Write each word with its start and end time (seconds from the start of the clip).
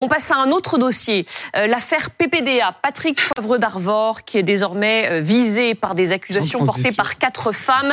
On 0.00 0.06
passe 0.06 0.30
à 0.30 0.36
un 0.36 0.52
autre 0.52 0.78
dossier, 0.78 1.26
euh, 1.56 1.66
l'affaire 1.66 2.12
PPDA, 2.12 2.72
Patrick 2.84 3.18
Poivre 3.34 3.58
d'Arvor, 3.58 4.22
qui 4.22 4.38
est 4.38 4.44
désormais 4.44 5.08
euh, 5.10 5.20
visé 5.20 5.74
par 5.74 5.96
des 5.96 6.12
accusations 6.12 6.62
portées 6.62 6.92
par 6.92 7.18
quatre 7.18 7.50
femmes. 7.50 7.92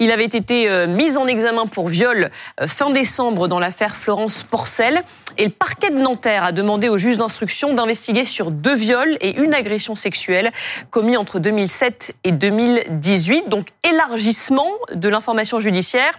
Il 0.00 0.10
avait 0.10 0.24
été 0.24 0.68
euh, 0.68 0.88
mis 0.88 1.16
en 1.16 1.28
examen 1.28 1.66
pour 1.66 1.86
viol 1.86 2.32
fin 2.66 2.90
décembre 2.90 3.46
dans 3.46 3.60
l'affaire 3.60 3.94
Florence 3.94 4.42
Porcel. 4.42 5.04
Et 5.38 5.44
le 5.44 5.52
parquet 5.52 5.90
de 5.90 5.98
Nanterre 5.98 6.42
a 6.42 6.50
demandé 6.50 6.88
au 6.88 6.98
juge 6.98 7.18
d'instruction 7.18 7.72
d'investiguer 7.72 8.24
sur 8.24 8.50
deux 8.50 8.74
viols 8.74 9.16
et 9.20 9.36
une 9.36 9.54
agression 9.54 9.94
sexuelle 9.94 10.50
commis 10.90 11.16
entre 11.16 11.38
2007 11.38 12.16
et 12.24 12.32
2018. 12.32 13.48
Donc 13.48 13.68
élargissement 13.84 14.72
de 14.92 15.08
l'information 15.08 15.60
judiciaire 15.60 16.14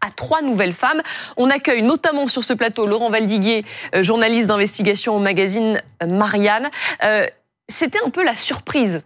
à 0.00 0.10
trois 0.10 0.42
nouvelles 0.42 0.72
femmes. 0.72 1.02
On 1.36 1.50
accueille 1.50 1.82
notamment 1.82 2.26
sur 2.26 2.44
ce 2.44 2.52
plateau 2.52 2.86
Laurent 2.86 3.10
Valdiguier, 3.10 3.64
euh, 3.94 4.02
journaliste 4.02 4.48
d'investigation 4.48 5.16
au 5.16 5.18
magazine 5.18 5.80
euh, 6.02 6.06
Marianne. 6.06 6.70
Euh, 7.04 7.26
c'était 7.68 8.00
un 8.04 8.10
peu 8.10 8.24
la 8.24 8.36
surprise 8.36 9.02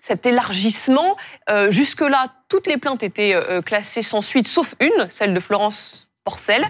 cet 0.00 0.26
élargissement. 0.26 1.16
Jusque-là, 1.70 2.28
toutes 2.48 2.68
les 2.68 2.76
plaintes 2.76 3.02
étaient 3.02 3.34
classées 3.66 4.00
sans 4.00 4.22
suite, 4.22 4.46
sauf 4.46 4.76
une, 4.78 5.10
celle 5.10 5.34
de 5.34 5.40
Florence 5.40 6.08
Porcel 6.22 6.64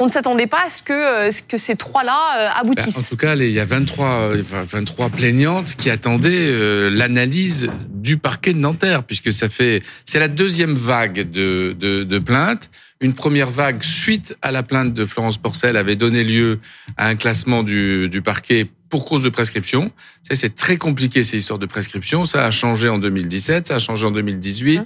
on 0.00 0.06
ne 0.06 0.10
s'attendait 0.10 0.46
pas 0.46 0.64
à 0.66 0.70
ce 0.70 0.82
que, 0.82 1.28
euh, 1.28 1.30
que 1.46 1.58
ces 1.58 1.76
trois-là 1.76 2.32
euh, 2.38 2.60
aboutissent. 2.60 2.96
Ben, 2.96 3.00
en 3.00 3.08
tout 3.08 3.16
cas, 3.16 3.36
il 3.36 3.50
y 3.50 3.60
a 3.60 3.66
23, 3.66 4.32
23 4.66 5.06
euh, 5.06 5.08
plaignantes 5.10 5.76
qui 5.76 5.90
attendaient 5.90 6.90
l'analyse 6.90 7.70
du 7.88 8.16
parquet 8.16 8.54
de 8.54 8.58
Nanterre, 8.58 9.04
puisque 9.04 9.30
ça 9.30 9.48
fait, 9.48 9.82
c'est 10.06 10.18
la 10.18 10.28
deuxième 10.28 10.74
vague 10.74 11.30
de, 11.30 11.76
de, 11.78 12.02
de 12.02 12.18
plaintes. 12.18 12.70
Une 13.02 13.12
première 13.12 13.50
vague 13.50 13.82
suite 13.82 14.36
à 14.42 14.50
la 14.50 14.62
plainte 14.62 14.94
de 14.94 15.04
Florence 15.04 15.38
Porcel 15.38 15.76
avait 15.76 15.96
donné 15.96 16.24
lieu 16.24 16.60
à 16.96 17.06
un 17.06 17.16
classement 17.16 17.62
du, 17.62 18.08
du 18.08 18.22
parquet 18.22 18.70
pour 18.90 19.06
cause 19.06 19.22
de 19.22 19.28
prescription. 19.28 19.92
C'est 20.30 20.54
très 20.56 20.76
compliqué 20.76 21.22
ces 21.22 21.38
histoires 21.38 21.58
de 21.58 21.66
prescription. 21.66 22.24
Ça 22.24 22.44
a 22.44 22.50
changé 22.50 22.88
en 22.88 22.98
2017, 22.98 23.68
ça 23.68 23.76
a 23.76 23.78
changé 23.78 24.06
en 24.06 24.10
2018, 24.10 24.78
hein 24.78 24.84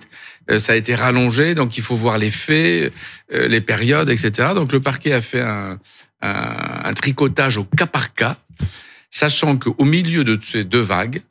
euh, 0.50 0.58
ça 0.58 0.74
a 0.74 0.76
été 0.76 0.94
rallongé. 0.94 1.54
Donc 1.54 1.76
il 1.76 1.82
faut 1.82 1.96
voir 1.96 2.18
les 2.18 2.30
faits, 2.30 2.92
euh, 3.32 3.48
les 3.48 3.60
périodes, 3.60 4.10
etc. 4.10 4.50
Donc 4.54 4.72
le 4.72 4.80
parquet 4.80 5.12
a 5.12 5.20
fait 5.20 5.40
un, 5.40 5.80
un, 6.20 6.92
tricotage 6.92 7.56
au 7.56 7.64
cas 7.64 7.86
par 7.86 8.14
cas, 8.14 8.36
sachant 9.10 9.56
qu'au 9.56 9.84
milieu 9.84 10.22
de 10.22 10.38
ces 10.40 10.64
deux 10.64 10.80
vagues, 10.80 11.22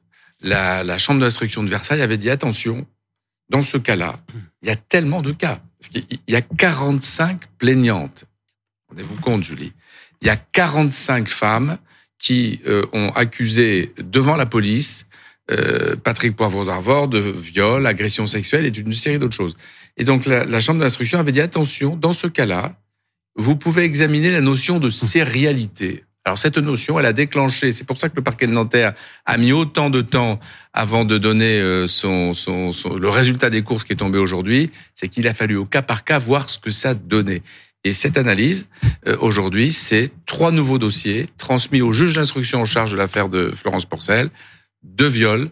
la, 0.42 0.84
la 0.84 0.98
chambre 0.98 1.22
d'instruction 1.22 1.64
de 1.64 1.70
Versailles 1.70 2.02
avait 2.02 2.18
dit 2.18 2.30
attention, 2.30 2.86
dans 3.50 3.62
ce 3.62 3.78
cas-là, 3.78 4.20
il 4.62 4.68
y 4.68 4.72
a 4.72 4.76
tellement 4.76 5.22
de 5.22 5.32
cas. 5.32 5.62
Parce 5.80 5.90
qu'il 5.90 6.20
y 6.28 6.36
a 6.36 6.42
45 6.42 7.42
plaignantes. 7.58 8.26
Rendez-vous 8.90 9.16
compte, 9.18 9.44
Julie. 9.44 9.74
Il 10.22 10.28
y 10.28 10.30
a 10.30 10.38
45 10.38 11.28
femmes 11.28 11.78
qui 12.20 12.62
euh, 12.68 12.84
ont 12.94 13.10
accusé 13.10 13.94
devant 13.98 14.36
la 14.36 14.46
police 14.46 15.06
euh, 15.52 15.98
Patrick 15.98 16.38
Poivre 16.38 16.64
d'Arvor 16.64 17.10
de 17.10 17.20
viol, 17.20 17.86
agression 17.86 18.28
sexuelle 18.28 18.66
et 18.66 18.72
d'une 18.72 18.94
série 18.94 19.20
d'autres 19.20 19.36
choses. 19.36 19.58
Et 19.98 20.06
donc 20.06 20.26
la, 20.26 20.60
chambre 20.62 20.80
d'instruction 20.80 21.20
avait 21.20 21.34
dit 21.34 21.42
attention, 21.42 21.98
dans 21.98 22.14
ce 22.14 22.28
cas-là, 22.28 22.78
vous 23.36 23.58
pouvez 23.58 23.84
examiner 23.84 24.32
la 24.32 24.40
notion 24.40 24.80
de 24.80 24.90
sérialité. 24.90 26.06
Alors 26.24 26.38
cette 26.38 26.58
notion, 26.58 26.98
elle 26.98 27.06
a 27.06 27.12
déclenché, 27.12 27.72
c'est 27.72 27.84
pour 27.84 27.98
ça 27.98 28.08
que 28.08 28.16
le 28.16 28.24
parquet 28.24 28.48
de 28.48 28.54
Nanterre 28.54 28.94
a 29.26 29.38
mis 29.38 29.52
autant 29.52 29.90
de 29.90 30.00
temps 30.00 30.40
avant 30.72 31.04
de 31.04 31.18
donner 31.18 31.60
euh, 31.60 31.88
son 31.88 32.32
le 32.32 33.10
résultat 33.10 33.50
des 33.50 33.64
courses 33.64 33.84
qui 33.84 33.92
est 33.92 33.98
tombé 33.98 34.20
aujourd'hui, 34.20 34.72
c'est 34.96 35.10
qu'il 35.10 35.28
a 35.28 35.34
fallu 35.34 35.58
au 35.58 35.66
cas 35.66 35.82
par 35.82 36.06
cas 36.06 36.20
voir 36.20 36.48
ce 36.48 36.58
que 36.58 36.70
ça 36.70 36.94
donnait. 36.94 37.42
Et 37.84 37.94
cette 37.94 38.18
analyse, 38.18 38.68
euh, 39.08 39.18
aujourd'hui, 39.20 39.72
c'est 39.72 40.10
trois 40.26 40.52
nouveaux 40.52 40.78
dossiers 40.80 41.28
transmis 41.38 41.82
au 41.82 41.92
juge 41.92 42.14
d'instruction 42.14 42.62
en 42.62 42.66
charge 42.66 42.92
de 42.92 42.98
l'affaire 42.98 43.30
de 43.30 43.52
Florence 43.54 43.86
Porcel, 43.86 44.30
deux 44.84 45.08
viols, 45.08 45.50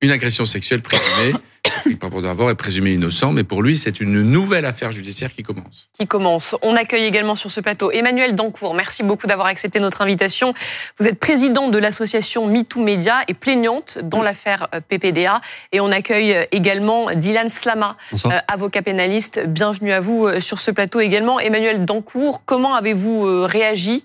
une 0.00 0.10
agression 0.10 0.44
sexuelle 0.44 0.82
présumée 0.82 1.34
Patrick 1.82 2.22
d'avoir 2.22 2.50
est 2.50 2.54
présumé 2.54 2.92
innocent, 2.92 3.32
mais 3.32 3.42
pour 3.42 3.60
lui, 3.60 3.76
c'est 3.76 3.98
une 3.98 4.22
nouvelle 4.22 4.64
affaire 4.66 4.92
judiciaire 4.92 5.34
qui 5.34 5.42
commence. 5.42 5.90
Qui 5.98 6.06
commence. 6.06 6.54
On 6.62 6.76
accueille 6.76 7.04
également 7.04 7.34
sur 7.34 7.50
ce 7.50 7.60
plateau 7.60 7.90
Emmanuel 7.90 8.36
Dancourt. 8.36 8.74
Merci 8.74 9.02
beaucoup 9.02 9.26
d'avoir 9.26 9.48
accepté 9.48 9.80
notre 9.80 10.00
invitation. 10.00 10.54
Vous 11.00 11.08
êtes 11.08 11.18
président 11.18 11.70
de 11.70 11.78
l'association 11.78 12.46
MeToo 12.46 12.80
Media 12.84 13.22
et 13.26 13.34
plaignante 13.34 13.98
dans 14.02 14.22
l'affaire 14.22 14.68
euh, 14.74 14.80
PPDA. 14.80 15.40
Et 15.72 15.80
on 15.80 15.90
accueille 15.90 16.34
euh, 16.34 16.44
également 16.52 17.12
Dylan 17.14 17.48
Slama, 17.48 17.96
euh, 18.26 18.38
avocat 18.46 18.82
pénaliste. 18.82 19.40
Bienvenue 19.48 19.90
à 19.90 19.98
vous 19.98 20.28
sur 20.38 20.60
ce 20.60 20.70
plateau 20.70 21.00
également. 21.00 21.40
Emmanuel 21.40 21.84
Dancourt, 21.84 22.44
comment 22.44 22.74
avez-vous 22.74 23.44
réagi 23.44 24.04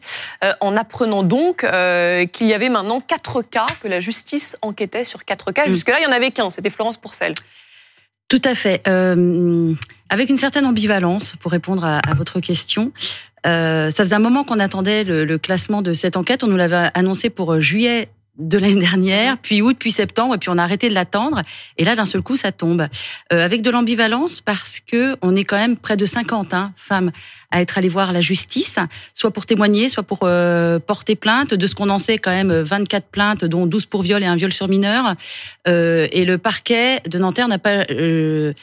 en 0.62 0.76
apprenant 0.76 1.24
donc 1.24 1.66
qu'il 2.32 2.48
y 2.48 2.54
avait 2.54 2.70
maintenant 2.70 3.02
quatre 3.02 3.42
cas, 3.42 3.68
que 3.82 3.88
la 3.88 4.00
justice 4.00 4.58
enquêtait 4.62 5.04
sur 5.04 5.26
quatre 5.26 5.52
cas? 5.52 5.68
Jusque-là, 5.68 5.98
il 6.00 6.08
n'y 6.08 6.08
en 6.08 6.16
avait 6.16 6.32
qu'un, 6.32 6.50
c'était 6.50 6.70
Florence 6.70 6.98
Pourcel. 6.98 7.34
Tout 8.28 8.42
à 8.44 8.56
fait. 8.56 8.82
Euh, 8.88 9.74
avec 10.10 10.30
une 10.30 10.38
certaine 10.38 10.66
ambivalence, 10.66 11.36
pour 11.40 11.52
répondre 11.52 11.84
à, 11.84 12.02
votre 12.16 12.40
question. 12.40 12.92
Euh, 13.46 13.90
ça 13.90 14.04
faisait 14.04 14.16
un 14.16 14.20
moment 14.20 14.44
qu'on 14.44 14.60
attendait 14.60 15.04
le, 15.04 15.26
le, 15.26 15.38
classement 15.38 15.82
de 15.82 15.94
cette 15.94 16.18
enquête. 16.18 16.44
On 16.44 16.48
nous 16.48 16.58
l'avait 16.58 16.90
annoncé 16.94 17.30
pour 17.30 17.60
juillet 17.60 18.10
de 18.38 18.58
l'année 18.58 18.82
dernière, 18.82 19.38
puis 19.38 19.62
août, 19.62 19.76
puis 19.80 19.92
septembre, 19.92 20.36
et 20.36 20.38
puis 20.38 20.50
on 20.50 20.58
a 20.58 20.64
arrêté 20.64 20.90
de 20.90 20.94
l'attendre. 20.94 21.42
Et 21.78 21.84
là, 21.84 21.96
d'un 21.96 22.06
seul 22.06 22.22
coup, 22.22 22.36
ça 22.36 22.52
tombe. 22.52 22.88
Euh, 23.34 23.44
avec 23.44 23.62
de 23.62 23.70
l'ambivalence, 23.70 24.42
parce 24.42 24.80
que 24.80 25.16
on 25.22 25.36
est 25.36 25.44
quand 25.44 25.58
même 25.58 25.78
près 25.78 25.98
de 25.98 26.06
50 26.06 26.54
hein, 26.54 26.74
femmes 26.76 27.10
à 27.52 27.62
être 27.62 27.78
allées 27.78 27.90
voir 27.90 28.12
la 28.12 28.22
justice, 28.22 28.78
soit 29.14 29.32
pour 29.32 29.46
témoigner, 29.46 29.90
soit 29.90 30.04
pour 30.04 30.20
euh, 30.24 30.80
porter 30.80 31.16
plainte. 31.16 31.54
De 31.54 31.68
ce 31.68 31.76
qu'on 31.76 31.90
en 31.90 32.00
sait, 32.00 32.18
quand 32.18 32.32
même 32.32 32.52
24 32.52 33.08
plaintes, 33.08 33.46
dont 33.46 33.66
12 33.66 33.86
pour 33.86 34.02
viol 34.02 34.22
et 34.22 34.26
un 34.26 34.36
viol 34.36 34.52
sur 34.52 34.68
mineur. 34.68 35.16
Euh, 35.68 36.08
et 36.12 36.26
le 36.26 36.38
parquet 36.38 37.00
de 37.08 37.18
Nanterre 37.18 37.48
n'a 37.48 37.60
pas 37.60 37.86
euh, 37.92 38.54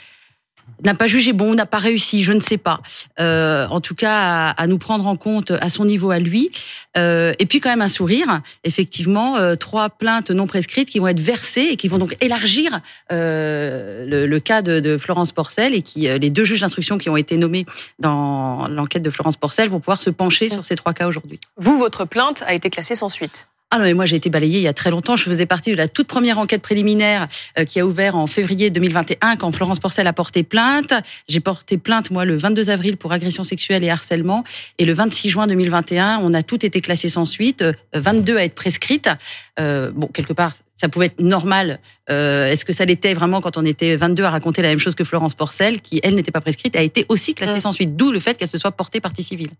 n'a 0.84 0.94
pas 0.94 1.06
jugé 1.06 1.32
bon, 1.32 1.54
n'a 1.54 1.66
pas 1.66 1.78
réussi, 1.78 2.22
je 2.22 2.32
ne 2.32 2.40
sais 2.40 2.58
pas. 2.58 2.80
Euh, 3.20 3.66
en 3.68 3.80
tout 3.80 3.94
cas, 3.94 4.50
à, 4.50 4.66
nous 4.66 4.78
prendre 4.78 5.06
en 5.06 5.16
compte 5.16 5.50
à 5.50 5.68
son 5.68 5.84
niveau 5.84 6.10
à 6.10 6.18
lui. 6.18 6.50
Euh, 6.96 7.32
et 7.38 7.46
puis 7.46 7.60
quand 7.60 7.70
même 7.70 7.82
un 7.82 7.88
sourire, 7.88 8.42
effectivement, 8.64 9.36
euh, 9.36 9.56
trois 9.56 9.90
plaintes 9.90 10.30
non 10.30 10.46
prescrites 10.46 10.88
qui 10.88 10.98
vont 10.98 11.08
être 11.08 11.20
versées 11.20 11.68
et 11.70 11.76
qui 11.76 11.88
vont 11.88 11.98
donc 11.98 12.16
élargir 12.20 12.80
le, 13.10 14.26
le, 14.26 14.40
cas 14.40 14.62
de, 14.62 14.80
de, 14.80 14.98
Florence 14.98 15.32
Porcel 15.32 15.74
et 15.74 15.82
qui 15.82 16.00
les 16.00 16.30
deux 16.30 16.44
juges 16.44 16.60
d'instruction 16.60 16.98
qui 16.98 17.08
ont 17.08 17.16
été 17.16 17.36
nommés 17.36 17.66
dans 17.98 18.66
l'enquête 18.68 19.02
de 19.02 19.10
Florence 19.10 19.36
Porcel 19.36 19.68
vont 19.68 19.80
pouvoir 19.80 20.00
se 20.00 20.10
pencher 20.10 20.48
sur 20.48 20.64
ces 20.64 20.76
trois 20.76 20.92
cas 20.92 21.06
aujourd'hui. 21.06 21.40
Vous, 21.56 21.78
votre 21.78 22.04
plainte 22.04 22.42
a 22.46 22.54
été 22.54 22.70
classée 22.70 22.94
sans 22.94 23.08
suite. 23.08 23.48
Ah 23.74 23.78
non, 23.78 23.86
mais 23.86 23.94
moi 23.94 24.06
j'ai 24.06 24.14
été 24.14 24.30
balayée 24.30 24.58
il 24.58 24.62
y 24.62 24.68
a 24.68 24.72
très 24.72 24.92
longtemps. 24.92 25.16
Je 25.16 25.24
faisais 25.24 25.46
partie 25.46 25.72
de 25.72 25.76
la 25.76 25.88
toute 25.88 26.06
première 26.06 26.38
enquête 26.38 26.62
préliminaire 26.62 27.26
euh, 27.58 27.64
qui 27.64 27.80
a 27.80 27.84
ouvert 27.84 28.14
en 28.14 28.28
février 28.28 28.70
2021 28.70 29.34
quand 29.34 29.50
Florence 29.50 29.80
Porcel 29.80 30.06
a 30.06 30.12
porté 30.12 30.44
plainte. 30.44 30.94
J'ai 31.26 31.40
porté 31.40 31.76
plainte 31.76 32.12
moi 32.12 32.24
le 32.24 32.36
22 32.36 32.70
avril 32.70 32.96
pour 32.96 33.10
agression 33.10 33.42
sexuelle 33.42 33.82
et 33.82 33.90
harcèlement 33.90 34.44
et 34.78 34.84
le 34.84 34.92
26 34.92 35.28
juin 35.28 35.48
2021, 35.48 36.20
on 36.22 36.34
a 36.34 36.44
tout 36.44 36.64
été 36.64 36.80
classé 36.80 37.08
sans 37.08 37.24
suite, 37.24 37.64
22 37.94 38.36
à 38.36 38.44
être 38.44 38.54
prescrites. 38.54 39.10
Euh, 39.58 39.90
bon, 39.92 40.06
quelque 40.06 40.34
part, 40.34 40.52
ça 40.76 40.88
pouvait 40.88 41.06
être 41.06 41.20
normal. 41.20 41.80
Euh, 42.10 42.46
Est-ce 42.46 42.64
que 42.64 42.72
ça 42.72 42.84
l'était 42.84 43.12
vraiment 43.12 43.40
quand 43.40 43.58
on 43.58 43.64
était 43.64 43.96
22 43.96 44.22
à 44.22 44.30
raconter 44.30 44.62
la 44.62 44.68
même 44.68 44.78
chose 44.78 44.94
que 44.94 45.02
Florence 45.02 45.34
Porcel, 45.34 45.80
qui 45.80 45.98
elle 46.04 46.14
n'était 46.14 46.30
pas 46.30 46.40
prescrite, 46.40 46.76
a 46.76 46.82
été 46.82 47.06
aussi 47.08 47.34
classée 47.34 47.56
mmh. 47.56 47.60
sans 47.60 47.72
suite, 47.72 47.96
d'où 47.96 48.12
le 48.12 48.20
fait 48.20 48.38
qu'elle 48.38 48.48
se 48.48 48.58
soit 48.58 48.70
portée 48.70 49.00
partie 49.00 49.24
civile. 49.24 49.50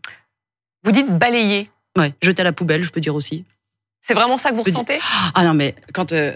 Vous 0.85 0.93
dites 0.93 1.09
balayer. 1.11 1.69
Ouais, 1.99 2.13
jeter 2.23 2.43
à 2.43 2.45
la 2.45 2.53
poubelle, 2.53 2.85
je 2.85 2.91
peux 2.91 3.01
dire 3.01 3.17
aussi. 3.17 3.45
C'est 4.07 4.13
vraiment 4.13 4.37
ça 4.37 4.51
que 4.51 4.57
vous 4.57 4.63
ressentez? 4.63 4.99
Ah 5.33 5.45
non, 5.45 5.55
mais 5.55 5.75
quand 5.95 6.13
euh, 6.13 6.35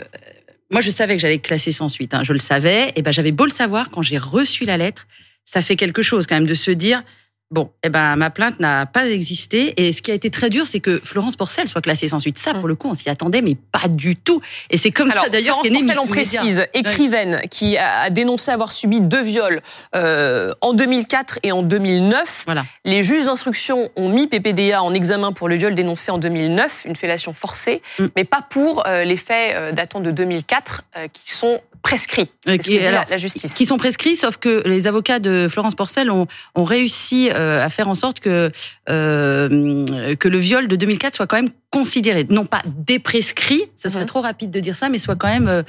moi 0.71 0.81
je 0.81 0.91
savais 0.91 1.17
que 1.17 1.21
j'allais 1.21 1.39
classer 1.39 1.71
sans 1.71 1.91
suite, 1.91 2.15
hein, 2.15 2.23
je 2.25 2.33
le 2.33 2.39
savais, 2.39 2.95
et 2.97 3.03
ben 3.03 3.13
j'avais 3.13 3.31
beau 3.31 3.45
le 3.45 3.51
savoir 3.51 3.91
quand 3.91 4.01
j'ai 4.01 4.17
reçu 4.17 4.65
la 4.65 4.79
lettre, 4.79 5.07
ça 5.45 5.61
fait 5.61 5.77
quelque 5.77 6.01
chose 6.01 6.27
quand 6.27 6.37
même 6.37 6.47
de 6.47 6.55
se 6.55 6.71
dire 6.71 7.05
Bon, 7.51 7.71
eh 7.83 7.89
ben 7.89 8.17
ma 8.17 8.29
plainte 8.29 8.61
n'a 8.61 8.85
pas 8.85 9.07
existé 9.07 9.73
et 9.79 9.93
ce 9.93 10.03
qui 10.03 10.11
a 10.11 10.15
été 10.15 10.29
très 10.31 10.51
dur, 10.51 10.67
c'est 10.67 10.81
que 10.81 11.01
Florence 11.03 11.37
Porcel 11.37 11.67
soit 11.67 11.81
classée 11.81 12.09
sans 12.09 12.19
suite. 12.19 12.39
Ça, 12.39 12.53
pour 12.53 12.69
le 12.69 12.75
coup, 12.75 12.89
on 12.89 12.95
s'y 12.95 13.09
attendait, 13.09 13.41
mais 13.41 13.55
pas 13.55 13.89
du 13.89 14.17
tout. 14.17 14.43
Et 14.69 14.77
c'est 14.77 14.91
comme 14.91 15.11
ça 15.11 15.31
d'ailleurs 15.31 15.61
qu'est 15.63 15.71
Porcel, 15.71 15.99
on 15.99 16.07
précise, 16.07 16.67
écrivaine 16.75 17.41
qui 17.51 17.79
a 17.79 18.11
dénoncé 18.11 18.51
avoir 18.51 18.71
subi 18.73 19.01
deux 19.01 19.23
viols 19.23 19.63
euh, 19.97 20.53
en 20.61 20.75
2004 20.75 21.39
et 21.43 21.53
en 21.53 21.63
2009. 21.63 22.43
Voilà. 22.45 22.65
Les 22.85 23.03
juges 23.03 23.25
d'instruction 23.25 23.91
ont 23.97 24.11
mis 24.11 24.27
PPDA 24.27 24.83
en 24.83 24.93
examen 24.93 25.33
pour 25.33 25.49
le 25.49 25.57
viol 25.57 25.75
dénoncé 25.75 26.11
en 26.11 26.19
2009, 26.19 26.83
une 26.85 26.97
fellation 26.97 27.33
forcée, 27.33 27.83
mm. 27.99 28.07
mais 28.17 28.25
pas 28.25 28.43
pour 28.43 28.87
euh, 28.87 29.05
les 29.05 29.17
faits 29.17 29.55
euh, 29.55 29.73
datant 29.73 30.01
de 30.01 30.11
2004 30.11 30.83
euh, 30.97 31.09
qui 31.13 31.33
sont 31.33 31.61
prescrits. 31.83 32.29
Qui, 32.61 32.79
la, 32.79 33.17
justice. 33.17 33.55
Qui 33.55 33.65
sont 33.65 33.77
prescrits, 33.77 34.17
sauf 34.17 34.37
que 34.37 34.63
les 34.67 34.87
avocats 34.87 35.21
de 35.21 35.47
Florence 35.51 35.75
Porcel 35.75 36.11
ont, 36.11 36.27
ont 36.55 36.65
réussi 36.65 37.31
à 37.39 37.69
faire 37.69 37.89
en 37.89 37.95
sorte 37.95 38.21
que 38.21 38.51
que 38.87 40.29
le 40.29 40.39
viol 40.39 40.69
de 40.69 40.77
2004 40.77 41.15
soit 41.15 41.27
quand 41.27 41.37
même 41.37 41.51
considéré, 41.71 42.25
non 42.31 42.47
pas 42.47 42.63
déprescrit, 42.65 43.65
ce 43.77 43.91
serait 43.91 44.07
trop 44.07 44.23
rapide 44.23 44.51
de 44.51 44.59
dire 44.59 44.75
ça, 44.75 44.89
mais 44.89 44.99
soit 44.99 45.17
quand 45.17 45.29
même 45.29 45.65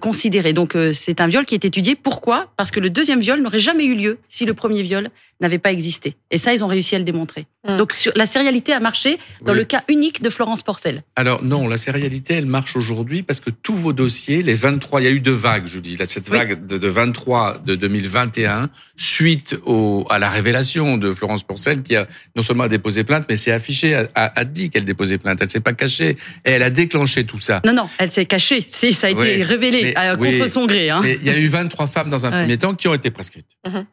considéré. 0.00 0.52
Donc 0.52 0.76
c'est 0.92 1.20
un 1.20 1.28
viol 1.28 1.44
qui 1.44 1.54
est 1.54 1.64
étudié. 1.64 1.94
Pourquoi? 1.94 2.52
Parce 2.56 2.70
que 2.70 2.80
le 2.80 2.90
deuxième 2.90 3.20
viol 3.20 3.40
n'aurait 3.40 3.58
jamais 3.58 3.84
eu 3.84 3.94
lieu 3.94 4.18
si 4.28 4.44
le 4.44 4.54
premier 4.54 4.82
viol 4.82 5.10
n'avait 5.40 5.58
pas 5.58 5.72
existé. 5.72 6.16
Et 6.30 6.38
ça, 6.38 6.54
ils 6.54 6.64
ont 6.64 6.68
réussi 6.68 6.94
à 6.94 6.98
le 6.98 7.04
démontrer. 7.04 7.46
Mm. 7.66 7.76
Donc 7.76 7.92
sur, 7.92 8.12
la 8.14 8.26
sérialité 8.26 8.72
a 8.72 8.80
marché 8.80 9.18
dans 9.42 9.52
le 9.52 9.64
cas 9.64 9.82
unique 9.88 10.22
de 10.22 10.30
Florence 10.30 10.62
Porcel. 10.62 11.02
Alors 11.16 11.42
non, 11.42 11.68
la 11.68 11.76
sérialité, 11.76 12.34
elle 12.34 12.46
marche 12.46 12.76
aujourd'hui 12.76 13.22
parce 13.22 13.40
que 13.40 13.50
tous 13.50 13.74
vos 13.74 13.92
dossiers, 13.92 14.42
les 14.42 14.54
23, 14.54 15.00
il 15.00 15.04
y 15.04 15.06
a 15.06 15.10
eu 15.10 15.20
deux 15.20 15.32
vagues, 15.32 15.66
je 15.66 15.78
dis, 15.78 15.96
là, 15.96 16.06
cette 16.06 16.28
vague 16.28 16.66
de, 16.66 16.88
23 16.88 17.62
de 17.64 17.74
2021, 17.74 18.70
suite 18.96 19.58
au, 19.64 20.06
à 20.10 20.18
la 20.18 20.30
révélation 20.30 20.96
de 20.96 21.08
Florence 21.14 21.44
Porcel, 21.44 21.82
qui 21.82 21.96
a 21.96 22.06
non 22.36 22.42
seulement 22.42 22.66
déposé 22.66 23.04
plainte, 23.04 23.26
mais 23.28 23.36
s'est 23.36 23.52
affichée, 23.52 23.94
a, 23.94 24.08
a, 24.14 24.44
dit 24.44 24.70
qu'elle 24.70 24.84
déposait 24.84 25.18
plainte. 25.18 25.38
Elle 25.40 25.50
s'est 25.50 25.60
pas 25.60 25.72
cachée 25.72 26.16
et 26.44 26.50
elle 26.50 26.62
a 26.62 26.70
déclenché 26.70 27.24
tout 27.24 27.38
ça. 27.38 27.60
Non, 27.64 27.72
non, 27.72 27.88
elle 27.98 28.12
s'est 28.12 28.26
cachée. 28.26 28.64
Si, 28.68 28.92
ça 28.92 29.08
a 29.08 29.10
été 29.10 29.42
révélé 29.42 29.94
contre 29.94 30.48
son 30.48 30.66
gré. 30.66 30.90
Hein. 30.90 31.00
il 31.04 31.24
y 31.24 31.30
a 31.30 31.38
eu 31.38 31.48
23 31.48 31.86
femmes 31.86 32.10
dans 32.10 32.26
un 32.26 32.30
premier 32.30 32.58
temps 32.58 32.74
qui 32.74 32.88
ont 32.88 32.94
été 32.94 33.10
prescrites. 33.10 33.56
Mm-hmm. 33.66 33.84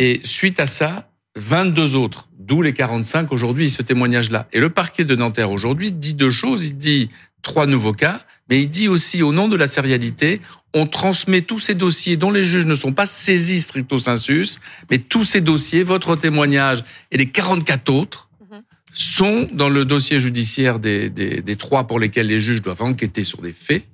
Et 0.00 0.20
suite 0.24 0.60
à 0.60 0.66
ça, 0.66 1.08
22 1.36 1.96
autres, 1.96 2.28
d'où 2.38 2.62
les 2.62 2.72
45 2.72 3.32
aujourd'hui, 3.32 3.70
ce 3.70 3.82
témoignage-là. 3.82 4.48
Et 4.52 4.60
le 4.60 4.70
parquet 4.70 5.04
de 5.04 5.16
Nanterre 5.16 5.50
aujourd'hui 5.50 5.92
dit 5.92 6.14
deux 6.14 6.30
choses. 6.30 6.64
Il 6.64 6.78
dit 6.78 7.10
trois 7.44 7.66
nouveaux 7.66 7.92
cas, 7.92 8.20
mais 8.50 8.60
il 8.60 8.68
dit 8.68 8.88
aussi 8.88 9.22
au 9.22 9.32
nom 9.32 9.48
de 9.48 9.56
la 9.56 9.68
sérialité, 9.68 10.40
on 10.74 10.86
transmet 10.86 11.42
tous 11.42 11.60
ces 11.60 11.74
dossiers 11.74 12.16
dont 12.16 12.32
les 12.32 12.44
juges 12.44 12.66
ne 12.66 12.74
sont 12.74 12.92
pas 12.92 13.06
saisis 13.06 13.60
stricto 13.60 13.96
sensus, 13.96 14.60
mais 14.90 14.98
tous 14.98 15.22
ces 15.22 15.40
dossiers, 15.40 15.84
votre 15.84 16.16
témoignage 16.16 16.84
et 17.12 17.16
les 17.16 17.26
44 17.26 17.90
autres, 17.90 18.28
mhm. 18.50 18.62
sont 18.92 19.46
dans 19.52 19.68
le 19.68 19.84
dossier 19.84 20.18
judiciaire 20.18 20.80
des, 20.80 21.08
des, 21.10 21.40
des 21.40 21.56
trois 21.56 21.86
pour 21.86 22.00
lesquels 22.00 22.26
les 22.26 22.40
juges 22.40 22.60
doivent 22.60 22.82
enquêter 22.82 23.22
sur 23.22 23.40
des 23.40 23.52
faits. 23.52 23.84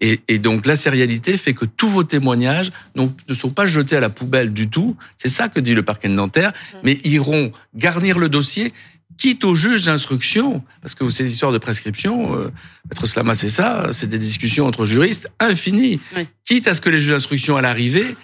Et, 0.00 0.20
et, 0.28 0.38
donc 0.38 0.66
la 0.66 0.76
sérialité 0.76 1.38
fait 1.38 1.54
que 1.54 1.64
tous 1.64 1.88
vos 1.88 2.04
témoignages 2.04 2.70
donc, 2.94 3.16
ne 3.30 3.32
sont 3.32 3.48
pas 3.48 3.66
jetés 3.66 3.96
à 3.96 4.00
la 4.00 4.10
poubelle 4.10 4.52
du 4.52 4.68
tout. 4.68 4.94
C'est 5.16 5.30
ça 5.30 5.48
que 5.48 5.58
dit 5.58 5.74
le 5.74 5.82
parquet 5.84 6.08
de 6.08 6.12
Nanterre, 6.12 6.50
mmh. 6.50 6.76
mais 6.82 7.00
iront 7.04 7.50
garnir 7.74 8.18
le 8.18 8.28
dossier, 8.28 8.74
quitte 9.18 9.44
au 9.44 9.54
juge 9.54 9.84
d'instruction, 9.84 10.62
parce 10.82 10.94
que 10.94 11.08
ces 11.08 11.30
histoires 11.30 11.52
de 11.52 11.58
prescription, 11.58 12.36
euh, 12.36 12.52
Maître 12.90 13.06
Slama, 13.06 13.34
c'est 13.34 13.48
ça, 13.48 13.88
c'est 13.92 14.08
des 14.08 14.18
discussions 14.18 14.66
entre 14.66 14.84
juristes 14.84 15.30
infinies. 15.40 16.00
Quitte 16.44 16.68
à 16.68 16.74
ce 16.74 16.80
que 16.80 16.90
les 16.90 16.98
juges 16.98 17.12
d'instruction 17.12 17.56
à 17.56 17.62
l'arrivée 17.62 18.16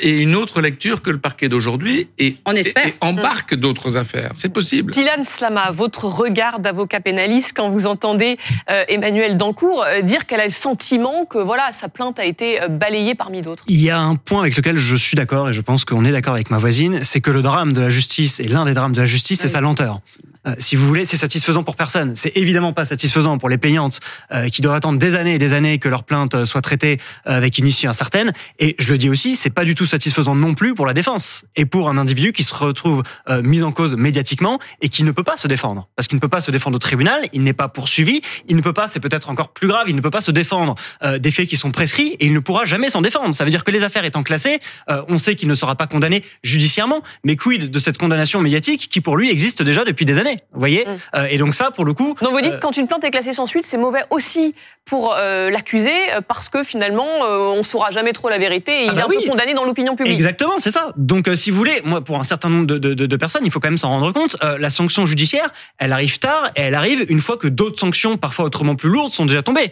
et 0.00 0.10
une 0.10 0.34
autre 0.34 0.60
lecture 0.60 1.02
que 1.02 1.10
le 1.10 1.18
parquet 1.18 1.48
d'aujourd'hui 1.48 2.08
et, 2.18 2.36
On 2.46 2.52
espère. 2.52 2.92
embarque 3.00 3.54
d'autres 3.54 3.96
affaires. 3.96 4.32
C'est 4.34 4.52
possible. 4.52 4.92
Dylan 4.92 5.24
Slama, 5.24 5.70
votre 5.70 6.04
regard 6.04 6.58
d'avocat 6.60 7.00
pénaliste 7.00 7.52
quand 7.56 7.68
vous 7.68 7.86
entendez 7.86 8.38
euh, 8.70 8.84
Emmanuel 8.88 9.36
Dancourt 9.36 9.84
euh, 9.86 10.02
dire 10.02 10.26
qu'elle 10.26 10.40
a 10.40 10.44
le 10.44 10.50
sentiment 10.50 11.24
que 11.24 11.38
voilà 11.38 11.72
sa 11.72 11.88
plainte 11.88 12.18
a 12.18 12.24
été 12.24 12.62
euh, 12.62 12.68
balayée 12.68 13.14
parmi 13.14 13.42
d'autres. 13.42 13.64
Il 13.68 13.80
y 13.80 13.90
a 13.90 14.00
un 14.00 14.16
point 14.16 14.40
avec 14.40 14.56
lequel 14.56 14.76
je 14.76 14.96
suis 14.96 15.16
d'accord 15.16 15.48
et 15.48 15.52
je 15.52 15.60
pense 15.60 15.84
qu'on 15.84 16.04
est 16.04 16.12
d'accord 16.12 16.34
avec 16.34 16.50
ma 16.50 16.58
voisine, 16.58 16.98
c'est 17.02 17.20
que 17.20 17.30
le 17.30 17.42
drame 17.42 17.72
de 17.72 17.80
la 17.80 17.90
justice 17.90 18.40
et 18.40 18.44
l'un 18.44 18.64
des 18.64 18.74
drames 18.74 18.92
de 18.92 19.00
la 19.00 19.06
justice, 19.06 19.40
c'est 19.40 19.48
sa 19.48 19.60
lenteur. 19.60 20.00
Euh, 20.46 20.54
si 20.58 20.76
vous 20.76 20.86
voulez, 20.86 21.04
c'est 21.04 21.16
satisfaisant 21.16 21.62
pour 21.62 21.76
personne. 21.76 22.14
C'est 22.14 22.36
évidemment 22.36 22.72
pas 22.72 22.84
satisfaisant 22.84 23.38
pour 23.38 23.48
les 23.48 23.58
plaignantes 23.58 24.00
euh, 24.32 24.48
qui 24.48 24.62
doivent 24.62 24.76
attendre 24.76 24.98
des 24.98 25.14
années 25.14 25.34
et 25.34 25.38
des 25.38 25.54
années 25.54 25.78
que 25.78 25.88
leur 25.88 26.04
plainte 26.04 26.44
soit 26.44 26.60
traitée 26.60 26.98
avec 27.24 27.58
une 27.58 27.66
issue 27.66 27.86
incertaine. 27.86 28.32
Et 28.58 28.76
je 28.78 28.90
le 28.90 28.98
dis 28.98 29.10
aussi, 29.10 29.36
c'est 29.36 29.50
pas 29.50 29.64
du 29.68 29.74
tout 29.74 29.86
satisfaisant 29.86 30.34
non 30.34 30.54
plus 30.54 30.74
pour 30.74 30.86
la 30.86 30.92
défense 30.92 31.44
et 31.56 31.64
pour 31.64 31.88
un 31.88 31.98
individu 31.98 32.32
qui 32.32 32.42
se 32.42 32.54
retrouve 32.54 33.02
mis 33.42 33.62
en 33.62 33.72
cause 33.72 33.94
médiatiquement 33.94 34.58
et 34.80 34.88
qui 34.88 35.04
ne 35.04 35.10
peut 35.10 35.22
pas 35.22 35.36
se 35.36 35.46
défendre 35.48 35.88
parce 35.96 36.08
qu'il 36.08 36.16
ne 36.16 36.20
peut 36.20 36.28
pas 36.28 36.40
se 36.40 36.50
défendre 36.50 36.76
au 36.76 36.78
tribunal, 36.78 37.26
il 37.32 37.42
n'est 37.42 37.52
pas 37.52 37.68
poursuivi, 37.68 38.20
il 38.48 38.56
ne 38.56 38.62
peut 38.62 38.72
pas, 38.72 38.88
c'est 38.88 39.00
peut-être 39.00 39.30
encore 39.30 39.50
plus 39.50 39.68
grave, 39.68 39.86
il 39.88 39.96
ne 39.96 40.00
peut 40.00 40.10
pas 40.10 40.20
se 40.20 40.30
défendre 40.30 40.74
des 41.18 41.30
faits 41.30 41.48
qui 41.48 41.56
sont 41.56 41.70
prescrits 41.70 42.16
et 42.18 42.26
il 42.26 42.32
ne 42.32 42.40
pourra 42.40 42.64
jamais 42.64 42.88
s'en 42.88 43.02
défendre. 43.02 43.34
Ça 43.34 43.44
veut 43.44 43.50
dire 43.50 43.64
que 43.64 43.70
les 43.70 43.84
affaires 43.84 44.04
étant 44.04 44.22
classées, 44.22 44.58
on 44.88 45.18
sait 45.18 45.36
qu'il 45.36 45.48
ne 45.48 45.54
sera 45.54 45.76
pas 45.76 45.86
condamné 45.86 46.24
judiciairement, 46.42 47.02
mais 47.24 47.36
quid 47.36 47.70
de 47.70 47.78
cette 47.78 47.98
condamnation 47.98 48.40
médiatique 48.40 48.88
qui 48.90 49.00
pour 49.00 49.16
lui 49.16 49.30
existe 49.30 49.62
déjà 49.62 49.84
depuis 49.84 50.04
des 50.04 50.18
années. 50.18 50.38
Vous 50.52 50.58
voyez 50.58 50.84
mm. 50.84 50.98
euh, 51.16 51.26
Et 51.30 51.38
donc 51.38 51.54
ça, 51.54 51.70
pour 51.70 51.84
le 51.84 51.92
coup. 51.92 52.14
Donc 52.20 52.32
vous 52.32 52.40
dites 52.40 52.54
euh, 52.54 52.58
quand 52.60 52.76
une 52.76 52.86
plainte 52.86 53.04
est 53.04 53.10
classée 53.10 53.32
sans 53.32 53.46
suite, 53.46 53.64
c'est 53.64 53.76
mauvais 53.76 54.02
aussi 54.10 54.54
pour 54.84 55.14
euh, 55.14 55.50
l'accusé 55.50 55.90
parce 56.26 56.48
que 56.48 56.62
finalement, 56.62 57.06
on 57.20 57.62
saura 57.62 57.90
jamais 57.90 58.12
trop 58.12 58.28
la 58.28 58.38
vérité 58.38 58.84
et 58.84 58.88
ah 58.88 58.92
il 58.92 58.94
bah 58.94 59.00
est 59.00 59.16
un 59.16 59.20
peu 59.20 59.28
condamné 59.28 59.54
dans 59.60 59.64
l'opinion 59.64 59.96
publique. 59.96 60.14
Exactement, 60.14 60.58
c'est 60.58 60.70
ça. 60.70 60.92
Donc 60.96 61.28
si 61.34 61.50
vous 61.50 61.56
voulez, 61.56 61.80
moi, 61.84 62.00
pour 62.02 62.18
un 62.18 62.24
certain 62.24 62.48
nombre 62.48 62.66
de, 62.66 62.78
de, 62.78 62.94
de 62.94 63.16
personnes, 63.16 63.42
il 63.44 63.50
faut 63.50 63.60
quand 63.60 63.68
même 63.68 63.78
s'en 63.78 63.88
rendre 63.88 64.12
compte. 64.12 64.36
la 64.42 64.70
sanction 64.70 65.06
judiciaire, 65.06 65.52
elle 65.78 65.92
arrive 65.92 66.18
tard 66.18 66.50
et 66.56 66.62
elle 66.62 66.74
arrive 66.74 67.04
une 67.08 67.20
fois 67.20 67.36
que 67.36 67.48
d'autres 67.48 67.78
sanctions, 67.78 68.16
parfois 68.16 68.46
autrement 68.46 68.76
plus 68.76 68.88
lourdes, 68.88 69.12
sont 69.12 69.26
déjà 69.26 69.42
tombées. 69.42 69.70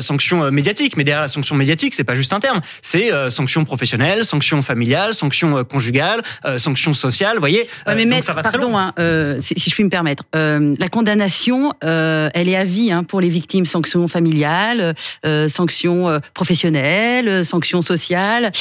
sanctions 0.00 0.50
médiatiques, 0.50 0.96
mais 0.96 1.04
derrière 1.04 1.22
la 1.22 1.28
sanction 1.28 1.54
médiatique, 1.54 1.94
c'est 1.94 2.04
pas 2.04 2.14
juste 2.14 2.32
un 2.32 2.40
terme. 2.40 2.60
C'est 2.82 3.10
sanctions 3.30 3.64
professionnelles, 3.64 4.24
sanctions 4.24 4.62
familiales, 4.62 5.14
sanctions 5.14 5.64
conjugales, 5.64 6.22
sanctions 6.56 6.94
sociales. 6.94 7.34
Vous 7.34 7.40
voyez. 7.40 7.66
mais 7.86 8.04
maître, 8.04 8.34
pardon, 8.42 8.76
hein, 8.76 8.92
si 9.40 9.70
je 9.70 9.74
puis 9.74 9.84
me 9.84 9.90
permettre. 9.90 10.24
Euh, 10.34 10.74
la 10.78 10.88
condamnation, 10.88 11.72
euh, 11.84 12.28
elle 12.34 12.48
est 12.48 12.56
à 12.56 12.64
vie 12.64 12.92
hein, 12.92 13.04
pour 13.04 13.20
les 13.20 13.28
victimes. 13.28 13.64
Sanctions 13.64 14.08
familiales, 14.08 14.94
euh, 15.26 15.48
sanctions 15.48 16.20
professionnelles, 16.34 17.44
sanctions 17.44 17.82
sociales. 17.82 18.52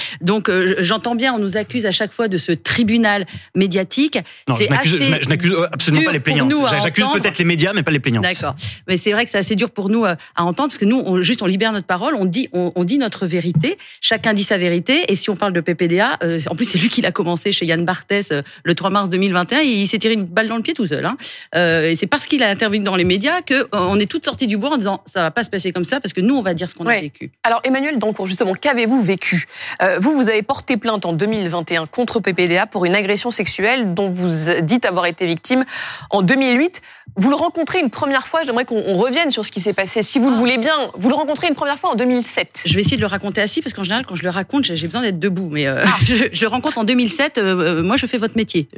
Donc, 0.49 0.75
j'entends 0.79 1.15
bien, 1.15 1.33
on 1.33 1.39
nous 1.39 1.57
accuse 1.57 1.85
à 1.85 1.91
chaque 1.91 2.11
fois 2.11 2.27
de 2.27 2.37
ce 2.37 2.51
tribunal 2.51 3.25
médiatique. 3.55 4.17
Non, 4.47 4.55
je 4.55 5.29
n'accuse 5.29 5.55
absolument 5.71 6.05
pas 6.05 6.11
les 6.11 6.19
plaignants. 6.19 6.49
J'accuse 6.81 7.05
peut-être 7.13 7.37
les 7.37 7.45
médias, 7.45 7.73
mais 7.73 7.83
pas 7.83 7.91
les 7.91 7.99
plaignants. 7.99 8.21
D'accord. 8.21 8.55
Mais 8.87 8.97
c'est 8.97 9.11
vrai 9.11 9.25
que 9.25 9.31
c'est 9.31 9.37
assez 9.37 9.55
dur 9.55 9.71
pour 9.71 9.89
nous 9.89 10.05
à 10.05 10.17
entendre, 10.37 10.69
parce 10.69 10.77
que 10.77 10.85
nous, 10.85 11.01
on, 11.05 11.21
juste, 11.21 11.41
on 11.41 11.45
libère 11.45 11.71
notre 11.71 11.87
parole, 11.87 12.15
on 12.15 12.25
dit, 12.25 12.49
on, 12.53 12.83
dit 12.83 12.97
notre 12.97 13.25
vérité. 13.25 13.77
Chacun 14.01 14.33
dit 14.33 14.43
sa 14.43 14.57
vérité. 14.57 15.11
Et 15.11 15.15
si 15.15 15.29
on 15.29 15.35
parle 15.35 15.53
de 15.53 15.61
PPDA, 15.61 16.17
en 16.47 16.55
plus, 16.55 16.65
c'est 16.65 16.79
lui 16.79 16.89
qui 16.89 17.01
l'a 17.01 17.11
commencé 17.11 17.51
chez 17.51 17.65
Yann 17.65 17.85
Barthès 17.85 18.33
le 18.63 18.75
3 18.75 18.89
mars 18.89 19.09
2021. 19.09 19.59
Et 19.61 19.67
il 19.67 19.87
s'est 19.87 19.99
tiré 19.99 20.13
une 20.13 20.25
balle 20.25 20.47
dans 20.47 20.57
le 20.57 20.63
pied 20.63 20.73
tout 20.73 20.87
seul. 20.87 21.05
Hein. 21.05 21.17
Euh, 21.55 21.89
et 21.89 21.95
c'est 21.95 22.07
parce 22.07 22.27
qu'il 22.27 22.43
a 22.43 22.49
intervenu 22.49 22.83
dans 22.83 22.95
les 22.95 23.03
médias 23.03 23.41
qu'on 23.41 23.95
euh, 23.95 23.99
est 23.99 24.05
toutes 24.05 24.25
sorties 24.25 24.47
du 24.47 24.57
bois 24.57 24.71
en 24.71 24.77
disant 24.77 25.01
ça 25.05 25.21
va 25.21 25.31
pas 25.31 25.43
se 25.43 25.49
passer 25.49 25.71
comme 25.71 25.85
ça 25.85 25.99
parce 25.99 26.13
que 26.13 26.21
nous 26.21 26.35
on 26.35 26.41
va 26.41 26.53
dire 26.53 26.69
ce 26.69 26.75
qu'on 26.75 26.85
a 26.85 26.99
vécu. 26.99 27.31
Alors 27.43 27.61
Emmanuel 27.63 27.97
Dancourt, 27.99 28.27
justement, 28.27 28.53
qu'avez-vous 28.53 29.01
vécu? 29.01 29.45
Euh, 29.81 29.97
Vous, 29.99 30.28
vous 30.29 30.33
avez 30.35 30.43
porté 30.43 30.77
plainte 30.77 31.07
en 31.07 31.13
2021 31.13 31.87
contre 31.87 32.19
PPDA 32.19 32.67
pour 32.67 32.85
une 32.85 32.93
agression 32.93 33.31
sexuelle 33.31 33.95
dont 33.95 34.11
vous 34.11 34.61
dites 34.61 34.85
avoir 34.85 35.07
été 35.07 35.25
victime 35.25 35.65
en 36.11 36.21
2008. 36.21 36.83
Vous 37.15 37.31
le 37.31 37.35
rencontrez 37.35 37.79
une 37.79 37.89
première 37.89 38.27
fois, 38.27 38.41
j'aimerais 38.45 38.65
qu'on 38.65 38.93
revienne 38.93 39.31
sur 39.31 39.43
ce 39.43 39.51
qui 39.51 39.59
s'est 39.59 39.73
passé, 39.73 40.03
si 40.03 40.19
vous 40.19 40.29
le 40.29 40.35
ah. 40.35 40.37
voulez 40.37 40.57
bien. 40.59 40.75
Vous 40.99 41.09
le 41.09 41.15
rencontrez 41.15 41.47
une 41.47 41.55
première 41.55 41.79
fois 41.79 41.89
en 41.89 41.95
2007. 41.95 42.65
Je 42.67 42.75
vais 42.75 42.81
essayer 42.81 42.97
de 42.97 43.01
le 43.01 43.07
raconter 43.07 43.41
assis, 43.41 43.63
parce 43.63 43.73
qu'en 43.73 43.81
général, 43.83 44.05
quand 44.05 44.13
je 44.13 44.21
le 44.21 44.29
raconte, 44.29 44.65
j'ai 44.65 44.85
besoin 44.85 45.01
d'être 45.01 45.17
debout. 45.17 45.49
Mais 45.51 45.65
ah. 45.65 45.83
je, 46.03 46.15
le 46.15 46.47
rencontre 46.47 46.77
en 46.77 46.83
2007. 46.83 47.39
moi, 47.83 47.97
je 47.97 48.05
fais 48.05 48.19
votre 48.19 48.37
métier. 48.37 48.69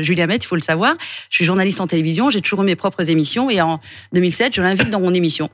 Julia 0.00 0.26
Met, 0.26 0.38
il 0.38 0.46
faut 0.46 0.56
le 0.56 0.60
savoir. 0.60 0.96
Je 1.30 1.36
suis 1.36 1.44
journaliste 1.44 1.80
en 1.80 1.86
télévision, 1.86 2.30
j'ai 2.30 2.40
toujours 2.40 2.64
mes 2.64 2.74
propres 2.74 3.08
émissions. 3.08 3.48
Et 3.48 3.60
en 3.60 3.78
2007, 4.12 4.56
je 4.56 4.60
l'invite 4.62 4.90
dans 4.90 5.00
mon 5.00 5.14
émission 5.14 5.50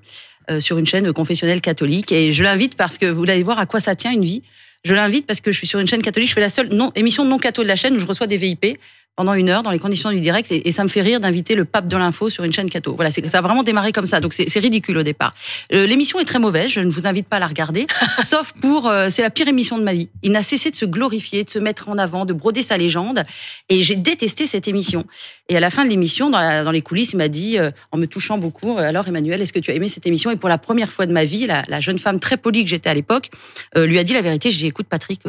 euh, 0.50 0.58
sur 0.58 0.76
une 0.78 0.87
chaîne 0.87 1.12
confessionnelle 1.12 1.61
catholique. 1.61 2.11
Et 2.11 2.32
je 2.32 2.42
l'invite 2.42 2.75
parce 2.75 2.97
que 2.97 3.06
vous 3.06 3.23
allez 3.25 3.42
voir 3.42 3.59
à 3.59 3.66
quoi 3.66 3.78
ça 3.78 3.94
tient 3.94 4.11
une 4.11 4.25
vie. 4.25 4.42
Je 4.85 4.95
l'invite 4.95 5.27
parce 5.27 5.41
que 5.41 5.53
je 5.53 5.59
suis 5.59 5.67
sur 5.67 5.79
une 5.79 5.87
chaîne 5.87 6.03
catholique. 6.03 6.29
Je 6.29 6.35
fais 6.35 6.41
la 6.41 6.49
seule 6.49 6.69
non, 6.69 6.91
émission 6.95 7.25
non 7.25 7.39
catho 7.39 7.62
de 7.62 7.69
la 7.69 7.77
chaîne 7.77 7.95
où 7.95 7.99
je 7.99 8.07
reçois 8.07 8.27
des 8.27 8.37
VIP 8.37 8.79
pendant 9.14 9.35
une 9.35 9.50
heure 9.50 9.62
dans 9.62 9.71
les 9.71 9.78
conditions 9.78 10.11
du 10.11 10.21
direct 10.21 10.50
et, 10.50 10.73
ça 10.73 10.85
me 10.85 10.88
fait 10.88 11.02
rire 11.02 11.21
d'inviter 11.21 11.54
le 11.54 11.66
pape 11.66 11.87
de 11.87 11.97
l'info 11.99 12.31
sur 12.31 12.45
une 12.45 12.52
chaîne 12.52 12.71
catho. 12.71 12.95
Voilà, 12.95 13.11
ça 13.11 13.38
a 13.38 13.40
vraiment 13.42 13.62
démarré 13.62 13.92
comme 13.92 14.07
ça, 14.07 14.21
donc 14.21 14.33
c'est 14.33 14.59
ridicule 14.59 14.97
au 14.97 15.02
départ. 15.02 15.35
Euh, 15.73 15.87
l'émission 15.87 16.19
est 16.19 16.25
très 16.25 16.38
mauvaise, 16.38 16.71
je 16.71 16.81
ne 16.81 16.90
vous 16.90 17.07
invite 17.07 17.28
pas 17.28 17.37
à 17.37 17.40
la 17.40 17.47
regarder, 17.47 17.87
sauf 18.25 18.52
pour 18.62 18.88
euh, 18.88 19.09
c'est 19.11 19.21
la 19.21 19.28
pire 19.28 19.49
émission 19.49 19.76
de 19.76 19.85
ma 19.85 19.92
vie. 19.92 20.09
Il 20.23 20.33
n'a 20.33 20.42
cessé 20.42 20.71
de 20.71 20.76
se 20.76 20.87
glorifier, 20.87 21.45
de 21.45 21.50
se 21.50 21.59
mettre 21.59 21.90
en 21.90 21.99
avant, 21.99 22.25
de 22.25 22.33
broder 22.33 22.62
sa 22.62 22.78
légende, 22.78 23.25
et 23.69 23.83
j'ai 23.83 23.97
détesté 23.97 24.47
cette 24.47 24.66
émission. 24.66 25.04
Et 25.50 25.57
à 25.59 25.61
la 25.61 25.69
fin 25.69 25.85
de 25.85 25.90
l'émission, 25.90 26.31
dans, 26.31 26.64
dans, 26.64 26.71
les 26.71 26.83
coulisses, 26.83 27.12
il 27.12 27.19
m'a 27.19 27.28
dit, 27.28 27.59
euh, 27.59 27.71
en 27.90 27.99
me 27.99 28.07
touchant 28.07 28.38
beaucoup, 28.38 28.78
alors 28.78 29.07
Emmanuel, 29.07 29.42
est-ce 29.42 29.52
que 29.52 29.61
tu 29.61 29.71
as 29.71 29.75
aimé 29.75 29.88
cette 29.88 30.07
émission? 30.07 30.31
Et 30.31 30.37
pour 30.37 30.49
la 30.49 30.59
première 30.59 30.90
fois 30.90 31.04
de 31.04 31.12
ma 31.12 31.25
vie, 31.25 31.47
la, 31.47 31.64
la 31.69 31.81
jeune 31.81 31.99
femme 31.99 32.19
très 32.19 32.38
polie 32.38 32.64
que 32.64 32.71
j'étais 32.71 32.88
à 32.88 32.95
l'époque 32.95 33.31
lui 33.76 33.99
a 33.99 34.04
dit 34.04 34.14
la 34.14 34.23
vérité. 34.23 34.50
Je 34.50 34.57
dit, 34.57 34.66
écoute 34.66 34.87
Patrick, 34.88 35.21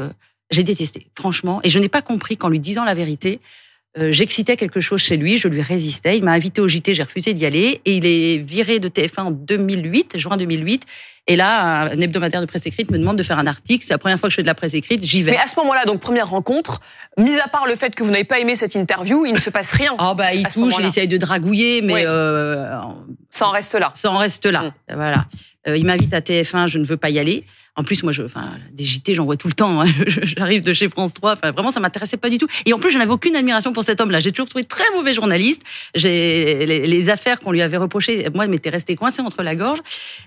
j'ai 0.52 0.64
détesté, 0.64 1.08
franchement, 1.18 1.60
et 1.64 1.70
je 1.70 1.80
n'ai 1.80 1.90
pas 1.90 2.02
compris 2.02 2.38
qu'en 2.38 2.50
lui 2.50 2.60
disant 2.60 2.86
la 2.86 2.94
vérité, 2.94 3.40
euh, 3.98 4.12
j'excitais 4.12 4.58
quelque 4.58 4.80
chose 4.80 5.02
chez 5.02 5.18
lui, 5.18 5.38
je 5.38 5.48
lui 5.48 5.62
résistais. 5.62 6.18
Il 6.18 6.24
m'a 6.24 6.32
invité 6.32 6.62
au 6.62 6.68
JT, 6.68 6.94
j'ai 6.94 7.04
refusé 7.04 7.34
d'y 7.34 7.46
aller. 7.46 7.82
Et 7.86 7.98
il 7.98 8.06
est 8.06 8.38
viré 8.38 8.80
de 8.80 8.88
TF1 8.88 9.22
en 9.22 9.32
2008, 9.32 10.18
juin 10.18 10.38
2008. 10.38 10.84
Et 11.28 11.38
là, 11.38 11.84
un 11.92 12.02
hebdomadaire 12.02 12.42
de 12.42 12.46
presse 12.46 12.66
écrite 12.66 12.92
me 12.92 12.98
demande 12.98 13.18
de 13.18 13.24
faire 13.24 13.40
un 13.40 13.48
article. 13.48 13.86
C'est 13.86 13.94
la 13.94 13.98
première 13.98 14.20
fois 14.20 14.28
que 14.28 14.32
je 14.32 14.38
fais 14.38 14.42
de 14.42 14.48
la 14.48 14.56
presse 14.56 14.74
écrite. 14.74 15.04
J'y 15.06 15.24
vais. 15.24 15.32
Mais 15.32 15.38
à 15.38 15.46
ce 15.46 15.58
moment-là, 15.60 15.86
donc 15.86 16.02
première 16.02 16.30
rencontre, 16.30 16.82
mis 17.18 17.40
à 17.40 17.48
part 17.48 17.66
le 17.66 17.76
fait 17.76 17.96
que 17.96 18.04
vous 18.04 18.12
n'avez 18.12 18.26
pas 18.26 18.40
aimé 18.40 18.56
cette 18.58 18.76
interview, 18.76 19.26
il 19.26 19.34
ne 19.34 19.40
se 19.40 19.50
passe 19.50 19.72
rien. 19.72 19.96
Oh 20.00 20.16
bah 20.16 20.34
il 20.34 20.46
touche, 20.48 20.74
il 20.80 20.86
essaye 20.86 21.08
de 21.08 21.18
dragouiller, 21.18 21.82
mais 21.82 22.04
euh, 22.06 22.66
ça 23.30 23.48
en 23.48 23.52
reste 23.52 23.76
là. 23.76 23.92
Ça 23.94 24.12
en 24.12 24.18
reste 24.18 24.46
là. 24.46 24.64
Mm. 24.64 24.96
Voilà. 24.96 25.26
Euh, 25.68 25.78
il 25.78 25.86
m'invite 25.86 26.14
à 26.14 26.20
TF1, 26.20 26.68
je 26.68 26.78
ne 26.78 26.86
veux 26.86 26.98
pas 26.98 27.10
y 27.10 27.20
aller. 27.20 27.46
En 27.76 27.84
plus, 27.84 28.04
moi, 28.04 28.12
je, 28.12 28.22
enfin, 28.22 28.52
des 28.72 28.84
JT, 28.84 29.16
j'en 29.16 29.26
vois 29.26 29.36
tout 29.36 29.48
le 29.48 29.54
temps. 29.54 29.82
Hein. 29.82 29.88
J'arrive 30.08 30.62
de 30.62 30.74
chez 30.74 30.90
France 30.90 31.14
3. 31.14 31.34
Enfin, 31.34 31.52
vraiment, 31.52 31.72
ça 31.72 31.80
m'intéressait 31.80 32.18
pas 32.18 32.30
du 32.30 32.38
tout. 32.38 32.48
Et 32.66 32.74
en 32.74 32.80
plus, 32.80 32.92
je 32.92 33.00
n'avais 33.00 33.12
aucune 33.12 33.36
admiration 33.36 33.74
pour 33.74 33.84
cet 33.84 34.00
homme-là. 34.00 34.20
J'ai 34.20 34.32
toujours 34.32 34.48
trouvé 34.48 34.64
très 34.64 34.84
mauvais 34.94 35.14
journaliste. 35.14 35.64
Les, 35.96 37.10
affaires 37.10 37.40
qu'on 37.40 37.52
lui 37.52 37.62
avait 37.62 37.78
reprochées, 37.78 38.28
moi, 38.34 38.48
m'étaient 38.48 38.70
restées 38.70 38.96
coincées 38.96 39.22
entre 39.22 39.42
la 39.42 39.56
gorge. 39.56 39.80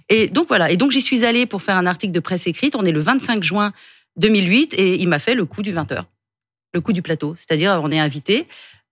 Et 0.08 0.28
donc 0.28 0.48
voilà. 0.48 0.70
Et 0.70 0.76
donc, 0.76 0.90
j'y 0.90 1.00
suis 1.00 1.24
allée 1.24 1.46
pour 1.46 1.62
faire 1.62 1.76
un 1.76 1.86
article 1.86 2.12
de 2.12 2.20
presse 2.20 2.46
écrite. 2.46 2.74
On 2.74 2.84
est 2.84 2.92
le 2.92 3.00
25 3.00 3.42
juin 3.44 3.72
2008 4.16 4.74
et 4.74 4.96
il 5.00 5.08
m'a 5.08 5.18
fait 5.18 5.34
le 5.34 5.44
coup 5.44 5.62
du 5.62 5.72
20 5.72 5.92
h 5.92 6.00
le 6.74 6.80
coup 6.80 6.92
du 6.92 7.02
plateau. 7.02 7.34
C'est-à-dire, 7.36 7.80
on 7.82 7.90
est 7.90 7.98
invité, 7.98 8.46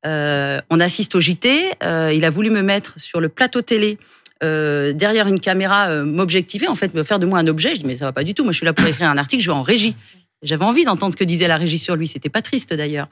euh, 0.07 0.61
on 0.71 0.81
assiste 0.81 1.15
au 1.15 1.21
JT. 1.21 1.73
Euh, 1.83 2.13
il 2.13 2.25
a 2.25 2.31
voulu 2.31 2.51
me 2.51 2.63
mettre 2.63 2.99
sur 2.99 3.21
le 3.21 3.29
plateau 3.29 3.63
télé 3.63 3.99
euh, 4.43 4.93
derrière 4.93 5.29
une 5.29 5.41
caméra 5.41 5.89
euh, 5.89 6.05
m'objectiver, 6.05 6.69
en 6.69 6.75
fait, 6.75 6.95
me 6.95 7.03
faire 7.03 7.19
de 7.19 7.27
moi 7.27 7.39
un 7.39 7.47
objet. 7.47 7.75
Je 7.75 7.81
dis 7.81 7.87
mais 7.87 7.97
ça 7.97 8.07
va 8.07 8.13
pas 8.13 8.25
du 8.25 8.35
tout. 8.35 8.43
Moi, 8.43 8.53
je 8.53 8.59
suis 8.59 8.67
là 8.67 8.73
pour 8.73 8.87
écrire 8.87 9.09
un 9.09 9.19
article. 9.19 9.43
Je 9.43 9.51
vais 9.51 9.57
en 9.57 9.63
régie. 9.63 9.97
J'avais 10.43 10.65
envie 10.65 10.85
d'entendre 10.85 11.13
ce 11.13 11.17
que 11.17 11.25
disait 11.25 11.49
la 11.49 11.57
régie 11.57 11.79
sur 11.79 11.97
lui. 11.97 12.07
C'était 12.07 12.29
pas 12.29 12.43
triste 12.43 12.75
d'ailleurs. 12.75 13.09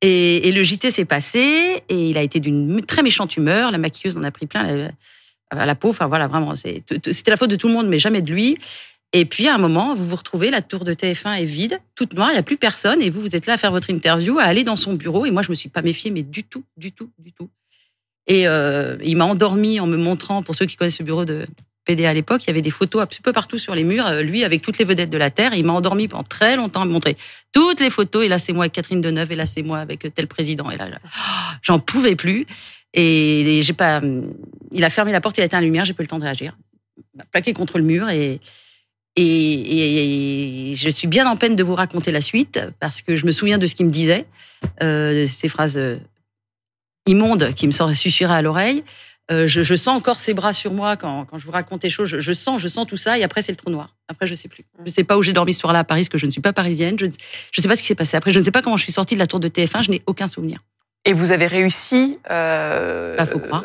Et, 0.00 0.50
le 0.52 0.62
JT 0.62 0.90
s'est 0.90 1.04
passé 1.04 1.82
et 1.88 2.10
il 2.10 2.18
a 2.18 2.22
été 2.22 2.40
d'une 2.40 2.84
très 2.84 3.02
méchante 3.02 3.36
humeur. 3.36 3.70
La 3.70 3.78
maquilleuse 3.78 4.16
en 4.16 4.22
a 4.22 4.30
pris 4.30 4.46
plein 4.46 4.66
la, 4.66 4.90
à 5.50 5.66
la 5.66 5.74
peau. 5.74 5.90
Enfin 5.90 6.08
voilà, 6.08 6.26
vraiment, 6.26 6.54
c'était 6.56 7.30
la 7.30 7.36
faute 7.36 7.50
de 7.50 7.56
tout 7.56 7.68
le 7.68 7.74
monde, 7.74 7.88
mais 7.88 7.98
jamais 7.98 8.20
de 8.20 8.30
lui. 8.30 8.58
Et 9.12 9.24
puis 9.26 9.46
à 9.46 9.54
un 9.54 9.58
moment, 9.58 9.94
vous 9.94 10.08
vous 10.08 10.16
retrouvez, 10.16 10.50
la 10.50 10.60
tour 10.60 10.84
de 10.84 10.92
TF1 10.92 11.40
est 11.40 11.44
vide, 11.44 11.78
toute 11.94 12.14
noire, 12.14 12.30
il 12.30 12.32
n'y 12.32 12.38
a 12.38 12.42
plus 12.42 12.56
personne, 12.56 13.00
et 13.00 13.10
vous, 13.10 13.20
vous 13.20 13.36
êtes 13.36 13.46
là 13.46 13.52
à 13.52 13.58
faire 13.58 13.70
votre 13.70 13.88
interview, 13.88 14.40
à 14.40 14.42
aller 14.42 14.64
dans 14.64 14.74
son 14.74 14.94
bureau. 14.94 15.24
Et 15.24 15.30
moi, 15.30 15.42
je 15.42 15.50
me 15.50 15.54
suis 15.54 15.68
pas 15.68 15.82
méfiée, 15.82 16.10
mais 16.10 16.24
du 16.24 16.42
tout, 16.42 16.64
du 16.76 16.90
tout, 16.90 17.10
du 17.18 17.32
tout. 17.32 17.48
Et 18.26 18.48
euh, 18.48 18.96
il 19.02 19.16
m'a 19.16 19.26
endormi 19.26 19.80
en 19.80 19.86
me 19.86 19.96
montrant, 19.96 20.42
pour 20.42 20.54
ceux 20.54 20.66
qui 20.66 20.76
connaissent 20.76 20.96
ce 20.96 21.02
bureau 21.02 21.24
de 21.24 21.46
PDA 21.84 22.10
à 22.10 22.14
l'époque, 22.14 22.42
il 22.44 22.46
y 22.46 22.50
avait 22.50 22.62
des 22.62 22.70
photos 22.70 23.02
un 23.02 23.06
peu 23.22 23.32
partout 23.32 23.58
sur 23.58 23.74
les 23.74 23.84
murs, 23.84 24.06
euh, 24.06 24.22
lui 24.22 24.42
avec 24.44 24.62
toutes 24.62 24.78
les 24.78 24.86
vedettes 24.86 25.10
de 25.10 25.18
la 25.18 25.30
Terre. 25.30 25.54
il 25.54 25.64
m'a 25.64 25.74
endormi 25.74 26.08
pendant 26.08 26.22
très 26.22 26.56
longtemps 26.56 26.82
à 26.82 26.84
me 26.86 26.92
montrer 26.92 27.16
toutes 27.52 27.80
les 27.80 27.90
photos. 27.90 28.24
Et 28.24 28.28
là, 28.28 28.38
c'est 28.38 28.52
moi 28.52 28.64
avec 28.64 28.72
Catherine 28.72 29.00
Deneuve, 29.00 29.32
et 29.32 29.36
là, 29.36 29.46
c'est 29.46 29.62
moi 29.62 29.78
avec 29.78 30.14
tel 30.14 30.26
président. 30.26 30.70
Et 30.70 30.78
là, 30.78 30.88
j'en 31.62 31.78
pouvais 31.78 32.16
plus. 32.16 32.46
Et, 32.94 33.60
j'ai 33.62 33.72
pas. 33.72 34.00
Il 34.72 34.84
a 34.84 34.90
fermé 34.90 35.12
la 35.12 35.20
porte, 35.20 35.36
il 35.36 35.42
a 35.42 35.44
éteint 35.44 35.58
la 35.58 35.64
lumière, 35.64 35.84
j'ai 35.84 35.92
pas 35.92 36.02
eu 36.02 36.06
le 36.06 36.08
temps 36.08 36.18
de 36.18 36.24
réagir. 36.24 36.56
Il 36.96 37.18
m'a 37.18 37.24
plaqué 37.24 37.52
contre 37.52 37.78
le 37.78 37.84
mur 37.84 38.08
et, 38.08 38.40
et, 39.16 40.74
je 40.76 40.88
suis 40.88 41.06
bien 41.06 41.26
en 41.26 41.36
peine 41.36 41.56
de 41.56 41.62
vous 41.62 41.74
raconter 41.74 42.12
la 42.12 42.20
suite 42.20 42.60
parce 42.80 43.02
que 43.02 43.16
je 43.16 43.26
me 43.26 43.32
souviens 43.32 43.58
de 43.58 43.66
ce 43.66 43.74
qu'il 43.74 43.86
me 43.86 43.90
disait, 43.90 44.26
euh, 44.82 45.26
ces 45.26 45.48
phrases 45.48 45.80
immonde 47.06 47.54
qui 47.54 47.66
me 47.66 47.72
susurrait 47.72 48.34
à 48.34 48.42
l'oreille. 48.42 48.84
Euh, 49.30 49.48
je, 49.48 49.74
sens 49.74 49.96
encore 49.96 50.20
ses 50.20 50.34
bras 50.34 50.52
sur 50.52 50.72
moi 50.72 50.96
quand, 50.96 51.26
je 51.38 51.46
vous 51.46 51.50
raconte 51.50 51.82
les 51.82 51.88
choses. 51.88 52.18
Je, 52.18 52.32
sens, 52.34 52.60
je 52.60 52.68
sens 52.68 52.86
tout 52.86 52.98
ça. 52.98 53.18
Et 53.18 53.22
après, 53.22 53.40
c'est 53.40 53.52
le 53.52 53.56
trou 53.56 53.70
noir. 53.70 53.94
Après, 54.08 54.26
je 54.26 54.34
sais 54.34 54.48
plus. 54.48 54.64
Je 54.84 54.90
sais 54.90 55.04
pas 55.04 55.16
où 55.16 55.22
j'ai 55.22 55.32
dormi 55.32 55.54
ce 55.54 55.60
soir-là 55.60 55.78
à 55.80 55.84
Paris, 55.84 56.02
parce 56.02 56.10
que 56.10 56.18
je 56.18 56.26
ne 56.26 56.30
suis 56.30 56.42
pas 56.42 56.52
parisienne. 56.52 56.96
Je 56.98 57.06
ne 57.06 57.10
sais 57.56 57.68
pas 57.68 57.76
ce 57.76 57.80
qui 57.80 57.86
s'est 57.86 57.94
passé 57.94 58.18
après. 58.18 58.32
Je 58.32 58.38
ne 58.38 58.44
sais 58.44 58.50
pas 58.50 58.60
comment 58.60 58.76
je 58.76 58.82
suis 58.82 58.92
sortie 58.92 59.14
de 59.14 59.20
la 59.20 59.26
tour 59.26 59.40
de 59.40 59.48
TF1. 59.48 59.82
Je 59.84 59.90
n'ai 59.90 60.02
aucun 60.06 60.26
souvenir. 60.26 60.58
Et 61.06 61.14
vous 61.14 61.32
avez 61.32 61.46
réussi. 61.46 62.18
Euh, 62.30 63.16
bah, 63.16 63.24
faut 63.24 63.38
croire. 63.38 63.64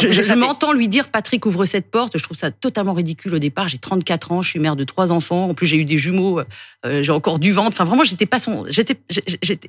je, 0.00 0.34
m'entends 0.34 0.72
lui 0.72 0.88
dire 0.88 1.08
Patrick 1.08 1.46
ouvre 1.46 1.64
cette 1.64 1.88
porte. 1.88 2.18
Je 2.18 2.22
trouve 2.22 2.36
ça 2.36 2.50
totalement 2.50 2.94
ridicule 2.94 3.32
au 3.32 3.38
départ. 3.38 3.68
J'ai 3.68 3.78
34 3.78 4.32
ans, 4.32 4.42
je 4.42 4.50
suis 4.50 4.58
mère 4.58 4.74
de 4.74 4.82
trois 4.82 5.12
enfants. 5.12 5.50
En 5.50 5.54
plus, 5.54 5.68
j'ai 5.68 5.76
eu 5.76 5.84
des 5.84 5.98
jumeaux. 5.98 6.40
Euh, 6.84 7.02
j'ai 7.04 7.12
encore 7.12 7.38
du 7.38 7.52
ventre. 7.52 7.68
Enfin, 7.68 7.84
vraiment, 7.84 8.02
j'étais 8.02 8.26
pas 8.26 8.40
son. 8.40 8.64
J'étais, 8.68 8.96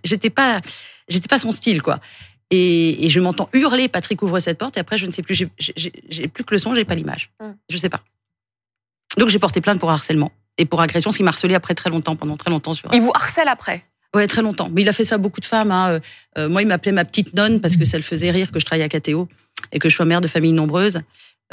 j'étais 0.04 0.32
pas 0.32 0.62
j'étais 1.10 1.28
pas 1.28 1.40
son 1.40 1.52
style, 1.52 1.82
quoi. 1.82 2.00
Et, 2.50 3.10
je 3.10 3.20
m'entends 3.20 3.50
hurler 3.54 3.90
Patrick 3.90 4.22
ouvre 4.22 4.40
cette 4.40 4.58
porte 4.58 4.78
et 4.78 4.80
après 4.80 4.98
je 4.98 5.06
ne 5.06 5.12
sais 5.12 5.22
plus 5.22 5.36
j'ai 5.58 6.28
plus 6.28 6.44
que 6.44 6.54
le 6.54 6.60
son 6.60 6.76
j'ai 6.76 6.86
pas 6.86 6.96
l'image. 6.96 7.32
Je 7.40 7.46
hum. 7.46 7.56
je 7.70 7.78
sais 7.78 7.90
pas. 7.90 8.02
Donc 9.18 9.30
j'ai 9.30 9.40
porté 9.40 9.62
plainte 9.62 9.80
pour 9.80 9.92
harcèlement 9.92 10.32
et 10.58 10.66
pour 10.66 10.82
agression 10.82 11.12
ce 11.12 11.18
qui 11.18 11.24
m'a 11.24 11.30
harcelé 11.30 11.56
après 11.56 11.76
très 11.76 11.90
longtemps 11.90 12.16
pendant 12.16 12.38
très 12.38 12.50
longtemps 12.50 12.74
sur 12.74 12.90
il 12.94 13.02
vous 13.02 13.12
harcèle 13.14 13.48
après? 13.48 13.84
Ouais 14.16 14.28
très 14.28 14.42
longtemps. 14.42 14.70
Mais 14.72 14.84
il 14.84 14.90
a 14.90 14.94
fait 14.94 15.04
ça 15.04 15.16
à 15.16 15.18
beaucoup 15.18 15.42
de 15.42 15.46
femmes 15.46 15.72
hein. 15.72 15.90
Euh, 15.90 16.00
euh, 16.38 16.50
moi 16.50 16.62
il 16.62 16.68
m'appelait 16.68 16.94
ma 16.94 17.04
petite 17.04 17.34
nonne 17.34 17.60
parce 17.60 17.76
que 17.76 17.84
ça 17.84 17.98
le 17.98 18.04
faisait 18.04 18.32
rire 18.32 18.52
que 18.52 18.60
je 18.60 18.66
travaille 18.66 18.84
à 18.84 18.90
KTO 18.90 19.28
et 19.74 19.80
que 19.80 19.90
je 19.90 19.96
sois 19.96 20.06
mère 20.06 20.22
de 20.22 20.28
famille 20.28 20.54
nombreuse 20.54 21.02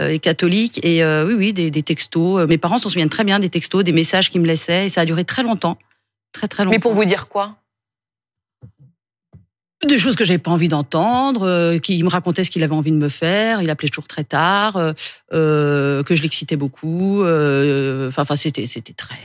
euh, 0.00 0.08
et 0.08 0.20
catholique. 0.20 0.78
Et 0.84 1.04
oui 1.04 1.34
oui 1.34 1.52
des, 1.52 1.72
des 1.72 1.82
textos 1.82 2.46
mes 2.48 2.58
parents 2.58 2.78
s'en 2.78 2.88
souviennent 2.88 3.10
très 3.10 3.24
bien 3.24 3.40
des 3.40 3.50
textos 3.50 3.82
des 3.82 3.92
messages 3.92 4.30
qu'ils 4.30 4.40
me 4.40 4.46
laissaient 4.46 4.86
et 4.86 4.90
ça 4.90 5.00
a 5.00 5.06
duré 5.06 5.24
très 5.24 5.42
longtemps. 5.42 5.76
Très 6.32 6.46
très 6.46 6.64
longtemps 6.64 6.74
mais 6.76 6.80
pour 6.80 6.94
vous 6.94 7.04
dire 7.04 7.26
quoi? 7.28 7.58
Des 9.86 9.98
choses 9.98 10.16
que 10.16 10.24
j'avais 10.24 10.38
pas 10.38 10.50
envie 10.50 10.68
d'entendre, 10.68 11.42
euh, 11.42 11.78
qui 11.78 12.02
me 12.02 12.08
racontait 12.08 12.44
ce 12.44 12.50
qu'il 12.50 12.62
avait 12.62 12.74
envie 12.74 12.92
de 12.92 12.96
me 12.96 13.08
faire. 13.08 13.62
Il 13.62 13.70
appelait 13.70 13.88
toujours 13.88 14.08
très 14.08 14.24
tard, 14.24 14.76
euh, 14.76 14.92
euh 15.32 16.02
que 16.02 16.14
je 16.16 16.22
l'excitais 16.22 16.56
beaucoup. 16.56 17.22
Euh, 17.22 18.10
enfin, 18.16 18.36
c'était 18.36 18.64
très, 18.96 19.20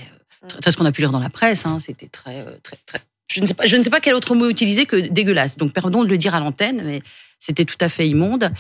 très, 0.47 0.71
ce 0.71 0.77
qu'on 0.77 0.85
a 0.85 0.91
pu 0.91 1.01
lire 1.01 1.11
dans 1.11 1.19
la 1.19 1.29
presse. 1.29 1.65
Hein, 1.65 1.77
c'était 1.79 2.07
très 2.07 2.45
très 2.63 2.77
très. 2.85 2.99
Je 3.27 3.41
ne 3.41 3.47
sais 3.47 3.53
pas, 3.53 3.65
je 3.65 3.77
ne 3.77 3.83
sais 3.83 3.91
pas 3.91 3.99
quel 3.99 4.15
autre 4.15 4.33
mot 4.33 4.49
utiliser 4.49 4.85
que 4.85 4.95
dégueulasse. 4.95 5.57
Donc 5.57 5.73
pardon 5.73 6.03
de 6.03 6.09
le 6.09 6.17
dire 6.17 6.33
à 6.33 6.39
l'antenne, 6.39 6.81
mais 6.85 7.01
c'était 7.39 7.65
tout 7.65 7.77
à 7.79 7.89
fait 7.89 8.07
immonde. 8.07 8.51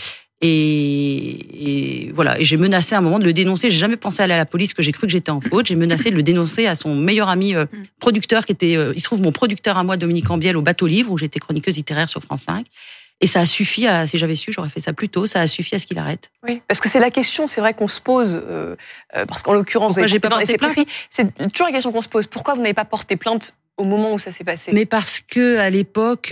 Et, 0.41 2.11
voilà, 2.15 2.39
et 2.39 2.45
j'ai 2.45 2.55
menacé 2.55 2.95
à 2.95 2.99
un 2.99 3.01
moment 3.01 3.19
de 3.19 3.25
le 3.25 3.33
dénoncer. 3.33 3.69
J'ai 3.69 3.77
jamais 3.77 3.97
pensé 3.97 4.21
aller 4.21 4.33
à 4.33 4.37
la 4.37 4.45
police, 4.45 4.73
que 4.73 4.81
j'ai 4.81 4.91
cru 4.91 5.07
que 5.07 5.11
j'étais 5.11 5.31
en 5.31 5.41
faute. 5.41 5.65
J'ai 5.65 5.75
menacé 5.75 6.11
de 6.11 6.15
le 6.15 6.23
dénoncer 6.23 6.65
à 6.65 6.75
son 6.75 6.95
meilleur 6.95 7.27
ami 7.27 7.55
euh, 7.55 7.65
mm. 7.65 7.83
producteur, 7.99 8.45
qui 8.45 8.53
était, 8.53 8.77
euh, 8.77 8.93
il 8.95 8.99
se 8.99 9.05
trouve 9.05 9.21
mon 9.21 9.31
producteur 9.31 9.77
à 9.77 9.83
moi, 9.83 9.97
Dominique 9.97 10.29
Ambiel, 10.29 10.55
au 10.55 10.61
Bateau 10.61 10.87
Livre, 10.87 11.11
où 11.11 11.17
j'étais 11.17 11.39
chroniqueuse 11.39 11.75
littéraire 11.75 12.09
sur 12.09 12.21
France 12.23 12.43
5. 12.43 12.65
Et 13.21 13.27
ça 13.27 13.41
a 13.41 13.45
suffi 13.45 13.85
à, 13.85 14.07
si 14.07 14.17
j'avais 14.17 14.35
su, 14.35 14.53
j'aurais 14.53 14.69
fait 14.69 14.79
ça 14.79 14.93
plus 14.93 15.09
tôt, 15.09 15.25
ça 15.25 15.41
a 15.41 15.47
suffi 15.47 15.75
à 15.75 15.79
ce 15.79 15.85
qu'il 15.85 15.97
arrête. 15.97 16.31
Oui, 16.47 16.61
parce 16.69 16.79
que 16.79 16.87
c'est 16.87 17.01
la 17.01 17.11
question, 17.11 17.47
c'est 17.47 17.59
vrai 17.59 17.73
qu'on 17.73 17.89
se 17.89 17.99
pose, 17.99 18.41
euh, 18.47 18.77
parce 19.27 19.43
qu'en 19.43 19.51
l'occurrence, 19.51 19.99
j'ai 20.05 20.21
pas 20.21 20.29
porté 20.29 20.57
plainte. 20.57 20.87
C'est 21.09 21.51
toujours 21.51 21.67
la 21.67 21.73
question 21.73 21.91
qu'on 21.91 22.01
se 22.01 22.07
pose. 22.07 22.27
Pourquoi 22.27 22.53
vous 22.53 22.61
n'avez 22.61 22.73
pas 22.73 22.85
porté 22.85 23.17
plainte 23.17 23.55
au 23.75 23.83
moment 23.83 24.13
où 24.13 24.19
ça 24.19 24.31
s'est 24.31 24.45
passé? 24.45 24.71
Mais 24.73 24.85
parce 24.85 25.19
que 25.19 25.57
à 25.57 25.69
l'époque, 25.69 26.31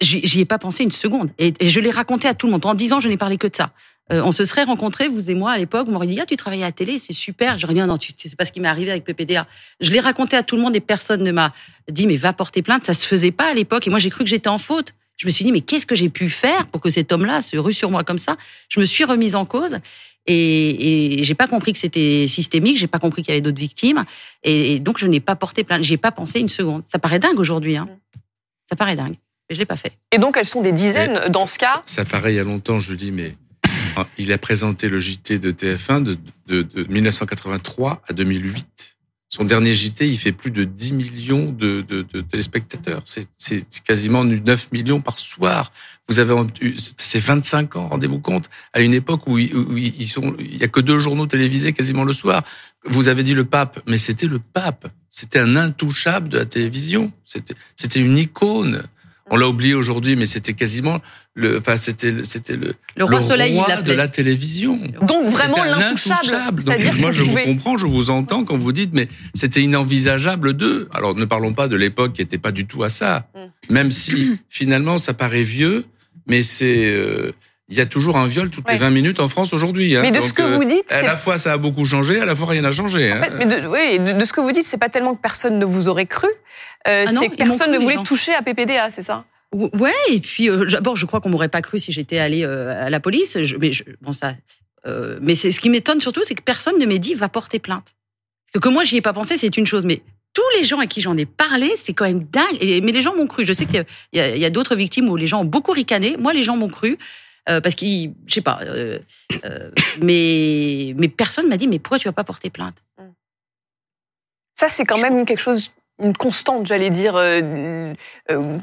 J'y 0.00 0.40
ai 0.40 0.44
pas 0.44 0.58
pensé 0.58 0.82
une 0.82 0.90
seconde. 0.90 1.30
Et, 1.38 1.54
je 1.60 1.80
l'ai 1.80 1.90
raconté 1.90 2.28
à 2.28 2.34
tout 2.34 2.46
le 2.46 2.52
monde. 2.52 2.66
En 2.66 2.74
dix 2.74 2.92
ans, 2.92 3.00
je 3.00 3.08
n'ai 3.08 3.16
parlé 3.16 3.36
que 3.36 3.46
de 3.46 3.56
ça. 3.56 3.72
Euh, 4.12 4.20
on 4.22 4.32
se 4.32 4.44
serait 4.44 4.64
rencontrés, 4.64 5.08
vous 5.08 5.30
et 5.30 5.34
moi, 5.34 5.52
à 5.52 5.58
l'époque. 5.58 5.86
Vous 5.86 5.92
m'auriez 5.92 6.14
dit, 6.14 6.20
ah, 6.20 6.26
tu 6.26 6.36
travaillais 6.36 6.64
à 6.64 6.66
la 6.66 6.72
télé, 6.72 6.98
c'est 6.98 7.12
super. 7.12 7.58
J'aurais 7.58 7.74
dit, 7.74 7.80
non, 7.80 7.86
non, 7.86 7.96
tu 7.96 8.12
sais 8.16 8.36
pas 8.36 8.44
ce 8.44 8.52
qui 8.52 8.60
m'est 8.60 8.68
arrivé 8.68 8.90
avec 8.90 9.04
PPDA. 9.04 9.46
Je 9.80 9.90
l'ai 9.90 10.00
raconté 10.00 10.36
à 10.36 10.42
tout 10.42 10.56
le 10.56 10.62
monde 10.62 10.76
et 10.76 10.80
personne 10.80 11.22
ne 11.22 11.32
m'a 11.32 11.52
dit, 11.90 12.06
mais 12.06 12.16
va 12.16 12.32
porter 12.32 12.60
plainte. 12.60 12.84
Ça 12.84 12.92
se 12.92 13.06
faisait 13.06 13.30
pas 13.30 13.50
à 13.50 13.54
l'époque. 13.54 13.86
Et 13.86 13.90
moi, 13.90 13.98
j'ai 13.98 14.10
cru 14.10 14.24
que 14.24 14.30
j'étais 14.30 14.48
en 14.48 14.58
faute. 14.58 14.94
Je 15.16 15.26
me 15.26 15.30
suis 15.30 15.44
dit, 15.44 15.52
mais 15.52 15.60
qu'est-ce 15.60 15.86
que 15.86 15.94
j'ai 15.94 16.08
pu 16.08 16.28
faire 16.28 16.66
pour 16.66 16.80
que 16.80 16.90
cet 16.90 17.12
homme-là 17.12 17.40
se 17.40 17.56
rue 17.56 17.72
sur 17.72 17.90
moi 17.90 18.02
comme 18.02 18.18
ça? 18.18 18.36
Je 18.68 18.80
me 18.80 18.84
suis 18.84 19.04
remise 19.04 19.36
en 19.36 19.44
cause. 19.44 19.78
Et, 20.26 21.18
et 21.20 21.24
j'ai 21.24 21.34
pas 21.34 21.46
compris 21.46 21.72
que 21.72 21.78
c'était 21.78 22.26
systémique, 22.26 22.78
j'ai 22.78 22.86
pas 22.86 22.98
compris 22.98 23.22
qu'il 23.22 23.32
y 23.32 23.32
avait 23.32 23.42
d'autres 23.42 23.58
victimes, 23.58 24.04
et, 24.42 24.80
donc 24.80 24.98
je 24.98 25.06
n'ai 25.06 25.20
pas 25.20 25.36
porté 25.36 25.64
plainte. 25.64 25.82
J'ai 25.82 25.98
pas 25.98 26.12
pensé 26.12 26.40
une 26.40 26.48
seconde. 26.48 26.82
Ça 26.86 26.98
paraît 26.98 27.18
dingue 27.18 27.38
aujourd'hui, 27.38 27.76
hein. 27.76 27.88
Ça 28.68 28.76
paraît 28.76 28.96
dingue 28.96 29.16
je 29.54 29.60
l'ai 29.60 29.66
pas 29.66 29.76
fait. 29.76 29.92
Et 30.12 30.18
donc, 30.18 30.36
elles 30.36 30.46
sont 30.46 30.62
des 30.62 30.72
dizaines 30.72 31.28
dans 31.30 31.46
ce 31.46 31.58
cas 31.58 31.82
Ça, 31.86 32.04
paraît 32.04 32.32
il 32.32 32.36
y 32.36 32.40
a 32.40 32.44
longtemps, 32.44 32.80
je 32.80 32.94
dis, 32.94 33.12
mais 33.12 33.36
ah, 33.96 34.06
il 34.18 34.32
a 34.32 34.38
présenté 34.38 34.88
le 34.88 34.98
JT 34.98 35.38
de 35.38 35.52
TF1 35.52 36.02
de, 36.02 36.18
de, 36.46 36.84
1983 36.88 38.02
à 38.06 38.12
2008. 38.12 38.94
Son 39.28 39.44
dernier 39.44 39.74
JT, 39.74 40.08
il 40.08 40.16
fait 40.16 40.30
plus 40.30 40.52
de 40.52 40.62
10 40.62 40.92
millions 40.92 41.50
de, 41.50 41.84
téléspectateurs. 42.30 43.02
C'est 43.04 43.26
quasiment 43.84 44.24
9 44.24 44.70
millions 44.70 45.00
par 45.00 45.18
soir. 45.18 45.72
Vous 46.08 46.20
avez, 46.20 46.34
c'est 46.76 47.18
25 47.18 47.74
ans, 47.74 47.88
rendez-vous 47.88 48.20
compte, 48.20 48.48
à 48.72 48.80
une 48.80 48.94
époque 48.94 49.26
où, 49.26 49.38
ils 49.38 50.08
sont, 50.08 50.36
il 50.38 50.56
y 50.56 50.62
a 50.62 50.68
que 50.68 50.80
deux 50.80 51.00
journaux 51.00 51.26
télévisés 51.26 51.72
quasiment 51.72 52.04
le 52.04 52.12
soir. 52.12 52.44
Vous 52.84 53.08
avez 53.08 53.24
dit 53.24 53.34
le 53.34 53.44
pape, 53.44 53.80
mais 53.88 53.98
c'était 53.98 54.28
le 54.28 54.38
pape. 54.38 54.86
C'était 55.08 55.40
un 55.40 55.56
intouchable 55.56 56.28
de 56.28 56.38
la 56.38 56.46
télévision. 56.46 57.10
C'était 57.24 58.00
une 58.00 58.18
icône. 58.18 58.84
On 59.30 59.36
l'a 59.36 59.48
oublié 59.48 59.74
aujourd'hui, 59.74 60.16
mais 60.16 60.26
c'était 60.26 60.52
quasiment 60.52 61.00
le, 61.34 61.58
enfin 61.58 61.76
c'était 61.76 62.22
c'était 62.22 62.56
le, 62.56 62.74
le 62.96 63.04
roi, 63.04 63.22
soleil, 63.22 63.58
de 63.84 63.92
la 63.92 64.06
télévision. 64.06 64.78
Donc 65.02 65.28
vraiment 65.28 65.64
l'intouchable. 65.64 66.62
Donc 66.62 66.98
moi 66.98 67.10
je 67.10 67.22
vous 67.22 67.36
comprends, 67.36 67.78
je 67.78 67.86
vous 67.86 68.10
entends 68.10 68.44
quand 68.44 68.58
vous 68.58 68.72
dites, 68.72 68.90
mais 68.92 69.08
c'était 69.32 69.62
inenvisageable 69.62 70.52
d'eux. 70.52 70.88
Alors 70.92 71.14
ne 71.14 71.24
parlons 71.24 71.54
pas 71.54 71.68
de 71.68 71.76
l'époque 71.76 72.12
qui 72.12 72.22
n'était 72.22 72.38
pas 72.38 72.52
du 72.52 72.66
tout 72.66 72.82
à 72.82 72.88
ça, 72.90 73.26
mm. 73.34 73.72
même 73.72 73.90
si 73.92 74.38
finalement 74.50 74.98
ça 74.98 75.14
paraît 75.14 75.42
vieux, 75.42 75.86
mais 76.26 76.42
c'est 76.42 76.86
euh, 76.86 77.32
il 77.68 77.76
y 77.76 77.80
a 77.80 77.86
toujours 77.86 78.16
un 78.16 78.26
viol 78.26 78.50
toutes 78.50 78.68
les 78.70 78.76
20 78.76 78.90
minutes 78.90 79.20
en 79.20 79.28
France 79.28 79.52
aujourd'hui. 79.52 79.96
Hein. 79.96 80.02
Mais 80.02 80.10
de 80.10 80.20
ce 80.20 80.32
que 80.32 80.42
vous 80.42 80.62
euh, 80.62 80.66
dites, 80.66 80.92
à 80.92 81.02
la 81.02 81.16
fois 81.16 81.38
ça 81.38 81.52
a 81.52 81.56
beaucoup 81.56 81.86
changé, 81.86 82.20
à 82.20 82.24
la 82.24 82.36
fois 82.36 82.48
rien 82.48 82.62
n'a 82.62 82.72
changé. 82.72 83.12
En 83.12 83.16
hein. 83.16 83.22
fait, 83.22 83.30
mais 83.30 83.46
de, 83.46 83.66
oui, 83.66 83.98
de, 83.98 84.24
ce 84.24 84.32
que 84.32 84.40
vous 84.40 84.52
dites, 84.52 84.64
c'est 84.64 84.78
pas 84.78 84.88
tellement 84.88 85.14
que 85.14 85.22
personne 85.22 85.58
ne 85.58 85.64
vous 85.64 85.88
aurait 85.88 86.06
cru, 86.06 86.28
euh, 86.88 87.04
ah 87.06 87.10
c'est 87.10 87.28
que 87.28 87.36
personne 87.36 87.72
ne 87.72 87.78
voulait 87.78 88.02
toucher 88.04 88.34
à 88.34 88.42
PPDA, 88.42 88.90
c'est 88.90 89.02
ça? 89.02 89.24
Ouais, 89.52 89.92
et 90.10 90.20
puis 90.20 90.50
euh, 90.50 90.66
d'abord, 90.66 90.96
je 90.96 91.06
crois 91.06 91.20
qu'on 91.20 91.30
m'aurait 91.30 91.48
pas 91.48 91.62
cru 91.62 91.78
si 91.78 91.92
j'étais 91.92 92.18
allée 92.18 92.44
à 92.44 92.90
la 92.90 93.00
police. 93.00 93.38
mais 93.60 93.70
bon, 94.02 94.12
ça, 94.12 94.34
euh, 94.86 95.18
mais 95.22 95.34
c'est 95.34 95.50
ce 95.50 95.60
qui 95.60 95.70
m'étonne 95.70 96.00
surtout, 96.00 96.22
c'est 96.24 96.34
que 96.34 96.42
personne 96.42 96.78
ne 96.78 96.86
m'a 96.86 96.98
dit 96.98 97.14
va 97.14 97.28
porter 97.28 97.58
plainte. 97.58 97.94
Parce 98.52 98.62
que 98.62 98.68
moi, 98.68 98.84
j'y 98.84 98.96
ai 98.96 99.02
pas 99.02 99.12
pensé, 99.12 99.36
c'est 99.36 99.56
une 99.56 99.66
chose, 99.66 99.84
mais 99.84 100.02
tous 100.32 100.42
les 100.58 100.64
gens 100.64 100.78
à 100.78 100.86
qui 100.86 101.00
j'en 101.00 101.16
ai 101.16 101.26
parlé, 101.26 101.72
c'est 101.76 101.92
quand 101.92 102.04
même 102.04 102.24
dingue. 102.24 102.56
Et, 102.60 102.80
mais 102.80 102.92
les 102.92 103.00
gens 103.00 103.14
m'ont 103.14 103.26
cru. 103.26 103.44
Je 103.44 103.52
sais 103.52 103.66
qu'il 103.66 103.84
y 104.12 104.20
a, 104.20 104.36
y 104.36 104.44
a 104.44 104.50
d'autres 104.50 104.74
victimes 104.76 105.08
où 105.08 105.16
les 105.16 105.26
gens 105.26 105.40
ont 105.40 105.46
beaucoup 105.46 105.72
ricané. 105.72 106.16
Moi, 106.18 106.32
les 106.32 106.42
gens 106.42 106.56
m'ont 106.56 106.68
cru. 106.68 106.98
Euh, 107.48 107.60
parce 107.60 107.74
qu'ils, 107.74 108.14
je 108.26 108.34
sais 108.34 108.40
pas, 108.40 108.60
euh, 108.62 108.98
euh, 109.44 109.70
mais, 110.00 110.94
mais 110.96 111.08
personne 111.08 111.48
m'a 111.48 111.58
dit, 111.58 111.68
mais 111.68 111.78
pourquoi 111.78 111.98
tu 111.98 112.08
vas 112.08 112.12
pas 112.12 112.24
porter 112.24 112.48
plainte? 112.48 112.76
Ça, 114.54 114.68
c'est 114.68 114.84
quand 114.84 114.98
même 114.98 115.26
quelque 115.26 115.40
chose 115.40 115.70
une 116.02 116.16
constante, 116.16 116.66
j'allais 116.66 116.90
dire, 116.90 117.14
euh, 117.14 117.94
euh, 118.30 118.58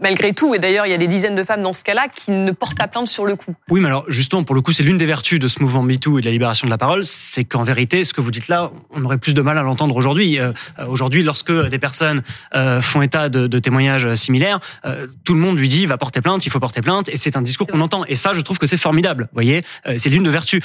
malgré 0.00 0.32
tout. 0.32 0.54
Et 0.54 0.58
d'ailleurs, 0.58 0.84
il 0.84 0.90
y 0.90 0.94
a 0.94 0.98
des 0.98 1.06
dizaines 1.06 1.36
de 1.36 1.44
femmes 1.44 1.62
dans 1.62 1.72
ce 1.72 1.84
cas-là 1.84 2.08
qui 2.12 2.32
ne 2.32 2.50
portent 2.50 2.76
pas 2.76 2.88
plainte 2.88 3.06
sur 3.06 3.24
le 3.24 3.36
coup. 3.36 3.54
Oui, 3.70 3.80
mais 3.80 3.86
alors 3.86 4.04
justement, 4.08 4.42
pour 4.42 4.56
le 4.56 4.62
coup, 4.62 4.72
c'est 4.72 4.82
l'une 4.82 4.96
des 4.96 5.06
vertus 5.06 5.38
de 5.38 5.46
ce 5.46 5.60
mouvement 5.60 5.82
MeToo 5.82 6.18
et 6.18 6.22
de 6.22 6.26
la 6.26 6.32
libération 6.32 6.66
de 6.66 6.70
la 6.70 6.78
parole, 6.78 7.04
c'est 7.04 7.44
qu'en 7.44 7.62
vérité, 7.62 8.02
ce 8.02 8.12
que 8.12 8.20
vous 8.20 8.32
dites 8.32 8.48
là, 8.48 8.72
on 8.90 9.04
aurait 9.04 9.18
plus 9.18 9.34
de 9.34 9.42
mal 9.42 9.58
à 9.58 9.62
l'entendre 9.62 9.94
aujourd'hui. 9.94 10.40
Euh, 10.40 10.52
aujourd'hui, 10.88 11.22
lorsque 11.22 11.52
des 11.52 11.78
personnes 11.78 12.22
euh, 12.56 12.80
font 12.80 13.00
état 13.00 13.28
de, 13.28 13.46
de 13.46 13.58
témoignages 13.60 14.14
similaires, 14.14 14.58
euh, 14.84 15.06
tout 15.24 15.34
le 15.34 15.40
monde 15.40 15.58
lui 15.58 15.68
dit 15.68 15.86
va 15.86 15.98
porter 15.98 16.20
plainte, 16.20 16.44
il 16.46 16.50
faut 16.50 16.60
porter 16.60 16.82
plainte, 16.82 17.08
et 17.08 17.16
c'est 17.16 17.36
un 17.36 17.42
discours 17.42 17.68
qu'on 17.68 17.80
entend. 17.80 18.04
Et 18.06 18.16
ça, 18.16 18.32
je 18.32 18.40
trouve 18.40 18.58
que 18.58 18.66
c'est 18.66 18.76
formidable. 18.76 19.24
Vous 19.32 19.36
voyez, 19.36 19.64
c'est 19.98 20.08
l'une 20.08 20.22
de 20.24 20.30
vertus. 20.30 20.62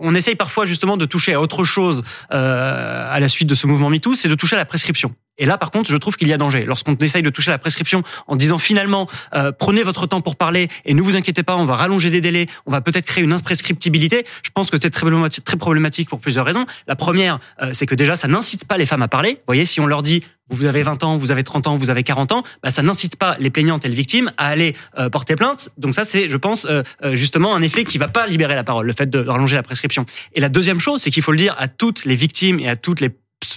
on 0.00 0.14
essaye 0.14 0.34
parfois 0.34 0.64
justement 0.64 0.96
de 0.96 1.06
toucher 1.06 1.34
à 1.34 1.40
autre 1.40 1.64
chose 1.64 2.02
à 2.30 3.18
la 3.20 3.28
suite 3.28 3.48
de 3.48 3.54
ce 3.54 3.66
mouvement 3.66 3.90
MeToo, 3.90 4.14
c'est 4.14 4.28
de 4.28 4.34
toucher 4.34 4.56
à 4.56 4.58
la 4.58 4.64
prescription. 4.64 5.14
Et 5.38 5.46
là, 5.46 5.58
par 5.58 5.70
contre, 5.70 5.90
je 5.90 5.96
trouve 5.96 6.16
qu'il 6.16 6.28
y 6.28 6.32
a 6.32 6.38
danger. 6.38 6.64
Lorsqu'on 6.64 6.94
essaye 6.96 7.22
de 7.22 7.30
toucher 7.30 7.50
la 7.50 7.58
prescription 7.58 8.02
en 8.26 8.36
disant 8.36 8.58
finalement, 8.58 9.08
euh, 9.34 9.52
prenez 9.52 9.82
votre 9.82 10.06
temps 10.06 10.20
pour 10.20 10.36
parler 10.36 10.68
et 10.84 10.94
ne 10.94 11.02
vous 11.02 11.16
inquiétez 11.16 11.42
pas, 11.42 11.56
on 11.56 11.64
va 11.64 11.76
rallonger 11.76 12.10
des 12.10 12.20
délais, 12.20 12.46
on 12.66 12.70
va 12.70 12.80
peut-être 12.80 13.06
créer 13.06 13.24
une 13.24 13.32
imprescriptibilité. 13.32 14.24
Je 14.42 14.50
pense 14.50 14.70
que 14.70 14.76
c'est 14.80 14.90
très 14.90 15.56
problématique, 15.56 16.08
pour 16.08 16.20
plusieurs 16.20 16.44
raisons. 16.44 16.66
La 16.86 16.96
première, 16.96 17.40
euh, 17.62 17.70
c'est 17.72 17.86
que 17.86 17.94
déjà, 17.94 18.14
ça 18.14 18.28
n'incite 18.28 18.66
pas 18.66 18.78
les 18.78 18.86
femmes 18.86 19.02
à 19.02 19.08
parler. 19.08 19.32
Vous 19.32 19.44
voyez, 19.46 19.64
si 19.64 19.80
on 19.80 19.86
leur 19.86 20.02
dit 20.02 20.22
vous 20.50 20.66
avez 20.66 20.82
20 20.82 21.02
ans, 21.04 21.16
vous 21.16 21.30
avez 21.30 21.42
30 21.42 21.66
ans, 21.66 21.76
vous 21.76 21.90
avez 21.90 22.02
40 22.02 22.32
ans, 22.32 22.42
bah, 22.62 22.70
ça 22.70 22.82
n'incite 22.82 23.16
pas 23.16 23.36
les 23.38 23.50
plaignantes 23.50 23.84
et 23.84 23.88
les 23.88 23.94
victimes 23.94 24.30
à 24.36 24.48
aller 24.48 24.76
euh, 24.98 25.08
porter 25.08 25.36
plainte. 25.36 25.70
Donc 25.78 25.94
ça, 25.94 26.04
c'est, 26.04 26.28
je 26.28 26.36
pense, 26.36 26.66
euh, 26.66 26.82
euh, 27.02 27.14
justement 27.14 27.54
un 27.54 27.62
effet 27.62 27.84
qui 27.84 27.98
va 27.98 28.08
pas 28.08 28.26
libérer 28.26 28.54
la 28.54 28.64
parole, 28.64 28.86
le 28.86 28.92
fait 28.92 29.08
de 29.08 29.18
rallonger 29.18 29.56
la 29.56 29.62
prescription. 29.62 30.04
Et 30.34 30.40
la 30.40 30.48
deuxième 30.48 30.80
chose, 30.80 31.02
c'est 31.02 31.10
qu'il 31.10 31.22
faut 31.22 31.32
le 31.32 31.38
dire 31.38 31.54
à 31.58 31.68
toutes 31.68 32.04
les 32.04 32.16
victimes 32.16 32.60
et 32.60 32.68
à 32.68 32.76
toutes 32.76 33.00
les 33.00 33.10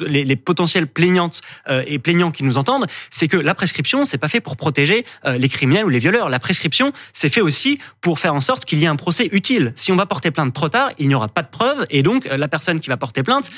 les, 0.07 0.23
les 0.23 0.35
potentielles 0.35 0.87
plaignantes 0.87 1.41
euh, 1.69 1.83
et 1.87 1.99
plaignants 1.99 2.31
qui 2.31 2.43
nous 2.43 2.57
entendent, 2.57 2.85
c'est 3.11 3.27
que 3.27 3.37
la 3.37 3.55
prescription, 3.55 4.05
c'est 4.05 4.17
pas 4.17 4.27
fait 4.27 4.39
pour 4.39 4.57
protéger 4.57 5.05
euh, 5.25 5.37
les 5.37 5.49
criminels 5.49 5.85
ou 5.85 5.89
les 5.89 5.99
violeurs. 5.99 6.29
La 6.29 6.39
prescription, 6.39 6.91
c'est 7.13 7.29
fait 7.29 7.41
aussi 7.41 7.79
pour 8.01 8.19
faire 8.19 8.33
en 8.33 8.41
sorte 8.41 8.65
qu'il 8.65 8.79
y 8.79 8.85
ait 8.85 8.87
un 8.87 8.95
procès 8.95 9.29
utile. 9.31 9.71
Si 9.75 9.91
on 9.91 9.95
va 9.95 10.05
porter 10.05 10.31
plainte 10.31 10.53
trop 10.53 10.69
tard, 10.69 10.91
il 10.97 11.07
n'y 11.07 11.15
aura 11.15 11.27
pas 11.27 11.41
de 11.41 11.49
preuves 11.49 11.85
et 11.89 12.03
donc 12.03 12.25
euh, 12.25 12.37
la 12.37 12.47
personne 12.47 12.79
qui 12.79 12.89
va 12.89 12.97
porter 12.97 13.23
plainte 13.23 13.49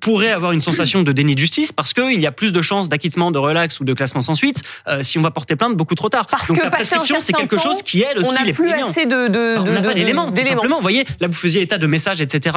pourrait 0.00 0.30
avoir 0.30 0.52
une 0.52 0.62
sensation 0.62 1.02
de 1.02 1.12
déni 1.12 1.34
de 1.34 1.40
justice 1.40 1.72
parce 1.72 1.92
qu'il 1.92 2.20
y 2.20 2.26
a 2.26 2.32
plus 2.32 2.52
de 2.52 2.62
chances 2.62 2.88
d'acquittement, 2.88 3.30
de 3.30 3.38
relax 3.38 3.80
ou 3.80 3.84
de 3.84 3.92
classement 3.94 4.22
sans 4.22 4.34
suite 4.34 4.62
si 5.02 5.18
on 5.18 5.22
va 5.22 5.30
porter 5.30 5.56
plainte 5.56 5.76
beaucoup 5.76 5.94
trop 5.94 6.08
tard. 6.08 6.26
Parce 6.26 6.48
donc 6.48 6.58
que 6.58 6.64
la 6.64 6.70
prescription, 6.70 7.18
c'est 7.20 7.32
quelque 7.32 7.56
temps, 7.56 7.62
chose 7.62 7.82
qui 7.82 8.02
aide 8.02 8.18
aussi 8.18 8.28
on 8.28 8.32
n'a 8.32 8.44
les 8.44 8.52
plus 8.52 8.68
plaignants. 8.68 8.88
assez 8.88 9.06
de, 9.06 9.28
de, 9.28 9.38
Alors, 9.54 9.64
de, 9.64 9.70
on 9.70 9.74
n'a 9.74 9.80
pas 9.82 9.88
de- 9.88 9.94
d'éléments, 9.94 10.34
simplement. 10.34 10.76
Vous 10.76 10.82
voyez, 10.82 11.04
là, 11.20 11.26
vous 11.28 11.34
faisiez 11.34 11.62
état 11.62 11.78
de 11.78 11.86
messages, 11.86 12.20
etc., 12.20 12.56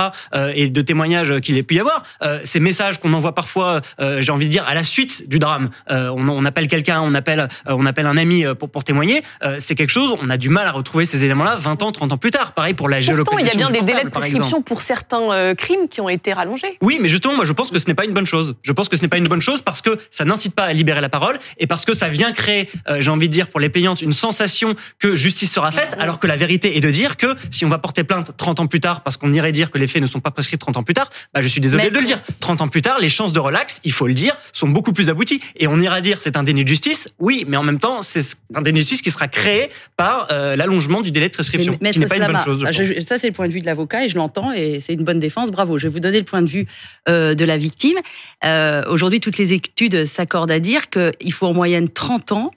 et 0.56 0.70
de 0.70 0.82
témoignages 0.82 1.40
qu'il 1.42 1.58
ait 1.58 1.64
pu 1.64 1.76
y 1.76 1.80
avoir. 1.80 2.04
Ces 2.44 2.60
messages 2.60 3.00
qu'on 3.00 3.14
envoie 3.20 3.36
parfois, 3.36 3.82
euh, 4.00 4.22
j'ai 4.22 4.32
envie 4.32 4.46
de 4.46 4.52
dire, 4.52 4.66
à 4.68 4.74
la 4.74 4.84
suite 4.84 5.30
du 5.30 5.40
drame. 5.40 5.70
Euh, 5.92 6.10
on, 6.10 6.28
on 6.28 6.46
appelle 6.46 6.68
quelqu'un, 6.68 7.02
on 7.02 7.14
appelle, 7.14 7.42
euh, 7.42 7.76
on 7.78 7.86
appelle 7.86 8.08
un 8.08 8.18
ami 8.18 8.46
pour, 8.58 8.70
pour 8.70 8.84
témoigner. 8.84 9.22
C'est 9.60 9.76
quelque 9.76 9.90
chose, 9.90 10.16
on 10.22 10.30
a 10.30 10.38
du 10.38 10.50
mal 10.50 10.68
à 10.68 10.72
retrouver 10.72 11.06
ces 11.06 11.24
éléments-là 11.24 11.58
20 11.58 11.84
ans, 11.84 11.92
30 11.92 12.14
ans 12.14 12.18
plus 12.18 12.32
tard. 12.32 12.54
Pareil 12.54 12.74
pour 12.74 12.90
la 12.90 13.00
Pourtant, 13.00 13.38
il 13.38 13.46
y 13.46 13.50
a 13.50 13.52
géolocalisation 13.52 13.72
bien 13.72 13.82
des 13.82 13.86
délais 13.86 14.04
de 14.04 14.10
prescription 14.10 14.62
pour 14.62 14.82
certains 14.82 15.54
crimes 15.56 15.88
qui 15.90 16.02
ont 16.02 16.10
été 16.10 16.34
rallongés. 16.34 16.78
Oui, 16.82 16.98
mais 17.02 17.10
justement, 17.10 17.36
moi, 17.36 17.46
je 17.46 17.54
pense 17.54 17.72
que 17.72 17.80
ce 17.80 17.88
n'est 17.88 17.94
pas 17.94 18.06
une 18.06 18.14
bonne 18.14 18.26
chose. 18.26 18.56
Je 18.64 18.72
pense 18.72 18.90
que 18.90 18.96
ce 18.98 19.02
n'est 19.02 19.08
pas 19.08 19.18
une 19.18 19.28
bonne 19.28 19.42
chose 19.42 19.62
parce 19.62 19.82
que 19.82 19.98
ça 20.12 20.26
n'incite 20.26 20.56
pas 20.56 20.64
à 20.64 20.74
libérer 20.74 21.02
la 21.02 21.10
parole 21.10 21.40
et 21.58 21.68
parce 21.68 21.86
que 21.86 21.94
ça 21.94 22.10
vient 22.10 22.32
créer, 22.32 22.70
j'ai 23.00 23.12
envie 23.12 23.28
de 23.28 23.34
dire, 23.34 23.48
pour 23.48 23.60
les 23.60 23.70
plaignantes, 23.70 24.02
une 24.02 24.14
sensation 24.14 24.76
que 25.00 25.16
justice 25.16 25.52
sera 25.52 25.72
faite, 25.72 25.96
alors 26.00 26.20
que 26.20 26.28
la 26.28 26.38
vérité 26.38 26.78
est 26.78 26.82
de 26.82 26.90
dire 26.90 27.18
que 27.18 27.36
si 27.52 27.66
on 27.66 27.70
va 27.70 27.78
porter 27.78 28.04
plainte 28.04 28.36
30 28.38 28.60
ans 28.62 28.68
plus 28.68 28.80
tard, 28.80 29.02
parce 29.02 29.18
qu'on 29.18 29.34
irait 29.34 29.52
dire 29.52 29.72
que 29.72 29.78
les 29.78 29.88
faits 29.88 30.02
ne 30.02 30.08
sont 30.08 30.20
pas 30.20 30.32
prescrits 30.32 30.58
30 30.58 30.78
ans 30.78 30.84
plus 30.84 30.94
tard, 30.94 31.10
bah, 31.34 31.42
je 31.42 31.48
suis 31.48 31.62
désolé 31.62 31.84
Mais- 31.86 31.90
de 31.90 31.98
le 32.00 32.06
dire. 32.06 32.20
30 32.40 32.62
ans 32.62 32.68
plus 32.68 32.82
tard, 32.82 33.00
les 33.00 33.09
chances 33.10 33.34
de 33.34 33.40
relax, 33.40 33.82
il 33.84 33.92
faut 33.92 34.08
le 34.08 34.14
dire, 34.14 34.36
sont 34.54 34.68
beaucoup 34.70 34.94
plus 34.94 35.10
abouties. 35.10 35.40
Et 35.58 35.68
on 35.68 35.80
ira 35.80 36.02
dire 36.02 36.18
c'est 36.22 36.38
un 36.38 36.44
déni 36.44 36.64
de 36.64 36.68
justice, 36.70 37.10
oui, 37.20 37.46
mais 37.48 37.58
en 37.58 37.64
même 37.64 37.80
temps, 37.80 38.02
c'est 38.02 38.22
un 38.54 38.62
déni 38.62 38.76
de 38.76 38.82
justice 38.82 39.02
qui 39.02 39.12
sera 39.12 39.28
créé 39.28 39.70
par 39.98 40.28
euh, 40.32 40.56
l'allongement 40.56 41.02
du 41.02 41.12
délai 41.12 41.28
de 41.30 41.34
prescription, 41.34 41.78
Mais, 41.82 41.92
qui 41.92 42.00
n'est 42.00 42.06
pas 42.08 42.18
une 42.18 42.26
bonne 42.26 42.40
chose. 42.44 42.66
je 42.72 42.84
je- 42.84 42.94
pense. 42.94 43.06
ça, 43.06 43.18
c'est 43.18 43.28
le 43.28 43.34
point 43.34 43.48
de 43.48 43.54
vue 43.54 43.62
de 43.62 43.66
l'avocat 43.66 44.06
et 44.06 44.10
je 44.10 44.18
l'entends 44.18 44.52
et 44.52 44.80
c'est 44.82 44.94
une 44.94 45.04
bonne 45.04 45.20
défense. 45.20 45.52
Bravo. 45.52 45.78
Je 45.78 45.88
vais 45.88 45.94
vous 45.94 46.00
donner 46.00 46.20
le 46.20 46.26
point 46.26 46.42
de 46.42 46.50
vue 46.50 46.66
euh, 47.08 47.34
de 47.36 47.46
la 47.46 47.58
victime. 47.58 47.98
Euh, 48.46 48.84
Aujourd'hui, 48.90 49.20
toutes 49.20 49.38
les 49.38 49.54
études 49.54 50.06
s'accordent 50.06 50.52
à 50.52 50.60
dire 50.60 50.90
qu'il 50.90 51.34
faut 51.34 51.48
en 51.48 51.54
moyenne 51.54 51.90
30 51.90 52.32
ans 52.32 52.52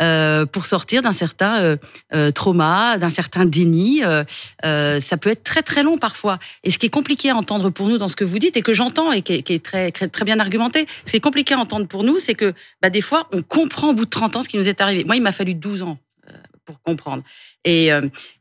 euh, 0.00 0.46
pour 0.46 0.66
sortir 0.66 1.02
d'un 1.02 1.12
certain 1.12 1.62
euh, 1.62 1.76
euh, 2.14 2.30
trauma, 2.30 2.96
d'un 2.98 3.10
certain 3.10 3.44
déni. 3.44 4.02
Euh, 4.04 5.00
ça 5.00 5.16
peut 5.16 5.30
être 5.30 5.44
très 5.44 5.62
très 5.62 5.82
long 5.82 5.98
parfois. 5.98 6.38
Et 6.64 6.70
ce 6.70 6.78
qui 6.78 6.86
est 6.86 6.90
compliqué 6.90 7.30
à 7.30 7.36
entendre 7.36 7.70
pour 7.70 7.88
nous 7.88 7.98
dans 7.98 8.08
ce 8.08 8.16
que 8.16 8.24
vous 8.24 8.38
dites 8.38 8.56
et 8.56 8.62
que 8.62 8.72
j'entends 8.72 9.12
et 9.12 9.22
qui 9.22 9.34
est, 9.34 9.42
qui 9.42 9.54
est 9.54 9.64
très, 9.64 9.90
très 9.90 10.08
très 10.08 10.24
bien 10.24 10.40
argumenté, 10.40 10.86
ce 11.04 11.10
qui 11.10 11.16
est 11.16 11.20
compliqué 11.20 11.54
à 11.54 11.58
entendre 11.58 11.86
pour 11.86 12.04
nous, 12.04 12.18
c'est 12.18 12.34
que 12.34 12.54
bah, 12.80 12.88
des 12.90 13.00
fois, 13.02 13.28
on 13.32 13.42
comprend 13.42 13.90
au 13.90 13.94
bout 13.94 14.04
de 14.04 14.10
30 14.10 14.36
ans 14.36 14.42
ce 14.42 14.48
qui 14.48 14.56
nous 14.56 14.68
est 14.68 14.80
arrivé. 14.80 15.04
Moi, 15.04 15.16
il 15.16 15.22
m'a 15.22 15.32
fallu 15.32 15.54
12 15.54 15.82
ans 15.82 15.98
pour 16.64 16.80
comprendre. 16.82 17.24
Et, 17.64 17.90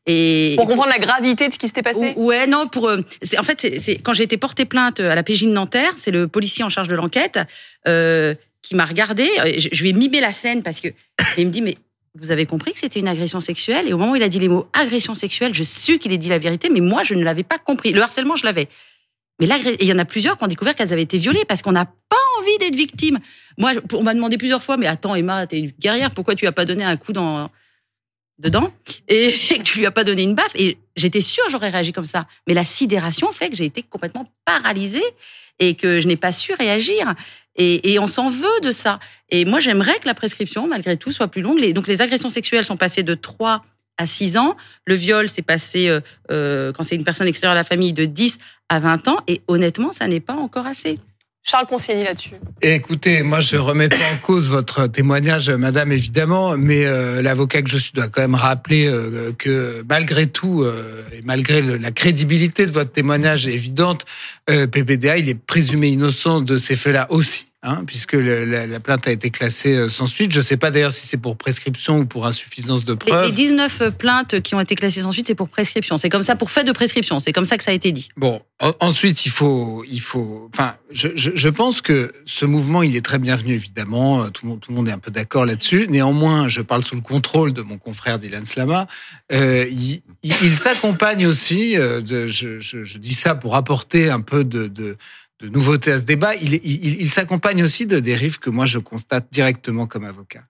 et 0.06 0.54
Pour 0.56 0.68
comprendre 0.68 0.92
la 0.92 1.00
gravité 1.00 1.48
de 1.48 1.54
ce 1.54 1.58
qui 1.60 1.68
s'était 1.68 1.82
passé? 1.82 2.14
Ou- 2.16 2.28
Ouais, 2.28 2.46
non, 2.46 2.68
pour. 2.68 2.88
en 2.90 3.44
fait, 3.44 3.80
c'est 3.80 3.96
quand 3.98 4.14
j'ai 4.14 4.24
été 4.24 4.38
portée 4.38 4.66
plainte 4.66 5.00
à 5.00 5.16
la 5.16 5.24
PJ 5.24 5.46
de 5.46 5.50
Nanterre, 5.50 5.94
c'est 5.98 6.12
le 6.12 6.28
policier 6.28 6.64
en 6.64 6.70
charge 6.70 6.88
de 6.90 6.96
l'enquête 6.96 7.40
euh, 7.88 8.36
qui 8.62 8.76
m'a 8.76 8.86
regardé. 8.86 9.30
euh, 9.40 9.54
Je, 9.58 9.70
je 9.72 9.82
lui 9.82 9.90
ai 9.90 9.94
mimé 9.94 10.20
la 10.22 10.32
scène 10.34 10.64
parce 10.64 10.82
que 10.82 10.90
il 11.38 11.48
me 11.48 11.52
dit 11.52 11.62
mais 11.62 11.78
vous 12.16 12.32
avez 12.32 12.46
compris 12.46 12.74
que 12.74 12.80
c'était 12.80 13.00
une 13.00 13.08
agression 13.08 13.40
sexuelle? 13.40 13.88
Et 13.88 13.94
au 13.94 13.98
moment 13.98 14.14
où 14.14 14.16
il 14.16 14.24
a 14.24 14.30
dit 14.30 14.40
les 14.40 14.50
mots 14.50 14.68
agression 14.74 15.14
sexuelle, 15.16 15.54
je 15.54 15.64
suis 15.64 16.00
qu'il 16.00 16.12
ait 16.12 16.18
dit 16.18 16.30
la 16.30 16.40
vérité, 16.40 16.70
mais 16.70 16.82
moi 16.82 17.04
je 17.04 17.14
ne 17.14 17.24
l'avais 17.24 17.44
pas 17.44 17.58
compris. 17.60 17.92
Le 17.94 18.02
harcèlement, 18.02 18.36
je 18.36 18.46
l'avais. 18.46 18.68
Mais 19.40 19.48
il 19.80 19.88
y 19.88 19.94
en 19.94 20.00
a 20.00 20.06
plusieurs 20.06 20.38
qui 20.38 20.44
ont 20.44 20.48
découvert 20.48 20.76
qu'elles 20.76 20.92
avaient 20.92 21.04
été 21.04 21.18
violées 21.18 21.46
parce 21.48 21.62
qu'on 21.62 21.72
n'a 21.72 21.86
pas 21.86 22.18
envie 22.40 22.58
d'être 22.60 22.76
victime. 22.76 23.20
Moi, 23.58 23.72
on 23.94 24.04
m'a 24.04 24.14
demandé 24.14 24.38
plusieurs 24.38 24.62
fois, 24.62 24.76
mais 24.76 24.86
attends 24.88 25.16
Emma, 25.16 25.48
t'es 25.48 25.60
une 25.60 25.72
guerrière, 25.80 26.12
pourquoi 26.12 26.36
tu 26.36 26.46
as 26.46 26.52
pas 26.52 26.66
donné 26.66 26.84
un 26.84 26.98
coup 26.98 27.14
dans 27.14 27.50
dedans? 28.38 28.74
Et 29.08 29.32
que 29.50 29.62
tu 29.62 29.80
lui 29.80 29.86
as 29.86 29.92
pas 29.92 30.04
donné 30.04 30.24
une 30.24 30.36
baffe? 30.36 30.56
Et 30.56 30.78
j'étais 30.98 31.22
sûre 31.22 31.46
j'aurais 31.50 31.70
réagi 31.70 31.94
comme 31.94 32.06
ça. 32.06 32.28
Mais 32.48 32.54
la 32.54 32.66
sidération 32.66 33.32
fait 33.32 33.50
que 33.50 33.56
j'ai 33.56 33.66
été 33.66 33.82
complètement 33.82 34.30
paralysée 34.44 35.06
et 35.60 35.76
que 35.76 36.02
je 36.02 36.08
n'ai 36.08 36.18
pas 36.18 36.34
su 36.34 36.54
réagir. 36.54 37.14
Et, 37.56 38.00
on 38.00 38.08
s'en 38.08 38.30
veut 38.30 38.62
de 38.64 38.72
ça. 38.72 39.00
Et 39.30 39.44
moi, 39.44 39.60
j'aimerais 39.60 40.00
que 40.00 40.06
la 40.06 40.14
prescription, 40.14 40.68
malgré 40.68 40.96
tout, 40.96 41.12
soit 41.12 41.28
plus 41.28 41.42
longue. 41.42 41.60
Donc, 41.74 41.88
les 41.88 42.02
agressions 42.02 42.30
sexuelles 42.30 42.64
sont 42.64 42.78
passées 42.78 43.04
de 43.04 43.14
3 43.14 43.64
à 43.98 44.08
6 44.08 44.38
ans. 44.38 44.56
Le 44.86 44.96
viol, 44.96 45.28
c'est 45.28 45.42
passé, 45.42 45.90
euh, 45.90 46.00
euh, 46.32 46.72
quand 46.72 46.84
c'est 46.84 46.96
une 46.96 47.04
personne 47.04 47.28
extérieure 47.28 47.52
à 47.52 47.56
la 47.56 47.66
famille, 47.66 47.92
de 47.92 48.06
10 48.06 48.40
à 48.70 48.80
20 48.80 49.10
ans. 49.10 49.18
Et 49.28 49.42
honnêtement, 49.48 49.92
ça 49.92 50.08
n'est 50.08 50.22
pas 50.22 50.36
encore 50.36 50.68
assez. 50.68 51.00
Charles 51.44 51.68
Consiani 51.68 52.04
là-dessus. 52.04 52.36
Écoutez, 52.62 53.24
moi 53.24 53.42
je 53.42 53.56
remets 53.56 53.90
en 53.94 54.18
cause 54.22 54.50
votre 54.50 54.88
témoignage, 54.88 55.50
madame, 55.50 55.92
évidemment, 55.92 56.58
mais 56.58 56.86
euh, 56.86 57.22
l'avocat 57.22 57.62
que 57.62 57.70
je 57.70 57.78
suis 57.78 57.94
doit 57.94 58.10
quand 58.10 58.22
même 58.22 58.36
rappeler 58.36 58.88
euh, 58.88 59.32
que 59.38 59.84
malgré 59.90 60.28
tout, 60.28 60.64
euh, 60.64 61.04
et 61.14 61.22
malgré 61.24 61.62
la 61.62 61.92
crédibilité 61.92 62.66
de 62.66 62.72
votre 62.72 62.92
témoignage 62.92 63.48
évidente, 63.48 64.06
PPDA, 64.46 65.18
il 65.18 65.30
est 65.30 65.36
présumé 65.36 65.90
innocent 65.90 66.42
de 66.42 66.58
ces 66.58 66.76
faits-là 66.76 67.08
aussi. 67.10 67.49
Hein, 67.62 67.84
puisque 67.86 68.14
le- 68.14 68.46
la, 68.46 68.66
la 68.68 68.80
plainte 68.80 69.06
a 69.06 69.12
été 69.12 69.32
classée 69.32 69.76
euh, 69.76 69.90
sans 69.90 70.06
suite. 70.06 70.32
Je 70.32 70.40
ne 70.40 70.44
sais 70.46 70.56
pas 70.56 70.72
d'ailleurs 70.72 70.94
si 70.94 71.06
c'est 71.06 71.18
pour 71.18 71.36
prescription 71.36 71.98
ou 72.00 72.06
pour 72.06 72.26
insuffisance 72.26 72.86
de 72.86 72.94
Les, 72.94 72.98
preuves. 72.98 73.26
les 73.26 73.32
19 73.34 73.90
plaintes 73.98 74.40
qui 74.40 74.56
ont 74.56 74.62
été 74.62 74.76
classées 74.76 75.02
sans 75.02 75.12
suite, 75.12 75.28
c'est 75.28 75.36
pour 75.36 75.50
prescription. 75.50 75.98
C'est 75.98 76.08
comme 76.10 76.24
ça, 76.24 76.38
pour 76.38 76.52
fait 76.52 76.64
de 76.64 76.72
prescription. 76.72 77.20
C'est 77.20 77.34
comme 77.34 77.44
ça 77.44 77.58
que 77.58 77.66
ça 77.66 77.72
a 77.72 77.74
été 77.74 77.92
dit. 77.92 78.08
Bon, 78.16 78.42
en- 78.62 78.72
ensuite, 78.80 79.26
il 79.26 79.30
faut, 79.34 79.84
il 79.92 80.00
faut, 80.00 80.50
enfin, 80.54 80.76
je, 80.90 81.10
je, 81.16 81.32
je 81.36 81.50
pense 81.50 81.82
que 81.82 82.14
ce 82.24 82.46
mouvement, 82.46 82.82
il 82.82 82.96
est 82.96 83.04
très 83.04 83.20
bienvenu, 83.20 83.56
évidemment. 83.56 84.24
Euh, 84.24 84.30
Tout 84.30 84.46
le 84.46 84.52
monde, 84.52 84.62
tout 84.62 84.72
le 84.72 84.78
monde 84.78 84.88
est 84.88 84.94
un 84.94 84.98
peu 84.98 85.12
d'accord 85.12 85.46
là-dessus. 85.46 85.88
Néanmoins, 85.90 86.48
je 86.48 86.62
parle 86.62 86.86
sous 86.86 86.96
le 86.96 87.02
contrôle 87.02 87.52
de 87.52 87.62
mon 87.62 87.78
confrère 87.78 88.20
Dylan 88.20 88.46
Slama. 88.46 88.88
Euh, 89.34 89.66
il 89.70 90.02
il, 90.24 90.34
il 90.44 90.56
s'accompagne 90.56 91.28
aussi, 91.28 91.78
euh, 91.78 92.00
de, 92.00 92.28
je, 92.30 92.62
je, 92.62 92.86
je 92.86 92.98
dis 93.00 93.14
ça 93.16 93.36
pour 93.36 93.58
apporter 93.58 94.10
un 94.10 94.22
peu 94.22 94.46
de, 94.46 94.68
de, 94.68 94.96
de 95.42 95.50
nouveauté 95.50 95.92
à 95.92 95.98
ce 95.98 96.04
débat. 96.04 96.36
Il, 96.36 96.54
il, 96.56 96.62
il, 96.64 97.02
il 97.02 97.10
s'accompagne 97.10 97.64
aussi 97.64 97.86
de 97.86 98.00
dérives 98.00 98.40
que 98.40 98.50
moi 98.50 98.66
je 98.66 98.80
constate 98.80 99.28
directement 99.32 99.88
comme 99.88 100.06
avocat. 100.06 100.44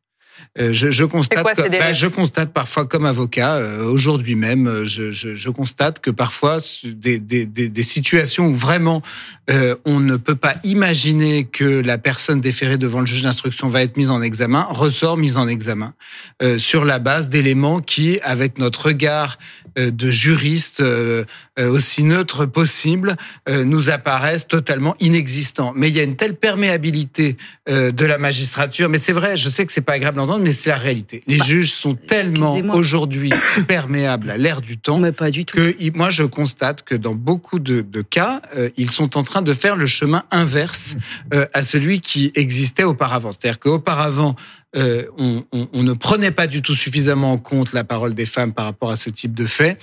Euh, 0.58 0.72
je, 0.72 0.90
je 0.90 1.04
constate, 1.04 1.42
quoi, 1.42 1.54
que- 1.54 1.70
bah, 1.70 1.92
je 1.92 2.08
constate 2.08 2.54
parfois 2.54 2.86
comme 2.86 3.06
avocat, 3.06 3.56
euh, 3.58 3.84
aujourd'hui 3.84 4.36
même, 4.36 4.68
euh, 4.68 4.86
je, 4.86 5.12
je, 5.12 5.36
je 5.36 5.50
constate 5.50 6.00
que 6.00 6.10
parfois 6.12 6.60
des, 6.86 7.20
des, 7.20 7.46
des, 7.46 7.68
des 7.68 7.84
situations 7.84 8.48
où 8.48 8.56
vraiment 8.56 9.02
euh, 9.50 9.76
on 9.84 10.00
ne 10.00 10.16
peut 10.16 10.36
pas 10.36 10.56
imaginer 10.64 11.44
que 11.44 11.82
la 11.82 11.98
personne 11.98 12.40
déférée 12.40 12.78
devant 12.78 13.02
le 13.02 13.06
juge 13.06 13.24
d'instruction 13.24 13.68
va 13.68 13.84
être 13.84 13.98
mise 13.98 14.12
en 14.12 14.22
examen, 14.22 14.64
ressort 14.70 15.18
mise 15.18 15.36
en 15.36 15.50
examen 15.50 15.94
euh, 16.42 16.58
sur 16.58 16.86
la 16.86 17.00
base 17.00 17.28
d'éléments 17.28 17.82
qui, 17.82 18.22
avec 18.22 18.60
notre 18.60 18.86
regard 18.86 19.38
de 19.76 20.12
juristes 20.12 20.82
euh, 20.82 21.26
aussi 21.58 22.04
neutres 22.04 22.46
possible 22.46 23.16
nous 23.48 23.90
apparaissent 23.90 24.48
totalement 24.48 24.96
inexistants. 25.00 25.74
Mais 25.76 25.90
il 25.90 25.96
y 25.96 26.00
a 26.00 26.04
une 26.04 26.16
telle 26.16 26.36
perméabilité 26.36 27.36
de 27.68 28.06
la 28.06 28.18
magistrature. 28.18 28.90
Mais 28.90 28.98
c'est 28.98 29.12
vrai, 29.12 29.36
je 29.36 29.50
sais 29.50 29.66
que 29.66 29.72
c'est 29.72 29.82
pas 29.82 29.94
agréable 29.94 30.18
d'entendre, 30.18 30.44
mais 30.44 30.52
c'est 30.52 30.70
la 30.70 30.78
réalité. 30.78 31.24
Les 31.28 31.38
bah, 31.38 31.46
juges 31.46 31.72
sont 31.72 31.96
tellement 31.96 32.56
aujourd'hui 32.74 33.32
perméables 33.68 34.30
à 34.30 34.38
l'ère 34.38 34.62
du 34.62 34.78
temps 34.78 35.00
mais 35.00 35.12
pas 35.12 35.32
du 35.32 35.46
tout. 35.46 35.58
que 35.58 35.98
moi 35.98 36.10
je 36.10 36.24
constate 36.24 36.84
que 36.84 36.96
dans 36.96 37.16
beaucoup 37.16 37.60
de, 37.60 37.82
de 37.82 38.02
cas, 38.02 38.42
ils 38.78 38.90
sont 38.90 39.18
en 39.18 39.24
train 39.24 39.42
de 39.42 39.54
faire 39.54 39.76
le 39.76 39.88
chemin 39.88 40.24
inverse 40.32 40.96
à 41.54 41.62
celui 41.62 42.00
qui 42.00 42.32
existait 42.36 42.84
auparavant. 42.84 43.32
C'est-à-dire 43.32 43.60
qu'auparavant, 43.60 44.36
euh, 44.76 45.06
on, 45.18 45.44
on, 45.52 45.68
on, 45.74 45.84
ne 45.84 45.94
prenait 45.94 46.32
pas 46.32 46.48
du 46.48 46.62
tout 46.62 46.76
suffisamment 46.76 47.34
en 47.34 47.38
compte 47.38 47.74
la 47.74 47.84
parole 47.84 48.14
des 48.14 48.26
femmes 48.26 48.54
par 48.54 48.66
rapport 48.66 48.92
à 48.92 48.98
ce 48.98 49.10
type 49.10 49.34
de 49.34 49.46
fait. 49.46 49.80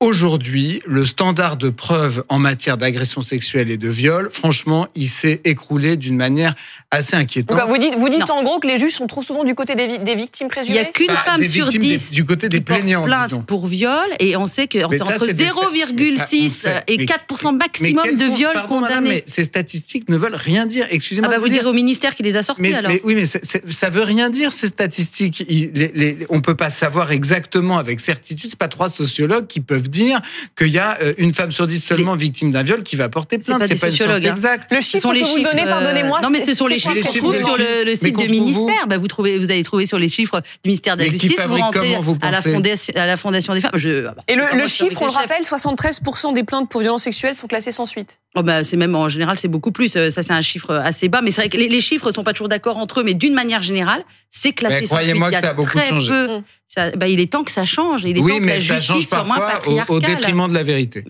Aujourd'hui, 0.00 0.80
le 0.86 1.04
standard 1.04 1.56
de 1.56 1.70
preuve 1.70 2.22
en 2.28 2.38
matière 2.38 2.76
d'agression 2.76 3.20
sexuelle 3.20 3.68
et 3.68 3.76
de 3.76 3.88
viol, 3.88 4.30
franchement, 4.32 4.86
il 4.94 5.08
s'est 5.08 5.40
écroulé 5.44 5.96
d'une 5.96 6.14
manière 6.14 6.54
assez 6.92 7.16
inquiétante. 7.16 7.60
vous 7.68 7.78
dites, 7.78 7.96
vous 7.98 8.08
dites 8.08 8.30
en 8.30 8.44
gros 8.44 8.60
que 8.60 8.68
les 8.68 8.78
juges 8.78 8.92
sont 8.92 9.08
trop 9.08 9.22
souvent 9.22 9.42
du 9.42 9.56
côté 9.56 9.74
des, 9.74 9.98
des 9.98 10.14
victimes 10.14 10.46
présumées. 10.46 10.78
Il 10.78 10.80
n'y 10.80 10.86
a 10.86 10.90
qu'une 10.92 11.08
bah, 11.08 11.22
femme 11.24 11.42
sur 11.42 11.66
dix 11.66 12.12
du 12.12 12.24
côté 12.24 12.48
des 12.48 12.60
plaignants, 12.60 13.06
pour 13.48 13.66
viol, 13.66 14.06
et 14.20 14.36
on 14.36 14.46
sait 14.46 14.68
que 14.68 14.78
entre 14.84 15.26
0,6 15.26 16.82
et 16.86 17.04
4 17.04 17.52
maximum 17.52 18.14
de 18.14 18.36
viols 18.36 18.66
condamnés. 18.68 19.08
mais 19.08 19.22
ces 19.26 19.42
statistiques 19.42 20.08
ne 20.08 20.16
veulent 20.16 20.36
rien 20.36 20.64
dire. 20.66 20.86
Excusez-moi. 20.90 21.28
Ah 21.28 21.36
bah 21.36 21.40
vous 21.40 21.48
dire. 21.48 21.66
au 21.66 21.72
ministère 21.72 22.14
qui 22.14 22.22
les 22.22 22.36
a 22.36 22.44
sortis 22.44 22.72
alors. 22.72 22.92
oui, 23.02 23.16
mais 23.16 23.24
ça 23.24 23.90
veut 23.90 24.04
rien 24.04 24.30
dire 24.30 24.52
ces 24.52 24.68
statistiques. 24.68 25.44
On 25.44 25.52
les, 25.52 25.90
les, 25.92 26.18
on 26.28 26.40
peut 26.40 26.54
pas 26.54 26.70
savoir 26.70 27.10
exactement 27.10 27.78
avec 27.78 27.98
certitude. 27.98 28.50
C'est 28.50 28.58
pas 28.58 28.68
trois 28.68 28.88
sociologues 28.88 29.48
qui 29.48 29.60
peuvent 29.60 29.87
dire 29.88 30.20
qu'il 30.56 30.68
y 30.68 30.78
a 30.78 30.98
euh, 31.02 31.14
une 31.18 31.34
femme 31.34 31.50
sur 31.50 31.66
dix 31.66 31.82
seulement 31.82 32.16
victime 32.16 32.52
d'un 32.52 32.62
viol 32.62 32.82
qui 32.82 32.96
va 32.96 33.08
porter 33.08 33.38
plainte. 33.38 33.62
C'est 33.66 33.74
pas, 33.74 33.80
pas 33.80 33.88
une 33.88 33.96
science 33.96 34.24
hein. 34.24 34.30
exacte. 34.30 34.72
Le 34.72 34.80
chiffre 34.80 35.12
que 35.12 35.24
vous 35.24 35.42
donnez, 35.42 35.64
pardonnez-moi. 35.64 36.20
Non, 36.22 36.30
mais 36.30 36.44
ce 36.44 36.54
sont 36.54 36.66
les 36.66 36.78
chiffres 36.78 37.00
qu'on 37.00 37.18
trouve 37.18 37.38
sur 37.40 37.56
le, 37.56 37.94
site 37.94 38.16
du 38.16 38.28
ministère. 38.28 38.86
Bah, 38.86 38.98
vous 38.98 39.08
trouvez, 39.08 39.38
vous 39.38 39.50
allez 39.50 39.64
trouver 39.64 39.86
sur 39.86 39.98
les 39.98 40.08
chiffres 40.08 40.40
du 40.40 40.68
ministère 40.68 40.96
de 40.96 41.04
la 41.04 41.10
Justice. 41.10 41.36
Vous 41.46 41.56
rentrez 41.56 41.96
à 42.22 42.30
la 42.30 42.40
fondation, 42.40 42.92
à 42.96 43.06
la 43.06 43.16
fondation 43.16 43.54
des 43.54 43.60
femmes. 43.60 43.70
Je, 43.74 44.06
Et 44.28 44.34
le, 44.34 44.66
chiffre, 44.66 45.02
on 45.02 45.06
le 45.06 45.12
rappelle, 45.12 45.42
73% 45.42 46.34
des 46.34 46.44
plaintes 46.44 46.68
pour 46.68 46.80
violences 46.80 47.04
sexuelles 47.04 47.34
sont 47.34 47.46
classées 47.46 47.72
sans 47.72 47.86
suite. 47.86 48.18
Oh 48.34 48.42
bah, 48.42 48.64
c'est 48.64 48.76
même 48.76 48.94
en 48.94 49.08
général, 49.08 49.38
c'est 49.38 49.48
beaucoup 49.48 49.72
plus. 49.72 49.96
Euh, 49.96 50.10
ça, 50.10 50.22
c'est 50.22 50.32
un 50.32 50.40
chiffre 50.40 50.74
assez 50.74 51.08
bas. 51.08 51.22
Mais 51.22 51.30
c'est 51.30 51.42
vrai 51.42 51.48
que 51.48 51.56
les, 51.56 51.80
chiffres 51.80 52.12
sont 52.12 52.24
pas 52.24 52.32
toujours 52.32 52.48
d'accord 52.48 52.76
entre 52.76 53.00
eux, 53.00 53.04
mais 53.04 53.14
d'une 53.14 53.34
manière 53.34 53.62
générale, 53.62 54.04
c'est 54.30 54.52
classé 54.52 54.86
sans 54.86 54.96
suite. 54.96 55.14
Croyez-moi 55.14 55.30
que 55.30 55.40
ça 55.40 55.50
a 55.50 55.54
beaucoup 55.54 55.78
changé. 55.78 56.26
Ça, 56.68 56.90
bah, 56.90 57.08
il 57.08 57.18
est 57.20 57.32
temps 57.32 57.44
que 57.44 57.50
ça 57.50 57.64
change. 57.64 58.02
Il 58.04 58.18
est 58.18 58.20
oui, 58.20 58.32
temps 58.32 58.38
que 58.40 58.44
la 58.46 58.58
justice 58.58 59.08
soit 59.08 59.24
moins 59.24 59.40
Au, 59.88 59.98
détriment 59.98 60.48
de 60.48 60.54
la 60.54 60.62
vérité. 60.62 61.04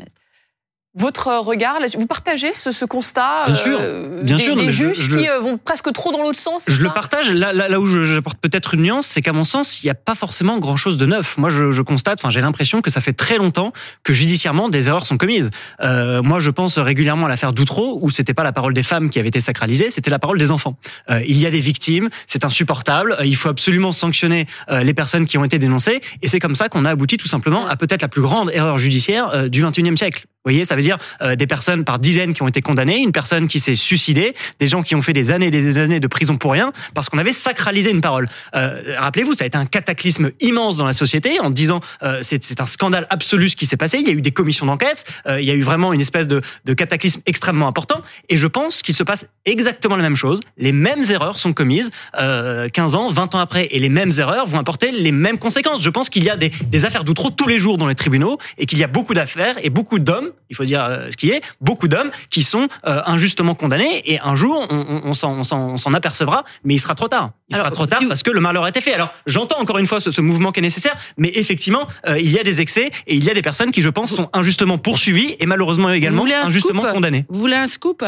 Votre 0.95 1.29
regard, 1.41 1.79
vous 1.99 2.07
partagez 2.07 2.55
ce, 2.55 2.71
ce 2.71 2.87
constat 2.87 3.45
Bien 3.45 3.55
sûr, 3.55 3.79
euh, 3.79 4.23
bien 4.23 4.37
des, 4.37 4.43
sûr. 4.43 4.57
Des 4.57 4.71
juges 4.71 5.11
qui 5.11 5.29
euh, 5.29 5.39
vont 5.39 5.59
presque 5.59 5.93
trop 5.93 6.13
dans 6.13 6.23
l'autre 6.23 6.39
sens. 6.39 6.65
Je 6.67 6.83
le 6.83 6.89
partage. 6.89 7.31
Là, 7.31 7.53
là, 7.53 7.69
là 7.69 7.79
où 7.79 7.85
j'apporte 7.85 8.39
peut-être 8.39 8.73
une 8.73 8.81
nuance, 8.83 9.07
c'est 9.07 9.21
qu'à 9.21 9.35
mon 9.35 9.45
sens, 9.45 9.83
il 9.83 9.87
n'y 9.87 9.91
a 9.91 9.95
pas 9.95 10.15
forcément 10.15 10.59
grand-chose 10.59 10.97
de 10.97 11.05
neuf. 11.05 11.37
Moi, 11.37 11.51
je, 11.51 11.73
je 11.73 11.83
constate, 11.83 12.21
enfin, 12.21 12.31
j'ai 12.31 12.41
l'impression 12.41 12.81
que 12.81 12.91
ça 12.91 13.03
fait 13.03 13.13
très 13.13 13.37
longtemps 13.37 13.75
que 14.03 14.15
judiciairement 14.15 14.71
des 14.71 14.89
erreurs 14.89 15.05
sont 15.05 15.19
commises. 15.19 15.51
Euh, 15.83 16.23
moi, 16.23 16.41
je 16.41 16.49
pense 16.49 16.79
régulièrement 16.79 17.27
à 17.27 17.29
l'affaire 17.29 17.53
Doutreau, 17.53 17.99
où 18.01 18.09
c'était 18.09 18.35
pas 18.35 18.43
la 18.43 18.53
parole 18.53 18.73
des 18.73 18.83
femmes 18.83 19.11
qui 19.11 19.19
avait 19.19 19.29
été 19.29 19.41
sacralisée, 19.41 19.91
c'était 19.91 20.11
la 20.11 20.19
parole 20.19 20.39
des 20.39 20.51
enfants. 20.53 20.79
Euh, 21.11 21.21
il 21.29 21.39
y 21.39 21.45
a 21.45 21.51
des 21.51 21.61
victimes, 21.61 22.09
c'est 22.27 22.47
insupportable. 22.47 23.19
Il 23.25 23.37
faut 23.37 23.51
absolument 23.51 23.93
sanctionner 23.93 24.47
les 24.71 24.95
personnes 24.95 25.27
qui 25.27 25.37
ont 25.37 25.45
été 25.45 25.59
dénoncées, 25.59 26.01
et 26.23 26.29
c'est 26.29 26.39
comme 26.39 26.55
ça 26.55 26.71
qu'on 26.71 26.87
a 26.87 26.91
abouti 26.91 27.19
tout 27.19 27.29
simplement 27.29 27.67
à 27.67 27.77
peut-être 27.77 28.01
la 28.01 28.09
plus 28.09 28.23
grande 28.23 28.51
erreur 28.53 28.79
judiciaire 28.79 29.51
du 29.51 29.63
21e 29.63 29.97
siècle. 29.97 30.25
Vous 30.45 30.53
voyez, 30.53 30.65
ça 30.65 30.77
veut 30.79 30.85
dire 30.85 30.99
euh, 31.23 31.37
des 31.37 31.47
personnes 31.47 31.85
par 31.85 31.99
dizaines 31.99 32.35
qui 32.35 32.43
ont 32.43 32.49
été 32.49 32.63
condamnées, 32.63 32.99
une 32.99 33.13
personne 33.13 33.49
qui 33.49 33.59
s'est 33.59 33.75
suicidée, 33.75 34.35
des 34.59 34.67
gens 34.67 34.83
qui 34.83 34.95
ont 34.95 35.03
fait 35.03 35.13
des 35.13 35.31
années 35.31 35.47
et 35.47 35.51
des 35.51 35.79
années 35.79 36.01
de 36.01 36.07
prison 36.07 36.37
pour 36.37 36.53
rien 36.53 36.73
parce 36.95 37.09
qu'on 37.09 37.19
avait 37.19 37.33
sacralisé 37.33 37.91
une 37.91 38.01
parole. 38.01 38.29
Euh, 38.55 38.95
Rappelez-vous, 38.99 39.35
ça 39.35 39.45
a 39.45 39.47
été 39.47 39.59
un 39.59 39.67
cataclysme 39.67 40.31
immense 40.41 40.77
dans 40.77 40.87
la 40.87 40.93
société 40.93 41.41
en 41.41 41.51
disant 41.51 41.81
euh, 42.03 42.21
c'est 42.23 42.61
un 42.61 42.67
scandale 42.67 43.07
absolu 43.11 43.49
ce 43.49 43.57
qui 43.57 43.67
s'est 43.67 43.77
passé. 43.77 43.99
Il 44.01 44.07
y 44.07 44.11
a 44.11 44.15
eu 44.15 44.23
des 44.23 44.31
commissions 44.31 44.67
d'enquête, 44.67 45.05
euh, 45.27 45.41
il 45.41 45.47
y 45.47 45.51
a 45.51 45.55
eu 45.55 45.63
vraiment 45.63 45.93
une 45.93 46.01
espèce 46.01 46.29
de, 46.29 46.43
cataclysme 46.75 47.21
extrêmement 47.27 47.67
important. 47.67 48.03
Et 48.29 48.37
je 48.37 48.47
pense 48.47 48.83
qu'il 48.83 48.95
se 48.95 49.03
passe 49.03 49.27
exactement 49.45 49.97
la 49.97 50.03
même 50.03 50.17
chose. 50.17 50.41
Les 50.57 50.73
mêmes 50.73 51.05
erreurs 51.11 51.39
sont 51.39 51.53
commises 51.53 51.91
euh, 52.19 52.69
15 52.69 52.95
ans, 52.95 53.09
20 53.09 53.35
ans 53.35 53.41
après, 53.41 53.67
et 53.71 53.79
les 53.79 53.89
mêmes 53.89 54.13
erreurs 54.19 54.47
vont 54.47 54.59
apporter 54.59 54.91
les 54.93 55.13
mêmes 55.13 55.39
conséquences. 55.39 55.83
Je 55.83 55.91
pense 55.91 56.09
qu'il 56.09 56.25
y 56.25 56.31
a 56.31 56.37
des, 56.37 56.51
des 56.51 56.85
affaires 56.85 57.05
d'outreau 57.05 57.31
tous 57.31 57.49
les 57.49 57.59
jours 57.59 57.79
dans 57.79 57.89
les 57.89 57.95
tribunaux 57.95 58.39
et 58.59 58.67
qu'il 58.67 58.79
y 58.79 58.85
a 58.85 58.89
beaucoup 58.89 59.15
d'affaires 59.15 59.57
et 59.63 59.71
beaucoup 59.71 59.99
d'hommes 59.99 60.31
il 60.51 60.57
faut 60.57 60.65
dire 60.69 60.85
euh, 60.85 61.11
ce 61.11 61.17
qui 61.17 61.31
est, 61.31 61.43
beaucoup 61.61 61.89
d'hommes 61.89 62.11
qui 62.31 62.43
sont 62.43 62.69
euh, 62.87 63.01
injustement 63.07 63.55
condamnés 63.55 64.03
et 64.05 64.21
un 64.21 64.35
jour 64.35 64.67
on, 64.71 65.13
on, 65.13 65.13
s'en 65.13 65.95
apercevra, 65.95 66.45
mais 66.65 66.75
il 66.75 66.79
sera 66.79 66.95
trop 66.95 67.09
tard. 67.09 67.33
Il 67.49 67.57
sera 67.57 67.71
trop 67.71 67.87
tard 67.87 68.01
parce 68.09 68.23
que 68.23 68.31
le 68.31 68.41
malheur 68.41 68.65
a 68.65 68.69
été 68.69 68.81
fait. 68.81 68.95
Alors 68.95 69.13
j'entends 69.27 69.59
encore 69.59 69.79
une 69.79 69.87
fois 69.87 70.01
ce, 70.01 70.21
mouvement 70.21 70.53
qui 70.53 70.61
est 70.61 70.63
nécessaire, 70.63 70.97
mais 71.17 71.33
effectivement 71.35 71.89
euh, 72.07 72.19
il 72.19 72.31
y 72.31 72.39
a 72.39 72.43
des 72.43 72.61
excès 72.61 72.91
et 73.07 73.15
il 73.15 73.25
y 73.25 73.31
a 73.31 73.35
des 73.35 73.43
personnes 73.43 73.73
qui 73.73 73.83
je 73.83 73.89
pense 73.89 74.15
sont 74.15 74.29
injustement 74.33 74.79
poursuivies 74.79 75.37
et 75.41 75.47
malheureusement 75.47 75.91
également 75.91 76.25
injustement 76.25 76.93
condamnées. 76.93 77.25
Vous 77.29 77.41
voulez 77.41 77.57
un 77.57 77.67
scoop? 77.67 78.05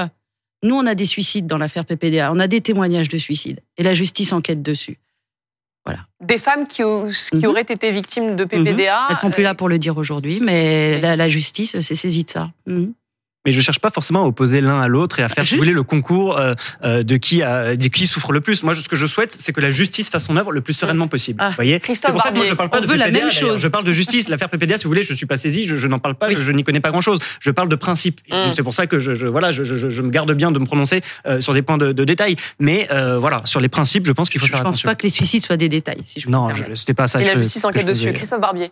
Nous 0.63 0.75
on 0.75 0.87
a 0.87 0.95
des 0.95 1.07
suicides 1.07 1.47
dans 1.47 1.59
l'affaire 1.59 1.87
PPDA, 1.87 2.31
on 2.33 2.39
a 2.39 2.47
des 2.47 2.61
témoignages 2.61 3.09
de 3.09 3.19
suicides 3.19 3.61
et 3.79 3.83
la 3.83 3.95
justice 3.95 4.33
enquête 4.33 4.63
dessus. 4.63 4.99
Des 6.21 6.39
femmes 6.39 6.67
qui, 6.67 6.83
qui 6.83 7.37
mhm. 7.37 7.47
auraient 7.47 7.63
été 7.63 7.91
victimes 7.91 8.37
de 8.37 8.45
PPDA. 8.45 9.01
Mhm. 9.01 9.07
Elles 9.11 9.17
sont 9.17 9.31
plus 9.31 9.43
là 9.43 9.55
pour 9.55 9.69
le 9.69 9.79
dire 9.79 9.97
aujourd'hui, 9.97 10.41
mais 10.43 11.01
la, 11.01 11.29
justice 11.29 11.81
s'est 11.81 11.95
saisie 11.95 12.25
de 12.25 12.31
ça. 12.31 12.51
Mhm 12.67 12.93
mais 13.45 13.53
je 13.53 13.61
cherche 13.61 13.79
pas 13.79 13.91
forcément 13.91 14.25
à 14.25 14.27
opposer 14.27 14.61
l'un 14.61 14.81
à 14.81 14.89
l'autre 14.89 15.19
et 15.19 15.23
à 15.23 15.29
faire, 15.29 15.47
si 15.47 15.55
vous 15.55 15.61
voulez, 15.61 15.73
le 15.73 15.83
concours 15.83 16.37
euh, 16.37 16.55
euh, 16.85 17.03
de 17.03 17.17
qui 17.17 17.43
a, 17.43 17.75
de 17.75 17.89
qui 17.89 18.07
souffre 18.07 18.33
le 18.33 18.41
plus. 18.41 18.63
Moi, 18.63 18.75
ce 18.75 18.89
que 18.89 18.97
je 18.97 19.07
souhaite, 19.07 19.33
c'est 19.33 19.53
que 19.53 19.61
la 19.61 19.71
justice 19.71 20.11
fasse 20.11 20.27
son 20.27 20.37
œuvre 20.37 20.53
le 20.53 20.61
plus 20.61 20.75
sereinement 20.75 21.09
possible. 21.09 21.39
Ah, 21.43 21.51
vous 21.51 21.55
voyez, 21.55 21.81
c'est 21.83 22.11
pour 22.11 22.21
ça 22.23 22.31
que 22.31 22.37
moi 22.37 22.45
je 22.45 22.55
parle 22.55 22.69
pas 22.69 22.79
On 22.79 22.83
de 22.83 22.87
veut 22.87 22.95
PPDA, 22.95 23.07
la 23.07 23.13
même 23.13 23.31
chose. 23.31 23.61
Je 23.61 23.69
parle 23.69 23.85
de 23.85 23.93
justice. 23.93 24.29
L'affaire 24.29 24.51
PPDA, 24.51 24.77
si 24.77 24.85
vous 24.85 24.91
voulez, 24.91 25.03
je 25.03 25.15
suis 25.15 25.27
pas 25.27 25.39
saisi, 25.39 25.65
je, 25.65 25.77
je 25.77 25.87
n'en 25.87 25.99
parle 25.99 26.17
pas, 26.17 26.29
je, 26.35 26.53
n'y 26.53 26.65
connais 26.65 26.81
pas 26.81 26.91
grand 26.91 27.01
chose. 27.01 27.19
Je 27.41 27.51
parle 27.51 27.69
de 27.69 27.77
principe. 27.77 28.21
Mm. 28.31 28.53
C'est 28.53 28.63
pour 28.63 28.75
ça 28.75 28.87
que 28.87 28.99
je, 28.99 29.15
je 29.15 29.27
voilà, 29.27 29.53
je, 29.53 29.65
je, 29.65 30.03
me 30.03 30.11
garde 30.11 30.33
bien 30.33 30.53
de 30.53 30.59
me 30.59 30.67
prononcer 30.67 31.01
euh, 31.27 31.41
sur 31.41 31.55
des 31.55 31.63
points 31.63 31.79
de, 31.79 31.93
de 31.93 32.05
détail. 32.05 32.37
Mais 32.59 32.89
euh, 32.91 33.19
voilà, 33.19 33.43
sur 33.45 33.61
les 33.61 33.69
principes, 33.69 34.07
je 34.07 34.13
pense 34.13 34.29
qu'il 34.29 34.41
faut 34.41 34.47
faire 34.47 34.61
attention. 34.61 34.81
Je 34.81 34.83
pense 34.83 34.93
pas 34.93 34.97
que 34.97 35.05
les 35.05 35.11
suicides 35.11 35.45
soient 35.45 35.57
des 35.57 35.69
détails. 35.69 36.03
Si 36.05 36.21
je 36.21 36.29
non, 36.29 36.49
c'était 36.75 36.95
pas 36.95 37.09
ça. 37.09 37.23
Et 37.23 37.25
la 37.25 37.35
justice 37.35 37.65
enquête 37.65 37.87
dessus. 37.87 38.13
Christophe 38.13 38.41
Barbier 38.41 38.71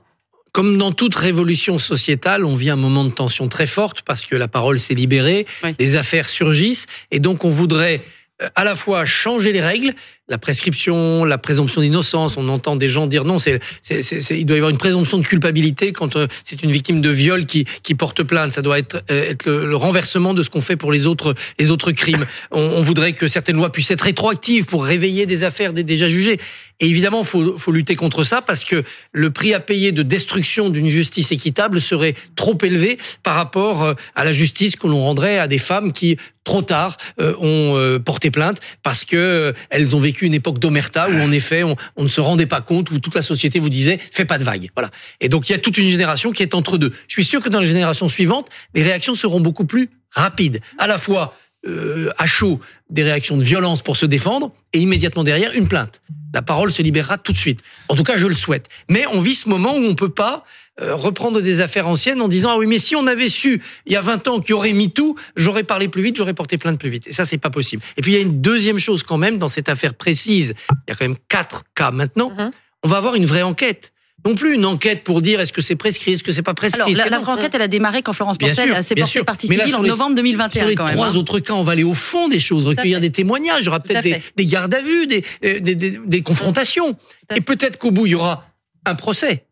comme 0.59 0.77
dans 0.77 0.91
toute 0.91 1.15
révolution 1.15 1.79
sociétale, 1.79 2.45
on 2.45 2.57
vit 2.57 2.69
un 2.69 2.75
moment 2.75 3.05
de 3.05 3.11
tension 3.11 3.47
très 3.47 3.65
forte 3.65 4.03
parce 4.03 4.27
que 4.27 4.35
la 4.35 4.49
parole 4.49 4.81
s'est 4.81 4.93
libérée, 4.93 5.47
les 5.79 5.97
affaires 5.97 6.29
surgissent, 6.29 6.89
et 7.13 7.21
donc 7.21 7.45
on 7.45 7.49
voudrait 7.49 8.01
euh, 8.43 8.49
à 8.57 8.65
la 8.65 8.75
fois 8.75 9.05
changer 9.05 9.53
les 9.53 9.61
règles, 9.61 9.95
la 10.29 10.39
prescription, 10.39 11.25
la 11.25 11.39
présomption 11.39 11.81
d'innocence. 11.81 12.37
On 12.37 12.49
entend 12.49 12.77
des 12.77 12.89
gens 12.89 13.07
dire 13.07 13.25
non, 13.25 13.39
c'est, 13.39 13.61
il 13.91 14.45
doit 14.45 14.57
y 14.57 14.59
avoir 14.59 14.71
une 14.71 14.79
présomption 14.79 15.19
de 15.19 15.25
culpabilité 15.25 15.93
quand 15.93 16.17
euh, 16.17 16.27
c'est 16.45 16.63
une 16.63 16.71
victime 16.71 17.01
de 17.01 17.09
viol 17.09 17.47
qui, 17.47 17.65
qui 17.83 17.95
porte 17.95 18.23
plainte. 18.23 18.53
Ça 18.53 18.61
doit 18.61 18.79
être, 18.79 19.03
euh, 19.11 19.31
être 19.31 19.47
le, 19.47 19.77
renversement 19.77 20.35
de 20.35 20.43
ce 20.43 20.51
qu'on 20.51 20.61
fait 20.61 20.77
pour 20.77 20.93
les 20.93 21.07
autres, 21.07 21.35
les 21.59 21.71
autres 21.71 21.93
crimes. 21.93 22.27
On, 22.51 22.61
on, 22.61 22.83
voudrait 22.83 23.13
que 23.13 23.27
certaines 23.27 23.57
lois 23.57 23.73
puissent 23.73 23.91
être 23.91 24.03
rétroactives 24.03 24.67
pour 24.67 24.85
réveiller 24.85 25.25
des 25.25 25.45
affaires 25.45 25.73
déjà 25.73 26.09
jugées. 26.09 26.39
Et 26.81 26.87
évidemment, 26.87 27.25
faut, 27.25 27.57
faut 27.57 27.73
lutter 27.73 27.97
contre 27.97 28.23
ça 28.23 28.43
parce 28.43 28.65
que 28.65 28.83
le 29.13 29.31
prix 29.31 29.55
à 29.55 29.61
payer 29.61 29.93
de 29.93 30.03
destruction 30.03 30.69
d'une 30.69 30.89
justice 30.89 31.33
équitable 31.33 31.81
serait 31.81 32.15
trop 32.37 32.57
élevé 32.63 32.99
par 33.23 33.35
rapport 33.35 33.83
euh, 33.83 33.95
à 34.15 34.25
la 34.25 34.33
justice 34.33 34.77
que 34.77 34.87
l'on 34.87 35.01
rendrait 35.01 35.39
à 35.39 35.49
des 35.49 35.59
femmes 35.59 35.93
qui 35.93 36.19
trop 36.45 36.63
tard 36.63 36.97
ont 37.19 38.01
porté 38.03 38.31
plainte 38.31 38.59
parce 38.83 39.05
que 39.05 39.53
elles 39.69 39.95
ont 39.95 40.01
vécu 40.01 40.18
une 40.27 40.35
époque 40.35 40.59
d'omerta 40.59 41.09
où 41.09 41.15
en 41.15 41.31
effet 41.31 41.63
on, 41.63 41.77
ne 42.03 42.09
se 42.09 42.21
rendait 42.21 42.47
pas 42.47 42.61
compte, 42.61 42.91
où 42.91 42.99
toute 42.99 43.15
la 43.15 43.23
société 43.23 43.59
vous 43.59 43.69
disait 43.69 43.99
fais 44.13 44.25
pas 44.25 44.39
de 44.39 44.45
vagues. 44.45 44.71
Voilà. 44.75 44.91
Et 45.21 45.29
donc 45.29 45.49
il 45.49 45.53
y 45.53 45.55
a 45.55 45.59
toute 45.59 45.79
une 45.79 45.89
génération 45.89 46.33
qui 46.33 46.43
est 46.43 46.55
entre 46.55 46.79
deux. 46.79 46.93
Je 47.09 47.15
suis 47.15 47.25
sûr 47.25 47.43
que 47.43 47.49
dans 47.49 47.61
les 47.61 47.67
générations 47.67 48.09
suivantes, 48.09 48.49
les 48.75 48.83
réactions 48.83 49.15
seront 49.15 49.41
beaucoup 49.41 49.65
plus 49.65 49.91
rapides. 50.11 50.61
À 50.79 50.87
la 50.87 50.99
fois 50.99 51.35
euh, 51.67 52.11
à 52.19 52.27
chaud 52.27 52.61
des 52.89 53.03
réactions 53.03 53.37
de 53.37 53.43
violence 53.43 53.83
pour 53.83 53.97
se 53.97 54.07
défendre 54.07 54.51
et 54.73 54.79
immédiatement 54.79 55.25
derrière 55.25 55.53
une 55.55 55.67
plainte. 55.67 56.01
La 56.33 56.41
parole 56.41 56.71
se 56.71 56.83
libérera 56.83 57.19
tout 57.19 57.33
de 57.33 57.37
suite. 57.37 57.63
En 57.89 57.97
tout 57.97 58.05
cas, 58.05 58.17
je 58.17 58.29
le 58.29 58.35
souhaite. 58.35 58.69
Mais 58.89 59.07
on 59.09 59.21
vit 59.21 59.35
ce 59.35 59.49
moment 59.49 59.75
où 59.75 59.85
on 59.85 59.97
peut 59.97 60.09
pas 60.09 60.45
reprendre 60.81 61.41
des 61.41 61.61
affaires 61.61 61.89
anciennes 61.89 62.21
en 62.21 62.29
disant 62.29 62.51
ah 62.53 62.57
oui 62.59 62.67
mais 62.67 62.79
si 62.79 62.95
on 62.97 63.07
avait 63.07 63.29
su 63.29 63.63
il 63.87 63.93
y 63.93 63.97
a 63.97 64.01
20 64.01 64.29
ans 64.29 64.41
qu'il 64.41 64.51
y 64.51 64.53
aurait 64.55 64.73
mis 64.73 64.91
tout, 64.91 65.17
j'aurais 65.37 65.65
parlé 65.65 65.89
plus 65.89 66.03
vite, 66.03 66.17
j'aurais 66.17 66.35
porté 66.35 66.59
plainte 66.59 66.79
plus 66.79 66.91
vite. 66.91 67.07
Et 67.07 67.13
ça 67.13 67.25
c'est 67.25 67.39
pas 67.39 67.51
possible. 67.51 67.83
Et 67.97 68.03
puis 68.03 68.13
il 68.13 68.15
y 68.15 68.19
a 68.19 68.23
une 68.23 68.41
deuxième 68.41 68.79
chose 68.79 69.03
quand 69.03 69.19
même 69.19 69.39
dans 69.39 69.49
cette 69.49 69.69
affaire 69.69 69.95
précise. 69.95 70.55
Il 70.71 70.91
y 70.91 70.93
a 70.93 70.95
quand 70.95 71.07
même 71.07 71.19
quatre 71.29 71.65
cas 71.75 71.91
maintenant. 71.91 72.31
Mm-hmm. 72.31 72.51
On 72.85 72.89
va 72.89 72.97
avoir 72.99 73.15
une 73.15 73.27
vraie 73.27 73.43
enquête 73.43 73.93
non 74.27 74.35
plus 74.35 74.55
une 74.55 74.67
enquête 74.67 75.05
pour 75.05 75.23
dire 75.23 75.41
est-ce 75.41 75.53
que 75.53 75.61
c'est 75.61 75.77
prescrit, 75.77 76.13
est-ce 76.13 76.25
que 76.25 76.33
c'est 76.33 76.43
pas 76.43 76.55
prescrit. 76.55 76.81
Alors, 76.81 77.11
la, 77.11 77.19
vraie 77.19 77.33
enquête, 77.33 77.55
elle 77.55 77.63
a 77.63 77.69
démarré 77.69 78.03
quand 78.03 78.13
Florence 78.13 78.39
Portel 78.39 78.83
s'est 78.83 78.95
portée 78.95 79.23
partie 79.23 79.47
civile 79.47 79.75
en 79.77 79.83
novembre 79.83 80.17
2021. 80.17 80.61
Sur 80.61 80.69
les 80.69 80.75
trois 80.75 80.91
hein. 80.91 81.15
autres 81.15 81.39
cas, 81.39 81.55
on 81.55 81.63
va 81.63 81.73
aller 81.73 81.85
au 81.85 81.95
fond 81.95 82.29
des 82.29 82.41
choses, 82.41 82.67
recueillir 82.67 83.01
des 83.01 83.11
témoignages, 83.11 83.61
il 83.61 83.67
y 83.67 83.69
aura 83.69 83.81
peut-être 83.81 84.21
des, 84.37 84.47
gardes 84.47 84.75
à 84.75 84.81
vue, 84.81 85.07
des, 85.07 85.25
euh, 85.45 85.61
des, 85.61 85.75
des 85.75 86.23
confrontations. 86.23 86.97
Et 87.35 87.41
peut-être 87.41 87.79
qu'au 87.79 87.91
bout, 87.91 88.07
il 88.07 88.13
y 88.13 88.15
aura 88.15 88.45
un 88.85 88.95
procès. 88.95 89.45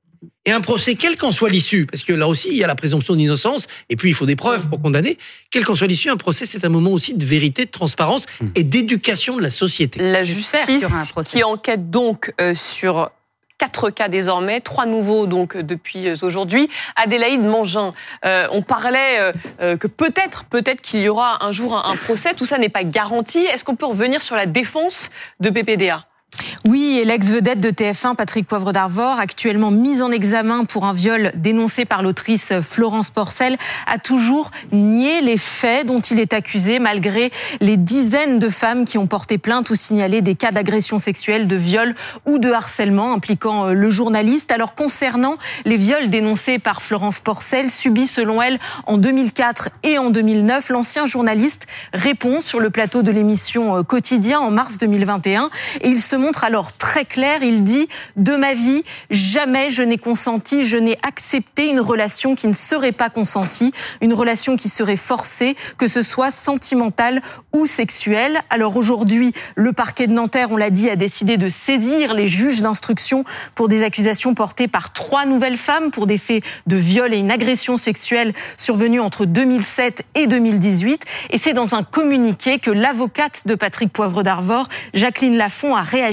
Et 0.44 0.52
un 0.52 0.60
procès, 0.60 0.94
quelle 0.94 1.16
qu'en 1.16 1.32
soit 1.32 1.48
l'issue, 1.48 1.86
parce 1.86 2.04
que 2.04 2.12
là 2.12 2.28
aussi, 2.28 2.48
il 2.50 2.56
y 2.56 2.64
a 2.64 2.66
la 2.66 2.74
présomption 2.74 3.16
d'innocence, 3.16 3.66
et 3.88 3.96
puis 3.96 4.10
il 4.10 4.14
faut 4.14 4.26
des 4.26 4.36
preuves 4.36 4.68
pour 4.68 4.80
condamner, 4.80 5.18
quelle 5.50 5.64
qu'en 5.64 5.74
soit 5.74 5.88
l'issue, 5.88 6.08
un 6.08 6.16
procès, 6.16 6.46
c'est 6.46 6.64
un 6.64 6.68
moment 6.68 6.90
aussi 6.90 7.14
de 7.14 7.24
vérité, 7.24 7.64
de 7.64 7.70
transparence 7.70 8.26
hmm. 8.40 8.48
et 8.54 8.62
d'éducation 8.62 9.36
de 9.36 9.42
la 9.42 9.50
société. 9.50 10.00
La 10.00 10.22
justice 10.22 10.86
qui 11.26 11.42
enquête 11.42 11.90
donc 11.90 12.32
euh, 12.40 12.54
sur 12.54 13.10
quatre 13.58 13.90
cas 13.90 14.08
désormais, 14.08 14.60
trois 14.60 14.86
nouveaux 14.86 15.26
donc 15.26 15.56
depuis 15.56 16.10
aujourd'hui. 16.22 16.68
Adélaïde 16.96 17.42
Mangin, 17.42 17.92
euh, 18.24 18.46
on 18.52 18.62
parlait 18.62 19.18
euh, 19.18 19.32
euh, 19.60 19.76
que 19.76 19.86
peut-être, 19.86 20.44
peut-être 20.44 20.80
qu'il 20.80 21.00
y 21.00 21.08
aura 21.08 21.44
un 21.44 21.52
jour 21.52 21.76
un 21.76 21.96
procès. 21.96 22.34
Tout 22.34 22.44
ça 22.44 22.58
n'est 22.58 22.68
pas 22.68 22.84
garanti. 22.84 23.38
Est-ce 23.38 23.64
qu'on 23.64 23.76
peut 23.76 23.86
revenir 23.86 24.22
sur 24.22 24.36
la 24.36 24.46
défense 24.46 25.10
de 25.40 25.50
PPDA 25.50 26.06
oui, 26.66 26.98
et 27.00 27.04
l'ex-vedette 27.04 27.60
de 27.60 27.70
TF1, 27.70 28.16
Patrick 28.16 28.46
Poivre 28.46 28.72
d'Arvor, 28.72 29.20
actuellement 29.20 29.70
mise 29.70 30.02
en 30.02 30.10
examen 30.10 30.64
pour 30.64 30.84
un 30.84 30.92
viol 30.92 31.30
dénoncé 31.36 31.84
par 31.84 32.02
l'autrice 32.02 32.52
Florence 32.60 33.10
Porcel, 33.10 33.56
a 33.86 33.98
toujours 33.98 34.50
nié 34.72 35.20
les 35.20 35.36
faits 35.36 35.86
dont 35.86 36.00
il 36.00 36.18
est 36.18 36.32
accusé, 36.32 36.78
malgré 36.78 37.30
les 37.60 37.76
dizaines 37.76 38.38
de 38.38 38.48
femmes 38.48 38.84
qui 38.84 38.98
ont 38.98 39.06
porté 39.06 39.38
plainte 39.38 39.70
ou 39.70 39.74
signalé 39.74 40.22
des 40.22 40.34
cas 40.34 40.50
d'agression 40.50 40.98
sexuelle, 40.98 41.46
de 41.46 41.56
viol 41.56 41.94
ou 42.24 42.38
de 42.38 42.50
harcèlement 42.50 43.12
impliquant 43.12 43.68
euh, 43.68 43.72
le 43.72 43.90
journaliste. 43.90 44.50
Alors, 44.50 44.74
concernant 44.74 45.36
les 45.64 45.76
viols 45.76 46.10
dénoncés 46.10 46.58
par 46.58 46.82
Florence 46.82 47.20
Porcel, 47.20 47.70
subis 47.70 48.08
selon 48.08 48.42
elle 48.42 48.58
en 48.86 48.98
2004 48.98 49.68
et 49.84 49.98
en 49.98 50.10
2009, 50.10 50.70
l'ancien 50.70 51.06
journaliste 51.06 51.66
répond 51.92 52.40
sur 52.40 52.60
le 52.60 52.70
plateau 52.70 53.02
de 53.02 53.10
l'émission 53.10 53.76
euh, 53.76 53.82
Quotidien 53.82 54.40
en 54.40 54.50
mars 54.50 54.78
2021 54.78 55.50
et 55.80 55.88
il 55.88 56.00
se 56.00 56.16
montre 56.16 56.25
alors 56.44 56.72
très 56.72 57.04
clair. 57.04 57.42
Il 57.42 57.64
dit 57.64 57.88
de 58.16 58.36
ma 58.36 58.54
vie, 58.54 58.84
jamais 59.10 59.70
je 59.70 59.82
n'ai 59.82 59.98
consenti, 59.98 60.62
je 60.62 60.76
n'ai 60.76 60.96
accepté 61.06 61.68
une 61.68 61.80
relation 61.80 62.34
qui 62.34 62.48
ne 62.48 62.54
serait 62.54 62.92
pas 62.92 63.10
consentie, 63.10 63.72
une 64.00 64.14
relation 64.14 64.56
qui 64.56 64.68
serait 64.68 64.96
forcée, 64.96 65.56
que 65.78 65.88
ce 65.88 66.02
soit 66.02 66.30
sentimentale 66.30 67.22
ou 67.52 67.66
sexuelle. 67.66 68.40
Alors 68.50 68.76
aujourd'hui, 68.76 69.32
le 69.54 69.72
parquet 69.72 70.06
de 70.06 70.12
Nanterre, 70.12 70.48
on 70.50 70.56
l'a 70.56 70.70
dit, 70.70 70.90
a 70.90 70.96
décidé 70.96 71.36
de 71.36 71.48
saisir 71.48 72.14
les 72.14 72.26
juges 72.26 72.62
d'instruction 72.62 73.24
pour 73.54 73.68
des 73.68 73.82
accusations 73.82 74.34
portées 74.34 74.68
par 74.68 74.92
trois 74.92 75.26
nouvelles 75.26 75.56
femmes 75.56 75.90
pour 75.90 76.06
des 76.06 76.18
faits 76.18 76.42
de 76.66 76.76
viol 76.76 77.12
et 77.14 77.18
une 77.18 77.30
agression 77.30 77.76
sexuelle 77.76 78.34
survenus 78.56 79.00
entre 79.00 79.26
2007 79.26 80.04
et 80.14 80.26
2018. 80.26 81.04
Et 81.30 81.38
c'est 81.38 81.52
dans 81.52 81.74
un 81.74 81.82
communiqué 81.82 82.58
que 82.58 82.70
l'avocate 82.70 83.42
de 83.46 83.54
Patrick 83.54 83.92
Poivre 83.92 84.22
d'Arvor, 84.22 84.68
Jacqueline 84.94 85.36
Lafont, 85.36 85.74
a 85.74 85.82
réagi 85.82 86.05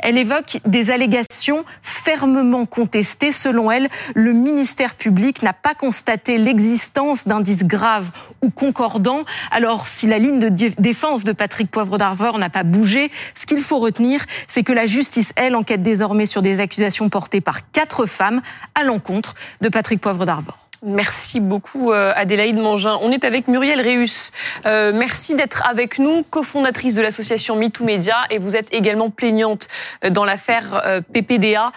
elle 0.00 0.18
évoque 0.18 0.58
des 0.66 0.90
allégations 0.90 1.64
fermement 1.82 2.66
contestées. 2.66 3.32
Selon 3.32 3.70
elle, 3.70 3.88
le 4.14 4.32
ministère 4.32 4.94
public 4.94 5.42
n'a 5.42 5.52
pas 5.52 5.74
constaté 5.74 6.38
l'existence 6.38 7.26
d'indices 7.26 7.64
graves 7.64 8.10
ou 8.42 8.50
concordants. 8.50 9.24
Alors, 9.50 9.86
si 9.86 10.06
la 10.06 10.18
ligne 10.18 10.38
de 10.38 10.48
défense 10.78 11.24
de 11.24 11.32
Patrick 11.32 11.70
Poivre 11.70 11.98
d'Arvor 11.98 12.38
n'a 12.38 12.50
pas 12.50 12.62
bougé, 12.62 13.10
ce 13.34 13.46
qu'il 13.46 13.60
faut 13.60 13.78
retenir, 13.78 14.24
c'est 14.46 14.62
que 14.62 14.72
la 14.72 14.86
justice, 14.86 15.32
elle, 15.36 15.54
enquête 15.54 15.82
désormais 15.82 16.26
sur 16.26 16.42
des 16.42 16.60
accusations 16.60 17.08
portées 17.08 17.40
par 17.40 17.70
quatre 17.70 18.06
femmes 18.06 18.40
à 18.74 18.84
l'encontre 18.84 19.34
de 19.60 19.68
Patrick 19.68 20.00
Poivre 20.00 20.24
d'Arvor. 20.24 20.67
Merci 20.82 21.40
beaucoup 21.40 21.92
euh, 21.92 22.12
Adélaïde 22.14 22.56
Mangin. 22.56 22.98
On 23.02 23.10
est 23.10 23.24
avec 23.24 23.48
Muriel 23.48 23.80
Réus. 23.80 24.30
Euh, 24.64 24.92
merci 24.94 25.34
d'être 25.34 25.66
avec 25.66 25.98
nous, 25.98 26.22
cofondatrice 26.22 26.94
de 26.94 27.02
l'association 27.02 27.56
MeToo 27.56 27.84
Media 27.84 28.16
et 28.30 28.38
vous 28.38 28.54
êtes 28.54 28.72
également 28.72 29.10
plaignante 29.10 29.66
euh, 30.04 30.10
dans 30.10 30.24
l'affaire 30.24 31.02
PPDA. 31.12 31.72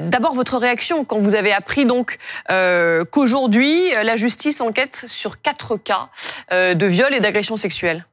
D'abord 0.00 0.34
votre 0.34 0.56
réaction 0.58 1.04
quand 1.04 1.18
vous 1.18 1.34
avez 1.34 1.52
appris 1.52 1.86
donc 1.86 2.18
qu'aujourd'hui 3.10 3.90
la 4.02 4.16
justice 4.16 4.60
enquête 4.60 5.04
sur 5.06 5.40
quatre 5.40 5.76
cas 5.76 6.08
de 6.50 6.86
viol 6.86 7.12
et 7.14 7.20
d'agression 7.20 7.56
sexuelle. 7.56 8.04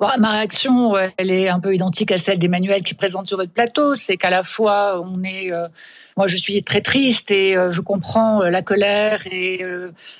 Ma 0.00 0.30
réaction, 0.30 0.94
elle 1.16 1.30
est 1.30 1.48
un 1.48 1.60
peu 1.60 1.74
identique 1.74 2.10
à 2.12 2.18
celle 2.18 2.38
d'Emmanuel 2.38 2.82
qui 2.82 2.94
présente 2.94 3.26
sur 3.26 3.36
votre 3.36 3.52
plateau. 3.52 3.94
C'est 3.94 4.16
qu'à 4.16 4.30
la 4.30 4.42
fois, 4.42 5.00
on 5.00 5.22
est, 5.22 5.52
euh, 5.52 5.68
moi, 6.16 6.26
je 6.26 6.36
suis 6.36 6.62
très 6.62 6.80
triste 6.80 7.30
et 7.30 7.56
euh, 7.56 7.70
je 7.70 7.80
comprends 7.80 8.42
euh, 8.42 8.50
la 8.50 8.62
colère 8.62 9.26
et 9.30 9.64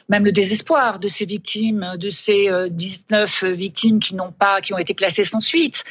même 0.09 0.25
le 0.25 0.33
désespoir 0.33 0.99
de 0.99 1.09
ces 1.09 1.25
victimes, 1.25 1.95
de 1.99 2.11
ces 2.11 2.49
19 2.71 3.45
victimes 3.45 4.01
qui 4.01 4.15
n'ont 4.15 4.33
pas, 4.33 4.61
qui 4.61 4.75
ont 4.75 4.79
été 4.79 4.95
classées 4.95 5.25
sans 5.25 5.41
suite, 5.41 5.85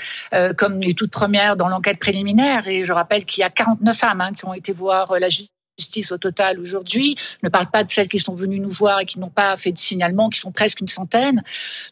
comme 0.58 0.80
les 0.80 0.94
toutes 0.94 1.12
premières 1.12 1.56
dans 1.56 1.68
l'enquête 1.68 2.00
préliminaire. 2.00 2.68
Et 2.68 2.84
je 2.84 2.94
rappelle 2.94 3.26
qu'il 3.26 3.42
y 3.42 3.44
a 3.44 3.50
49 3.50 3.98
femmes 3.98 4.22
hein, 4.22 4.32
qui 4.34 4.46
ont 4.46 4.54
été 4.54 4.74
voir 4.74 5.18
la 5.20 5.30
justice 5.30 5.53
justice 5.80 6.12
au 6.12 6.18
total 6.18 6.60
aujourd'hui. 6.60 7.16
Je 7.42 7.48
ne 7.48 7.50
parle 7.50 7.66
pas 7.68 7.84
de 7.84 7.90
celles 7.90 8.08
qui 8.08 8.20
sont 8.20 8.36
venues 8.36 8.60
nous 8.60 8.70
voir 8.70 9.00
et 9.00 9.06
qui 9.06 9.20
n'ont 9.20 9.30
pas 9.30 9.56
fait 9.58 9.72
de 9.72 9.80
signalement, 9.80 10.30
qui 10.30 10.40
sont 10.40 10.52
presque 10.52 10.82
une 10.82 10.88
centaine. 10.88 11.44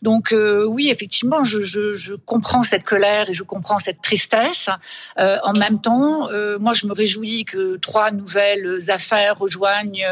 Donc 0.04 0.34
euh, 0.34 0.65
oui, 0.65 0.89
effectivement, 0.89 1.44
je, 1.44 1.62
je, 1.62 1.96
je, 1.96 2.13
comprends 2.13 2.62
cette 2.62 2.84
colère 2.84 3.30
et 3.30 3.34
je 3.34 3.44
comprends 3.44 3.80
cette 3.80 4.02
tristesse. 4.02 4.70
Euh, 5.17 5.38
en 5.44 5.54
même 5.54 5.82
temps, 5.82 6.30
euh, 6.30 6.60
moi, 6.60 6.74
je 6.74 6.86
me 6.86 6.94
réjouis 6.94 7.44
que 7.46 7.78
trois 7.78 8.12
nouvelles 8.12 8.80
affaires 8.89 9.38
rejoignent 9.38 10.06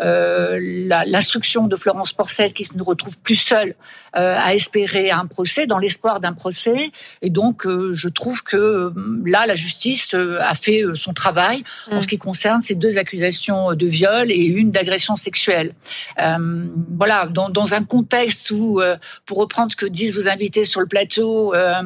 euh, 0.00 0.58
l'instruction 1.06 1.68
de 1.68 1.76
Florence 1.76 2.12
Porcel, 2.12 2.52
qui 2.52 2.64
se 2.64 2.76
ne 2.76 2.82
retrouve 2.82 3.18
plus 3.20 3.36
seule 3.36 3.74
euh, 4.16 4.36
à 4.36 4.54
espérer 4.54 5.10
un 5.10 5.26
procès, 5.26 5.66
dans 5.66 5.78
l'espoir 5.78 6.18
d'un 6.18 6.32
procès. 6.32 6.90
Et 7.22 7.30
donc, 7.30 7.66
je 7.66 8.08
trouve 8.08 8.42
que 8.42 8.92
là, 9.24 9.46
la 9.46 9.54
justice 9.54 10.14
a 10.14 10.54
fait 10.54 10.82
son 10.94 11.12
travail 11.12 11.62
en 11.90 11.98
mm. 11.98 12.00
ce 12.00 12.06
qui 12.08 12.18
concerne 12.18 12.60
ces 12.60 12.74
deux 12.74 12.98
accusations 12.98 13.11
de 13.18 13.86
viol 13.86 14.30
et 14.30 14.44
une 14.44 14.70
d'agression 14.70 15.16
sexuelle. 15.16 15.74
Euh, 16.20 16.66
voilà, 16.96 17.26
dans, 17.26 17.74
un 17.74 17.84
contexte 17.84 18.50
où, 18.50 18.80
euh, 18.80 18.96
pour 19.26 19.38
reprendre 19.38 19.72
ce 19.72 19.76
que 19.76 19.86
disent 19.86 20.18
vos 20.18 20.28
invités 20.28 20.64
sur 20.64 20.80
le 20.80 20.86
plateau, 20.86 21.54
euh, 21.54 21.82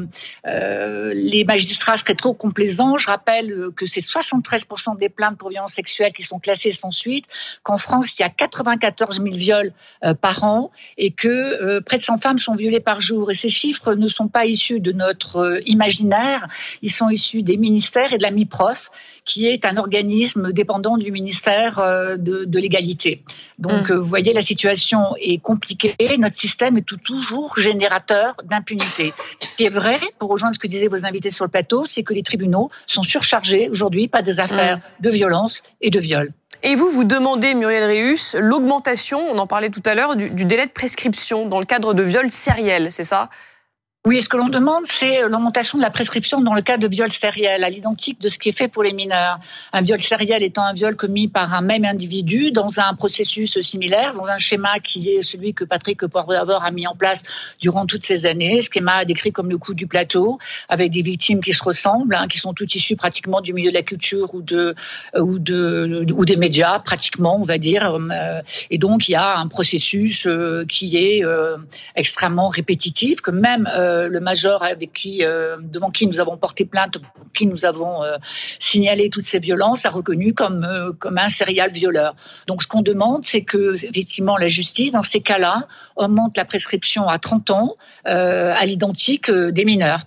les 1.15 1.45
magistrats 1.45 1.97
seraient 1.97 2.15
trop 2.15 2.35
complaisants. 2.35 2.97
Je 2.97 3.07
rappelle 3.07 3.69
que 3.77 3.87
c'est 3.87 4.01
73% 4.01 4.99
des 4.99 5.09
plaintes 5.09 5.39
pour 5.39 5.51
violences 5.51 5.75
sexuelles 5.75 6.13
qui 6.13 6.23
sont 6.23 6.39
classées 6.39 6.73
sans 6.73 6.91
suite, 6.91 7.27
qu'en 7.63 7.77
France, 7.77 8.19
il 8.19 8.23
y 8.23 8.25
a 8.25 8.31
94 8.31 9.23
000 9.23 9.35
viols 9.37 9.73
par 10.21 10.45
an 10.45 10.71
et 10.97 11.11
que 11.11 11.81
près 11.81 11.99
de 11.99 12.03
100 12.03 12.19
femmes 12.19 12.39
sont 12.39 12.55
violées 12.55 12.81
par 12.81 13.01
jour. 13.01 13.31
Et 13.31 13.35
ces 13.35 13.49
chiffres 13.49 13.95
ne 13.95 14.09
sont 14.09 14.29
pas 14.29 14.47
issus 14.47 14.81
de 14.81 14.93
notre 14.93 15.61
imaginaire, 15.67 16.49
ils 16.83 16.91
sont 16.91 17.11
issus 17.11 17.43
des 17.43 17.57
ministères 17.57 18.13
et 18.13 18.19
de 18.19 18.23
la 18.23 18.31
MIPROF, 18.31 18.91
qui 19.25 19.47
est 19.47 19.65
un 19.65 19.77
organisme 19.77 20.53
dépendant 20.53 20.97
du 20.97 21.11
ministère 21.21 21.73
euh, 21.79 22.17
de, 22.29 22.37
de 22.55 22.59
l'égalité. 22.65 23.11
Donc, 23.67 23.85
mmh. 23.89 23.93
euh, 23.93 23.99
vous 24.03 24.11
voyez, 24.17 24.33
la 24.43 24.47
situation 24.53 25.01
est 25.31 25.41
compliquée. 25.51 25.95
Notre 26.25 26.39
système 26.47 26.75
est 26.81 26.87
tout, 26.91 27.03
toujours 27.13 27.51
générateur 27.69 28.31
d'impunité. 28.51 29.07
Ce 29.41 29.57
qui 29.57 29.65
est 29.69 29.75
vrai, 29.83 29.99
pour 30.19 30.29
rejoindre 30.35 30.55
ce 30.57 30.61
que 30.63 30.71
disaient 30.75 30.93
vos 30.97 31.05
invités 31.11 31.33
sur 31.39 31.45
le 31.49 31.53
plateau, 31.57 31.81
c'est 31.93 32.05
que 32.07 32.15
les 32.19 32.25
tribunaux 32.31 32.67
sont 32.87 33.07
surchargés 33.15 33.65
aujourd'hui 33.75 34.09
par 34.15 34.23
des 34.29 34.37
affaires 34.47 34.79
mmh. 34.79 35.03
de 35.07 35.11
violence 35.21 35.55
et 35.81 35.91
de 35.97 36.01
viol. 36.09 36.27
Et 36.63 36.75
vous, 36.75 36.91
vous 36.97 37.05
demandez, 37.05 37.55
Muriel 37.55 37.85
Réus, 37.85 38.37
l'augmentation, 38.39 39.21
on 39.33 39.39
en 39.39 39.49
parlait 39.55 39.73
tout 39.77 39.87
à 39.91 39.95
l'heure, 39.95 40.17
du, 40.17 40.31
du 40.31 40.45
délai 40.45 40.67
de 40.67 40.77
prescription 40.81 41.39
dans 41.53 41.61
le 41.61 41.67
cadre 41.73 41.93
de 41.95 42.03
viols 42.03 42.31
sériels, 42.31 42.89
c'est 42.97 43.09
ça? 43.15 43.29
Oui, 44.07 44.23
ce 44.23 44.29
que 44.29 44.37
l'on 44.37 44.49
demande, 44.49 44.85
c'est 44.87 45.25
euh, 45.25 45.29
l'augmentation 45.29 45.79
de 45.79 45.83
la 45.83 45.91
prescription 45.91 46.41
dans 46.41 46.55
le 46.55 46.63
cas 46.63 46.77
de 46.77 46.87
viol 46.87 47.11
sériel, 47.11 47.65
à 47.65 47.71
l'identique 47.71 48.21
de 48.21 48.29
ce 48.29 48.39
qui 48.39 48.51
est 48.51 48.57
fait 48.57 48.69
pour 48.69 48.85
les 48.85 48.93
mineurs. 48.93 49.41
Un 49.73 49.83
viol 49.83 50.01
sériel 50.01 50.45
étant 50.45 50.63
un 50.63 50.75
viol 50.75 50.95
commis 50.95 51.27
par 51.27 51.53
un 51.53 51.61
même 51.61 51.85
individu 51.85 52.53
dans 52.53 52.79
un 52.79 52.95
processus 52.95 53.59
similaire, 53.59 54.15
dans 54.15 54.27
un 54.27 54.39
schéma 54.39 54.79
qui 54.79 55.11
est 55.11 55.23
celui 55.23 55.55
que 55.55 55.65
Patrick 55.65 56.07
Poivre 56.07 56.63
a 56.63 56.71
mis 56.71 56.87
en 56.87 56.95
place 56.95 57.25
durant 57.59 57.85
toutes 57.85 58.05
ces 58.05 58.27
années, 58.27 58.61
schéma 58.61 59.05
décrit 59.05 59.33
comme 59.33 59.51
le 59.51 59.59
coup 59.59 59.75
du 59.75 59.89
plateau, 59.89 60.39
avec 60.69 60.93
des 60.93 61.03
victimes 61.03 61.41
qui 61.41 61.53
se 61.53 61.65
ressemblent, 61.65 62.15
hein, 62.15 62.29
qui 62.29 62.39
sont 62.39 62.55
toutes 62.55 62.77
issues 62.77 62.95
pratiquement 62.95 63.41
du 63.41 63.53
milieu 63.55 63.71
de 63.71 63.75
la 63.75 63.83
culture 63.83 64.33
ou 64.37 64.41
de 64.41 64.77
euh, 65.17 65.21
ou 65.21 65.41
de 65.41 66.07
ou 66.15 66.25
des 66.25 66.37
médias, 66.37 66.79
pratiquement, 66.79 67.41
on 67.41 67.45
va 67.45 67.59
dire. 67.59 67.99
Euh, 68.13 68.41
et 68.71 68.79
donc 68.79 69.09
il 69.09 69.13
y 69.13 69.17
a 69.17 69.37
un 69.37 69.49
processus 69.49 70.29
qui 70.69 70.97
est 70.97 71.25
extrêmement 71.97 72.49
répétitif, 72.49 73.21
que 73.21 73.33
même 73.33 73.67
euh, 73.97 74.09
le 74.09 74.21
major 74.21 74.63
avec 74.63 74.93
qui, 74.93 75.25
euh, 75.25 75.57
devant 75.61 75.91
qui 75.91 76.07
nous 76.07 76.21
avons 76.21 76.37
porté 76.37 76.65
plainte, 76.65 76.99
pour 76.99 77.33
qui 77.33 77.47
nous 77.47 77.65
avons 77.65 78.03
euh, 78.03 78.17
signalé 78.59 79.11
toutes 79.11 79.25
ces 79.25 79.39
violences, 79.39 79.87
a 79.87 79.91
reconnu 79.91 80.35
comme 80.35 80.67
comme 80.99 81.19
un 81.19 81.29
serial 81.29 81.71
violeur. 81.71 82.15
Donc, 82.47 82.63
ce 82.63 82.69
qu'on 82.69 82.83
demande, 82.83 83.25
c'est 83.25 83.43
que 83.43 83.75
effectivement 83.75 84.37
la 84.37 84.47
justice, 84.47 84.93
dans 84.93 85.03
ces 85.03 85.21
cas-là, 85.21 85.67
augmente 85.97 86.37
la 86.37 86.45
prescription 86.45 87.09
à 87.09 87.19
30 87.19 87.51
ans 87.51 87.77
à 88.05 88.65
l'identique 88.67 89.31
des 89.31 89.65
mineurs. 89.65 90.01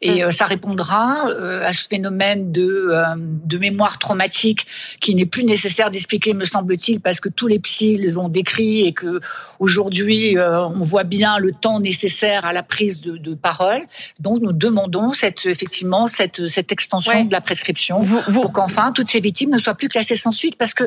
Et 0.00 0.22
ça 0.30 0.46
répondra 0.46 1.28
à 1.62 1.72
ce 1.72 1.86
phénomène 1.86 2.50
de, 2.50 2.92
de 3.16 3.58
mémoire 3.58 3.98
traumatique 3.98 4.66
qui 5.00 5.14
n'est 5.14 5.26
plus 5.26 5.44
nécessaire 5.44 5.90
d'expliquer, 5.90 6.34
me 6.34 6.44
semble-t-il, 6.44 7.00
parce 7.00 7.20
que 7.20 7.28
tous 7.28 7.46
les 7.46 7.60
psys 7.60 7.98
l'ont 8.10 8.28
décrit 8.28 8.80
et 8.80 8.92
que 8.92 9.20
aujourd'hui 9.60 10.36
on 10.38 10.82
voit 10.82 11.04
bien 11.04 11.38
le 11.38 11.52
temps 11.52 11.78
nécessaire 11.78 12.44
à 12.44 12.52
la 12.52 12.62
prise 12.64 13.00
de, 13.00 13.16
de 13.16 13.34
parole. 13.34 13.82
Donc 14.18 14.42
nous 14.42 14.52
demandons 14.52 15.12
cette, 15.12 15.46
effectivement 15.46 16.06
cette, 16.08 16.48
cette 16.48 16.72
extension 16.72 17.24
de 17.24 17.32
la 17.32 17.40
prescription 17.40 18.00
pour 18.32 18.52
qu'enfin 18.52 18.92
toutes 18.92 19.08
ces 19.08 19.20
victimes 19.20 19.50
ne 19.50 19.58
soient 19.58 19.74
plus 19.74 19.88
classées 19.88 20.16
sans 20.16 20.32
suite, 20.32 20.56
parce 20.56 20.74
que 20.74 20.84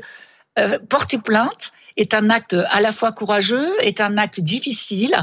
euh, 0.60 0.78
porter 0.90 1.18
plainte 1.18 1.72
est 1.98 2.14
un 2.14 2.30
acte 2.30 2.56
à 2.70 2.82
la 2.82 2.92
fois 2.92 3.12
courageux, 3.12 3.72
est 3.82 4.02
un 4.02 4.18
acte 4.18 4.40
difficile, 4.40 5.16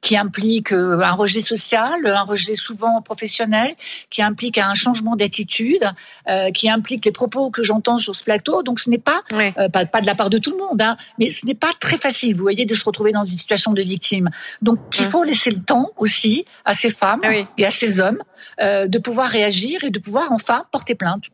qui 0.00 0.16
implique 0.16 0.72
euh, 0.72 1.00
un 1.00 1.12
rejet 1.12 1.40
social, 1.40 2.06
un 2.06 2.22
rejet 2.22 2.54
souvent 2.54 3.00
professionnel, 3.02 3.74
qui 4.10 4.22
implique 4.22 4.58
un 4.58 4.74
changement 4.74 5.16
d'attitude, 5.16 5.90
euh, 6.28 6.50
qui 6.50 6.68
implique 6.68 7.04
les 7.04 7.12
propos 7.12 7.50
que 7.50 7.62
j'entends 7.62 7.98
sur 7.98 8.14
ce 8.14 8.24
plateau. 8.24 8.62
Donc 8.62 8.80
ce 8.80 8.90
n'est 8.90 8.98
pas, 8.98 9.22
pas, 9.30 10.00
de 10.00 10.06
la 10.06 10.14
part 10.14 10.30
de 10.30 10.38
tout 10.38 10.50
le 10.50 10.58
monde, 10.58 10.82
hein, 10.82 10.96
mais 11.18 11.30
ce 11.30 11.46
n'est 11.46 11.54
pas 11.54 11.72
très 11.78 11.96
facile, 11.96 12.34
vous 12.36 12.42
voyez, 12.42 12.66
de 12.66 12.74
se 12.74 12.84
retrouver 12.84 13.12
dans 13.12 13.24
une 13.24 13.36
situation 13.36 13.72
de 13.72 13.82
victime. 13.82 14.30
Donc 14.62 14.78
il 14.98 15.06
faut 15.06 15.22
laisser 15.22 15.50
le 15.50 15.62
temps 15.62 15.90
aussi 15.96 16.44
à 16.64 16.74
ces 16.74 16.90
femmes 16.90 17.20
ah 17.22 17.30
et 17.56 17.64
à 17.64 17.70
ces 17.70 18.00
hommes 18.00 18.22
de 18.60 18.98
pouvoir 18.98 19.28
réagir 19.28 19.84
et 19.84 19.90
de 19.90 19.98
pouvoir 19.98 20.32
enfin 20.32 20.64
porter 20.70 20.94
plainte. 20.94 21.24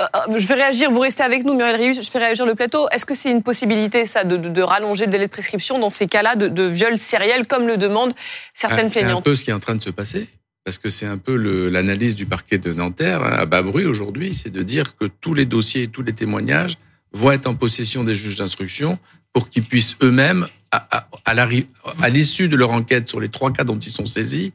Euh, 0.00 0.04
euh, 0.16 0.38
je 0.38 0.46
vais 0.46 0.54
réagir, 0.54 0.90
vous 0.90 1.00
restez 1.00 1.22
avec 1.22 1.44
nous, 1.44 1.54
Muriel 1.54 1.76
Rius, 1.76 2.02
je 2.02 2.10
fais 2.10 2.18
réagir 2.18 2.46
le 2.46 2.54
plateau. 2.54 2.88
Est-ce 2.90 3.06
que 3.06 3.14
c'est 3.14 3.30
une 3.30 3.42
possibilité, 3.42 4.06
ça, 4.06 4.24
de, 4.24 4.62
rallonger 4.62 5.06
le 5.06 5.12
délai 5.12 5.26
de 5.26 5.30
prescription 5.30 5.78
dans 5.78 5.90
ces 5.90 6.06
cas-là 6.06 6.36
de, 6.36 6.48
de 6.48 6.64
viol 6.64 6.98
sériel, 6.98 7.46
comme 7.46 7.66
le 7.66 7.76
demandent 7.76 8.12
certaines 8.54 8.90
plaignantes 8.90 9.22
C'est 9.24 9.30
un 9.30 9.32
peu 9.32 9.34
ce 9.34 9.44
qui 9.44 9.50
est 9.50 9.54
en 9.54 9.60
train 9.60 9.76
de 9.76 9.82
se 9.82 9.90
passer, 9.90 10.26
parce 10.64 10.78
que 10.78 10.90
c'est 10.90 11.06
un 11.06 11.18
peu 11.18 11.36
l'analyse 11.68 12.14
du 12.14 12.26
parquet 12.26 12.58
de 12.58 12.72
Nanterre 12.72 13.22
hein, 13.22 13.36
à 13.38 13.46
bas 13.46 13.62
bruit 13.62 13.86
aujourd'hui, 13.86 14.34
c'est 14.34 14.50
de 14.50 14.62
dire 14.62 14.96
que 14.96 15.06
tous 15.06 15.34
les 15.34 15.46
dossiers, 15.46 15.88
tous 15.88 16.02
les 16.02 16.12
témoignages 16.12 16.76
vont 17.12 17.30
être 17.30 17.46
en 17.46 17.54
possession 17.54 18.02
des 18.02 18.14
juges 18.14 18.36
d'instruction 18.36 18.98
pour 19.32 19.48
qu'ils 19.48 19.64
puissent 19.64 19.96
eux-mêmes, 20.02 20.46
à, 20.72 21.06
à 21.24 22.08
l'issue 22.08 22.48
de 22.48 22.56
leur 22.56 22.72
enquête 22.72 23.08
sur 23.08 23.20
les 23.20 23.28
trois 23.28 23.52
cas 23.52 23.62
dont 23.62 23.78
ils 23.78 23.92
sont 23.92 24.06
saisis, 24.06 24.52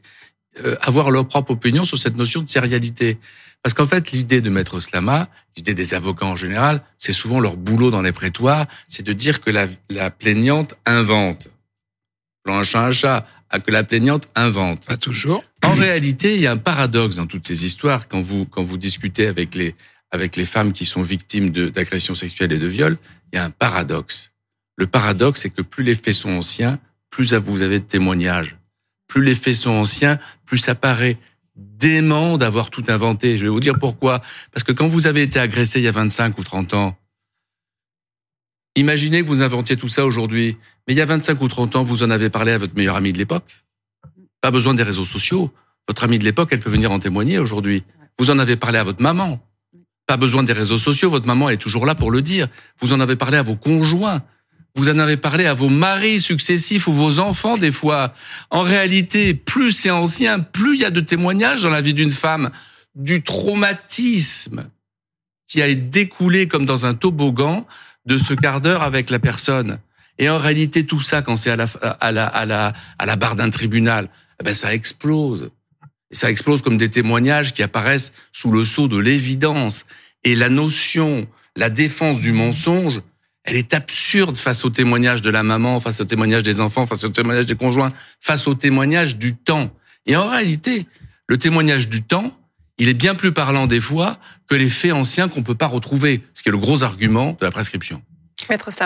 euh, 0.64 0.76
avoir 0.80 1.10
leur 1.12 1.28
propre 1.28 1.52
opinion 1.52 1.84
sur 1.84 1.96
cette 1.96 2.16
notion 2.16 2.42
de 2.42 2.48
sérialité. 2.48 3.18
Parce 3.62 3.74
qu'en 3.74 3.86
fait, 3.86 4.12
l'idée 4.12 4.40
de 4.40 4.48
Maître 4.48 4.80
Slama, 4.80 5.28
l'idée 5.56 5.74
des 5.74 5.94
avocats 5.94 6.26
en 6.26 6.36
général, 6.36 6.82
c'est 6.96 7.12
souvent 7.12 7.40
leur 7.40 7.56
boulot 7.56 7.90
dans 7.90 8.02
les 8.02 8.12
prétoires, 8.12 8.66
c'est 8.88 9.02
de 9.02 9.12
dire 9.12 9.40
que 9.40 9.50
la, 9.50 9.66
la 9.90 10.10
plaignante 10.10 10.74
invente. 10.86 11.48
Un 12.46 12.64
chat, 12.64 12.86
un 12.86 12.92
chat, 12.92 13.26
à 13.50 13.60
que 13.60 13.70
la 13.70 13.84
plaignante 13.84 14.28
invente. 14.34 14.86
Pas 14.86 14.96
toujours. 14.96 15.44
En 15.62 15.74
réalité, 15.74 16.34
il 16.36 16.40
y 16.40 16.46
a 16.46 16.52
un 16.52 16.56
paradoxe 16.56 17.16
dans 17.16 17.26
toutes 17.26 17.46
ces 17.46 17.64
histoires 17.64 18.08
quand 18.08 18.20
vous 18.20 18.46
quand 18.46 18.62
vous 18.62 18.78
discutez 18.78 19.26
avec 19.26 19.54
les 19.54 19.74
avec 20.10 20.36
les 20.36 20.46
femmes 20.46 20.72
qui 20.72 20.86
sont 20.86 21.02
victimes 21.02 21.50
d'agressions 21.50 22.14
sexuelles 22.14 22.52
et 22.52 22.58
de 22.58 22.66
viols. 22.66 22.96
Il 23.32 23.36
y 23.36 23.38
a 23.38 23.44
un 23.44 23.50
paradoxe. 23.50 24.32
Le 24.76 24.86
paradoxe, 24.86 25.42
c'est 25.42 25.50
que 25.50 25.62
plus 25.62 25.84
les 25.84 25.94
faits 25.94 26.14
sont 26.14 26.30
anciens, 26.30 26.78
plus 27.10 27.34
vous 27.34 27.62
avez 27.62 27.80
de 27.80 27.84
témoignages. 27.84 28.56
Plus 29.06 29.22
les 29.22 29.34
faits 29.34 29.54
sont 29.54 29.70
anciens, 29.70 30.18
plus 30.46 30.58
ça 30.58 30.74
paraît 30.74 31.18
dément 31.60 32.38
d'avoir 32.38 32.70
tout 32.70 32.84
inventé. 32.88 33.38
Je 33.38 33.44
vais 33.44 33.50
vous 33.50 33.60
dire 33.60 33.78
pourquoi. 33.78 34.22
Parce 34.52 34.64
que 34.64 34.72
quand 34.72 34.88
vous 34.88 35.06
avez 35.06 35.22
été 35.22 35.38
agressé 35.38 35.80
il 35.80 35.84
y 35.84 35.88
a 35.88 35.92
25 35.92 36.38
ou 36.38 36.44
30 36.44 36.74
ans, 36.74 36.96
imaginez 38.76 39.22
que 39.22 39.26
vous 39.26 39.42
inventiez 39.42 39.76
tout 39.76 39.88
ça 39.88 40.04
aujourd'hui. 40.06 40.56
Mais 40.86 40.94
il 40.94 40.96
y 40.96 41.02
a 41.02 41.06
25 41.06 41.40
ou 41.40 41.48
30 41.48 41.76
ans, 41.76 41.82
vous 41.82 42.02
en 42.02 42.10
avez 42.10 42.30
parlé 42.30 42.52
à 42.52 42.58
votre 42.58 42.74
meilleur 42.74 42.96
ami 42.96 43.12
de 43.12 43.18
l'époque. 43.18 43.64
Pas 44.40 44.50
besoin 44.50 44.74
des 44.74 44.82
réseaux 44.82 45.04
sociaux. 45.04 45.52
Votre 45.88 46.04
amie 46.04 46.18
de 46.18 46.24
l'époque, 46.24 46.48
elle 46.52 46.60
peut 46.60 46.70
venir 46.70 46.90
en 46.92 46.98
témoigner 46.98 47.38
aujourd'hui. 47.38 47.84
Vous 48.18 48.30
en 48.30 48.38
avez 48.38 48.56
parlé 48.56 48.78
à 48.78 48.84
votre 48.84 49.02
maman. 49.02 49.40
Pas 50.06 50.16
besoin 50.16 50.42
des 50.42 50.52
réseaux 50.52 50.78
sociaux. 50.78 51.10
Votre 51.10 51.26
maman 51.26 51.50
est 51.50 51.56
toujours 51.56 51.86
là 51.86 51.94
pour 51.94 52.10
le 52.10 52.22
dire. 52.22 52.48
Vous 52.80 52.92
en 52.92 53.00
avez 53.00 53.16
parlé 53.16 53.36
à 53.36 53.42
vos 53.42 53.56
conjoints. 53.56 54.22
Vous 54.76 54.88
en 54.88 54.98
avez 54.98 55.16
parlé 55.16 55.46
à 55.46 55.54
vos 55.54 55.68
maris 55.68 56.20
successifs 56.20 56.86
ou 56.86 56.92
vos 56.92 57.18
enfants 57.18 57.58
des 57.58 57.72
fois. 57.72 58.14
En 58.50 58.62
réalité, 58.62 59.34
plus 59.34 59.72
c'est 59.72 59.90
ancien, 59.90 60.40
plus 60.40 60.76
il 60.76 60.80
y 60.80 60.84
a 60.84 60.90
de 60.90 61.00
témoignages 61.00 61.62
dans 61.62 61.70
la 61.70 61.80
vie 61.80 61.94
d'une 61.94 62.12
femme 62.12 62.50
du 62.94 63.22
traumatisme 63.22 64.66
qui 65.48 65.62
a 65.62 65.74
découlé 65.74 66.46
comme 66.46 66.64
dans 66.64 66.86
un 66.86 66.94
toboggan 66.94 67.66
de 68.06 68.16
ce 68.16 68.34
quart 68.34 68.60
d'heure 68.60 68.82
avec 68.82 69.10
la 69.10 69.18
personne. 69.18 69.80
Et 70.18 70.28
en 70.28 70.38
réalité, 70.38 70.86
tout 70.86 71.00
ça, 71.00 71.22
quand 71.22 71.36
c'est 71.36 71.50
à 71.50 71.56
la, 71.56 71.64
à 71.64 72.12
la, 72.12 72.26
à 72.26 72.46
la, 72.46 72.74
à 72.98 73.06
la 73.06 73.16
barre 73.16 73.36
d'un 73.36 73.50
tribunal, 73.50 74.08
eh 74.40 74.44
ben, 74.44 74.54
ça 74.54 74.74
explose. 74.74 75.50
Ça 76.12 76.30
explose 76.30 76.62
comme 76.62 76.76
des 76.76 76.88
témoignages 76.88 77.52
qui 77.52 77.62
apparaissent 77.62 78.12
sous 78.32 78.50
le 78.50 78.64
sceau 78.64 78.86
de 78.86 78.98
l'évidence. 78.98 79.86
Et 80.24 80.34
la 80.34 80.48
notion, 80.48 81.26
la 81.56 81.70
défense 81.70 82.20
du 82.20 82.32
mensonge, 82.32 83.00
elle 83.44 83.56
est 83.56 83.74
absurde 83.74 84.38
face 84.38 84.64
au 84.64 84.70
témoignage 84.70 85.22
de 85.22 85.30
la 85.30 85.42
maman, 85.42 85.80
face 85.80 86.00
au 86.00 86.04
témoignage 86.04 86.42
des 86.42 86.60
enfants, 86.60 86.86
face 86.86 87.04
au 87.04 87.08
témoignage 87.08 87.46
des 87.46 87.56
conjoints, 87.56 87.88
face 88.20 88.46
au 88.46 88.54
témoignage 88.54 89.16
du 89.16 89.34
temps. 89.34 89.74
Et 90.06 90.16
en 90.16 90.28
réalité, 90.28 90.86
le 91.26 91.38
témoignage 91.38 91.88
du 91.88 92.02
temps, 92.02 92.36
il 92.78 92.88
est 92.88 92.94
bien 92.94 93.14
plus 93.14 93.32
parlant 93.32 93.66
des 93.66 93.80
fois 93.80 94.18
que 94.46 94.54
les 94.54 94.68
faits 94.68 94.92
anciens 94.92 95.28
qu'on 95.28 95.42
peut 95.42 95.54
pas 95.54 95.66
retrouver, 95.66 96.22
ce 96.34 96.42
qui 96.42 96.48
est 96.48 96.52
le 96.52 96.58
gros 96.58 96.82
argument 96.82 97.36
de 97.40 97.44
la 97.44 97.50
prescription. 97.50 98.02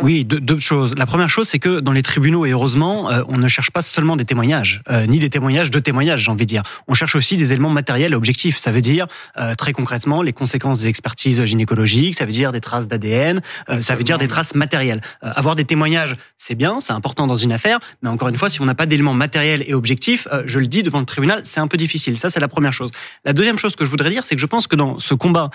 Oui, 0.03 0.25
deux, 0.25 0.59
choses. 0.59 0.95
La 0.97 1.07
première 1.07 1.29
chose, 1.29 1.49
c'est 1.49 1.59
que 1.59 1.81
dans 1.81 1.93
les 1.93 2.03
tribunaux, 2.03 2.47
et 2.47 2.51
heureusement, 2.51 3.11
euh, 3.11 3.23
on 3.29 3.37
ne 3.37 3.49
cherche 3.49 3.71
pas 3.71 3.83
seulement 3.83 4.17
des 4.17 4.25
témoignages, 4.25 4.83
euh, 4.91 5.07
ni 5.07 5.19
des 5.19 5.31
témoignages 5.31 5.71
de 5.71 5.79
témoignages, 5.79 6.23
j'ai 6.23 6.31
envie 6.31 6.47
de 6.47 6.49
dire. 6.49 6.63
On 6.89 6.95
cherche 6.95 7.15
aussi 7.15 7.37
des 7.37 7.53
éléments 7.53 7.71
matériels 7.71 8.13
et 8.13 8.17
objectifs. 8.17 8.59
Ça 8.59 8.73
veut 8.73 8.81
dire, 8.81 9.07
euh, 9.39 9.55
très 9.55 9.73
concrètement, 9.73 10.23
les 10.23 10.33
conséquences 10.33 10.81
des 10.81 10.89
expertises 10.89 11.45
gynécologiques, 11.45 12.15
ça 12.15 12.25
veut 12.25 12.33
dire 12.33 12.53
des 12.53 12.61
traces 12.61 12.89
d'ADN, 12.89 13.43
ça 13.81 13.95
veut 13.95 14.05
dire 14.05 14.19
des 14.19 14.29
traces 14.29 14.55
matérielles. 14.55 15.01
avoir 15.23 15.57
des 15.57 15.65
témoignages, 15.65 16.17
c'est 16.37 16.55
bien, 16.55 16.81
c'est 16.81 16.93
important 16.93 17.27
dans 17.27 17.37
une 17.37 17.53
affaire, 17.53 17.79
mais 18.03 18.09
encore 18.09 18.29
une 18.29 18.37
fois, 18.37 18.49
si 18.49 18.61
on 18.61 18.65
n'a 18.65 18.75
pas 18.75 18.87
d'éléments 18.87 19.15
matériels 19.15 19.65
et 19.67 19.75
objectifs, 19.75 20.29
je 20.47 20.59
le 20.59 20.67
dis 20.67 20.83
devant 20.83 21.01
le 21.01 21.07
tribunal, 21.07 21.41
c'est 21.45 21.61
un 21.61 21.67
peu 21.69 21.77
difficile. 21.77 22.19
Ça, 22.19 22.31
c'est 22.31 22.41
la 22.41 22.49
première 22.49 22.73
chose. 22.73 22.91
La 23.25 23.33
deuxième 23.33 23.59
chose 23.59 23.77
que 23.77 23.85
je 23.85 23.91
voudrais 23.91 24.11
dire, 24.11 24.25
c'est 24.25 24.35
que 24.35 24.41
je 24.41 24.47
pense 24.47 24.67
que 24.67 24.77
dans 24.77 24.99
ce 24.99 25.15
combat 25.15 25.51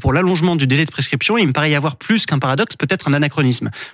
pour 0.00 0.12
l'allongement 0.12 0.56
du 0.56 0.66
délai 0.66 0.84
de 0.84 0.90
prescription, 0.90 1.38
il 1.38 1.46
me 1.46 1.52
paraît 1.52 1.70
y 1.70 1.74
avoir 1.74 1.96
plus 1.96 2.26
qu'un 2.26 2.38
paradoxe, 2.38 2.76
peut-être 2.76 3.08
un 3.08 3.14
anachronisme. 3.14 3.43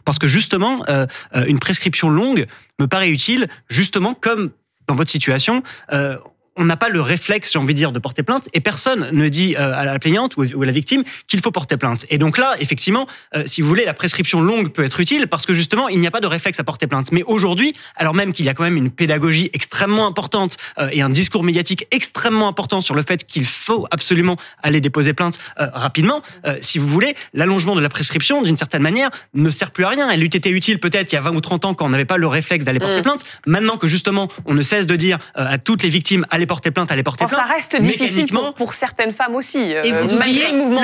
Parce 0.05 0.19
que 0.19 0.27
justement, 0.27 0.83
euh, 0.89 1.07
euh, 1.35 1.45
une 1.47 1.59
prescription 1.59 2.09
longue 2.09 2.47
me 2.79 2.87
paraît 2.87 3.11
utile, 3.11 3.49
justement 3.69 4.15
comme 4.15 4.51
dans 4.87 4.95
votre 4.95 5.11
situation, 5.11 5.63
euh, 5.93 6.19
on 6.57 6.65
n'a 6.65 6.77
pas 6.77 6.89
le 6.89 7.01
réflexe, 7.01 7.53
j'ai 7.53 7.59
envie 7.59 7.75
de 7.75 7.79
dire, 7.79 7.93
de 7.93 7.99
porter 7.99 8.23
plainte, 8.23 8.49
et 8.53 8.61
personne 8.61 9.09
ne 9.13 9.29
dit 9.29 9.55
euh, 9.59 9.73
à 9.75 9.85
la 9.85 9.99
plaignante 9.99 10.37
ou 10.37 10.43
à 10.43 10.67
la 10.67 10.73
victime 10.73 11.05
qu'il 11.27 11.41
faut 11.41 11.51
porter 11.51 11.77
plainte. 11.77 12.07
Et 12.11 12.19
donc 12.19 12.39
là, 12.39 12.55
effectivement, 12.61 13.07
euh, 13.35 13.45
si 13.47 13.63
vous 13.63 13.69
voulez, 13.69 13.85
la 13.85 13.95
prescription 13.95 14.41
longue 14.41 14.73
peut 14.73 14.85
être 14.85 15.01
utile 15.01 15.29
parce 15.29 15.47
que 15.47 15.53
justement, 15.53 15.89
il 15.89 16.01
n'y 16.01 16.07
a 16.07 16.11
pas 16.11 16.21
de 16.21 16.27
réflexe 16.27 16.59
à 16.61 16.65
porter 16.65 16.87
plainte. 16.87 17.13
Mais 17.13 17.23
aujourd'hui, 17.23 17.73
alors 17.97 18.15
même 18.15 18.33
qu'il 18.33 18.45
y 18.45 18.49
a 18.49 18.55
quand 18.55 18.65
même 18.65 18.77
une 18.77 18.91
pédagogie 18.91 19.51
extrêmement 19.53 20.07
importante 20.07 20.57
euh, 20.79 20.89
et 20.93 21.03
un 21.03 21.09
discours 21.09 21.45
médiatique 21.45 21.87
extrêmement 21.93 22.49
important 22.49 22.81
sur 22.81 22.95
le 22.95 23.03
fait 23.03 23.25
qu'il 23.25 23.47
faut 23.47 23.87
absolument 23.91 24.37
aller 24.63 24.81
déposer 24.81 25.13
plainte 25.13 25.39
rapidement, 25.57 26.23
si 26.61 26.79
vous 26.79 26.87
voulez, 26.87 27.15
l'allongement 27.35 27.75
de 27.75 27.81
la 27.81 27.89
prescription, 27.89 28.43
d'une 28.43 28.57
certaine 28.57 28.83
manière, 28.83 29.11
ne 29.35 29.51
sert 29.51 29.71
plus 29.71 29.85
à 29.85 29.89
rien. 29.89 30.11
Elle 30.11 30.23
eût 30.23 30.27
été 30.27 30.51
utile 30.51 30.79
peut-être 30.79 31.13
il 31.13 31.17
y 31.17 31.19
a 31.19 31.21
20 31.21 31.35
ou 31.35 31.41
30 31.41 31.65
ans 31.65 31.75
quand 31.75 31.87
on 31.87 31.91
n'avait 31.91 32.05
pas 32.05 32.17
le 32.17 32.27
réflexe 32.27 32.65
d'aller 32.65 32.79
porter 32.79 33.01
mmh. 33.01 33.03
plainte. 33.03 33.25
Maintenant 33.47 33.77
que 33.77 33.87
justement, 33.87 34.29
on 34.47 34.55
ne 34.55 34.63
cesse 34.63 34.87
de 34.87 34.97
dire 34.97 35.19
à 35.35 35.59
toutes 35.59 35.83
les 35.83 35.89
victimes, 35.89 36.27
allez 36.41 36.47
porter 36.47 36.71
plainte, 36.71 36.91
allez 36.91 37.03
porter 37.03 37.27
plainte. 37.27 37.39
Ça 37.39 37.53
reste 37.53 37.81
difficile 37.81 38.33
pour, 38.33 38.55
pour, 38.55 38.75
certaines 38.75 39.13
femmes 39.13 39.35
aussi. 39.35 39.59
Et 39.59 39.93
vous 39.93 40.15
euh, 40.15 40.17
oubliez 40.17 40.51
le, 40.51 40.59
mouvement 40.59 40.83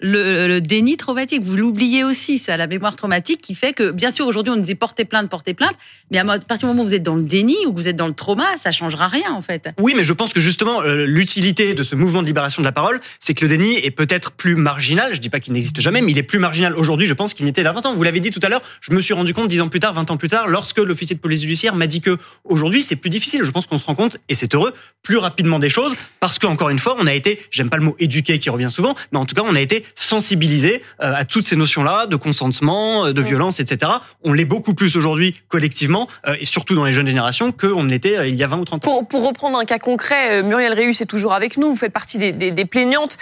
le 0.00 0.60
déni 0.60 0.96
traumatique. 0.96 1.42
Vous 1.44 1.56
l'oubliez 1.56 2.04
aussi, 2.04 2.38
ça, 2.38 2.56
la 2.56 2.66
mémoire 2.66 2.96
traumatique 2.96 3.40
qui 3.40 3.54
fait 3.54 3.72
que, 3.72 3.90
bien 3.90 4.10
sûr, 4.10 4.26
aujourd'hui, 4.26 4.52
on 4.52 4.56
nous 4.56 4.62
dit 4.62 4.74
porter 4.74 5.04
plainte, 5.04 5.28
porter 5.30 5.54
plainte, 5.54 5.74
mais 6.10 6.18
à 6.18 6.24
partir 6.24 6.58
du 6.58 6.66
moment 6.66 6.82
où 6.82 6.86
vous 6.86 6.94
êtes 6.94 7.02
dans 7.02 7.16
le 7.16 7.22
déni 7.22 7.56
ou 7.66 7.72
que 7.72 7.76
vous 7.76 7.88
êtes 7.88 7.96
dans 7.96 8.08
le 8.08 8.14
trauma, 8.14 8.46
ça 8.58 8.72
changera 8.72 9.08
rien, 9.08 9.32
en 9.32 9.42
fait. 9.42 9.68
Oui, 9.78 9.94
mais 9.96 10.04
je 10.04 10.12
pense 10.12 10.32
que 10.32 10.40
justement, 10.40 10.82
euh, 10.82 11.04
l'utilité 11.06 11.74
de 11.74 11.82
ce 11.82 11.94
mouvement 11.94 12.22
de 12.22 12.26
libération 12.26 12.62
de 12.62 12.66
la 12.66 12.72
parole, 12.72 13.00
c'est 13.18 13.34
que 13.34 13.44
le 13.44 13.48
déni 13.48 13.76
est 13.76 13.90
peut-être 13.90 14.32
plus 14.32 14.56
marginal. 14.56 15.14
Je 15.14 15.20
dis 15.20 15.30
pas 15.30 15.40
qu'il 15.40 15.52
n'existe 15.52 15.80
jamais, 15.80 16.00
mais 16.00 16.12
il 16.12 16.18
est 16.18 16.22
plus 16.22 16.38
marginal 16.38 16.74
aujourd'hui, 16.76 17.06
je 17.06 17.14
pense, 17.14 17.34
qu'il 17.34 17.46
n'était 17.46 17.66
a 17.66 17.72
20 17.72 17.86
ans. 17.86 17.94
Vous 17.94 18.02
l'avez 18.02 18.20
dit 18.20 18.30
tout 18.30 18.40
à 18.42 18.48
l'heure, 18.48 18.62
je 18.80 18.92
me 18.92 19.00
suis 19.00 19.14
rendu 19.14 19.34
compte 19.34 19.48
10 19.48 19.60
ans 19.62 19.68
plus 19.68 19.80
tard, 19.80 19.94
20 19.94 20.10
ans 20.10 20.16
plus 20.16 20.28
tard, 20.28 20.48
lorsque 20.48 20.78
l'officier 20.78 21.16
de 21.16 21.20
police 21.20 21.42
judiciaire 21.42 21.74
m'a 21.74 21.86
dit 21.86 22.00
que 22.00 22.16
aujourd'hui, 22.44 22.82
c'est 22.82 22.96
plus 22.96 23.10
difficile. 23.10 23.42
Je 23.42 23.50
pense 23.50 23.66
qu'on 23.66 23.78
se 23.78 23.84
rend 23.84 23.94
compte, 23.94 24.18
et 24.28 24.34
c'est 24.34 24.54
heureux, 24.54 24.74
plus 25.02 25.16
rapidement 25.16 25.58
des 25.58 25.70
choses, 25.70 25.94
parce 26.20 26.38
qu'encore 26.38 26.70
une 26.70 26.78
fois, 26.78 26.96
on 26.98 27.06
a 27.06 27.14
été, 27.14 27.40
j'aime 27.50 27.70
pas 27.70 27.76
le 27.76 27.84
mot 27.84 27.96
éduqué 27.98 28.38
qui 28.38 28.50
revient 28.50 28.70
souvent, 28.70 28.94
mais 29.12 29.18
en 29.18 29.26
tout 29.26 29.34
cas, 29.34 29.42
on 29.44 29.54
a 29.54 29.60
été 29.60 29.84
sensibilisé 29.94 30.82
euh, 31.02 31.12
à 31.14 31.24
toutes 31.24 31.44
ces 31.44 31.56
notions-là 31.56 32.06
de 32.06 32.16
consentement, 32.16 33.06
euh, 33.06 33.12
de 33.12 33.22
violence, 33.22 33.60
etc. 33.60 33.92
On 34.24 34.32
l'est 34.32 34.44
beaucoup 34.44 34.74
plus 34.74 34.96
aujourd'hui 34.96 35.34
collectivement 35.48 36.08
euh, 36.26 36.36
et 36.40 36.44
surtout 36.44 36.74
dans 36.74 36.84
les 36.84 36.92
jeunes 36.92 37.06
générations 37.06 37.52
qu'on 37.52 37.82
ne 37.82 37.90
l'était 37.90 38.28
il 38.28 38.36
y 38.36 38.42
a 38.42 38.46
20 38.46 38.58
ou 38.58 38.64
30 38.64 38.88
ans. 38.88 39.04
Pour, 39.04 39.26
reprendre 39.26 39.58
un 39.58 39.64
cas 39.64 39.78
concret, 39.78 40.42
Muriel 40.42 40.72
Réus 40.72 41.00
est 41.00 41.06
toujours 41.06 41.32
avec 41.32 41.56
nous. 41.56 41.70
Vous 41.70 41.76
faites 41.76 41.92
partie 41.92 42.18
des, 42.18 42.64
plaignantes. 42.64 43.16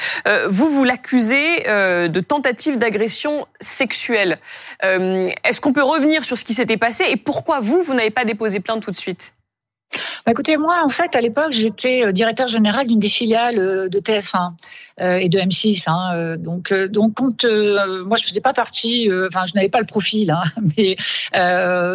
Vous, 0.48 0.68
vous 0.68 0.84
l'accusez 0.84 1.64
de 1.64 2.20
tentative 2.20 2.78
d'agression 2.78 3.46
sexuelle. 3.60 4.38
Est-ce 4.82 5.60
qu'on 5.60 5.72
peut 5.72 5.82
revenir 5.82 6.24
sur 6.24 6.36
ce 6.36 6.44
qui 6.44 6.52
s'était 6.52 6.76
passé 6.76 7.04
et 7.08 7.16
pourquoi 7.16 7.60
vous, 7.60 7.82
vous 7.82 7.94
n'avez 7.94 8.10
pas 8.10 8.24
déposé 8.24 8.60
plainte 8.60 8.82
tout 8.82 8.90
de 8.90 8.96
suite? 8.96 9.34
Bah, 10.26 10.32
écoutez, 10.32 10.56
moi, 10.56 10.82
en 10.84 10.88
fait, 10.88 11.16
à 11.16 11.20
l'époque, 11.20 11.52
j'étais 11.52 12.12
directeur 12.12 12.48
général 12.48 12.86
d'une 12.86 13.00
des 13.00 13.08
filiales 13.08 13.88
de 13.88 14.00
TF1. 14.00 14.52
Euh, 15.00 15.16
et 15.16 15.28
de 15.28 15.40
M6. 15.40 15.84
Hein, 15.88 16.14
euh, 16.14 16.36
donc, 16.36 16.70
euh, 16.70 16.86
donc 16.86 17.14
quand 17.14 17.44
moi 17.44 18.16
je 18.16 18.26
faisais 18.28 18.40
pas 18.40 18.52
partie, 18.52 19.10
enfin 19.26 19.44
je 19.44 19.54
n'avais 19.54 19.68
pas 19.68 19.80
le 19.80 19.86
profil, 19.86 20.30
hein, 20.30 20.44
mais 20.76 20.96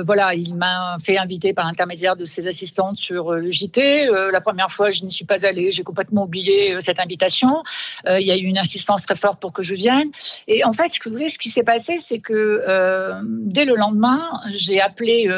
voilà, 0.03 0.33
il 0.35 0.53
m'a 0.55 0.97
fait 1.01 1.17
inviter 1.17 1.53
par 1.53 1.65
l'intermédiaire 1.65 2.17
de 2.17 2.25
ses 2.25 2.47
assistantes 2.47 2.97
sur 2.97 3.33
le 3.33 3.49
JT. 3.49 4.09
la 4.31 4.41
première 4.41 4.69
fois, 4.69 4.89
je 4.89 5.03
n'y 5.03 5.11
suis 5.11 5.25
pas 5.25 5.45
allée, 5.45 5.71
j'ai 5.71 5.83
complètement 5.83 6.23
oublié 6.23 6.75
cette 6.81 6.99
invitation. 6.99 7.63
il 8.07 8.25
y 8.25 8.31
a 8.31 8.37
eu 8.37 8.43
une 8.43 8.57
insistance 8.57 9.05
très 9.05 9.15
forte 9.15 9.39
pour 9.39 9.53
que 9.53 9.63
je 9.63 9.75
vienne. 9.75 10.09
Et 10.47 10.65
en 10.65 10.73
fait, 10.73 10.89
ce 10.89 10.99
que 10.99 11.09
vous 11.09 11.15
voulez, 11.15 11.29
ce 11.29 11.39
qui 11.39 11.49
s'est 11.49 11.63
passé, 11.63 11.97
c'est 11.97 12.19
que 12.19 12.63
dès 13.23 13.65
le 13.65 13.75
lendemain, 13.75 14.29
j'ai 14.49 14.81
appelé 14.81 15.29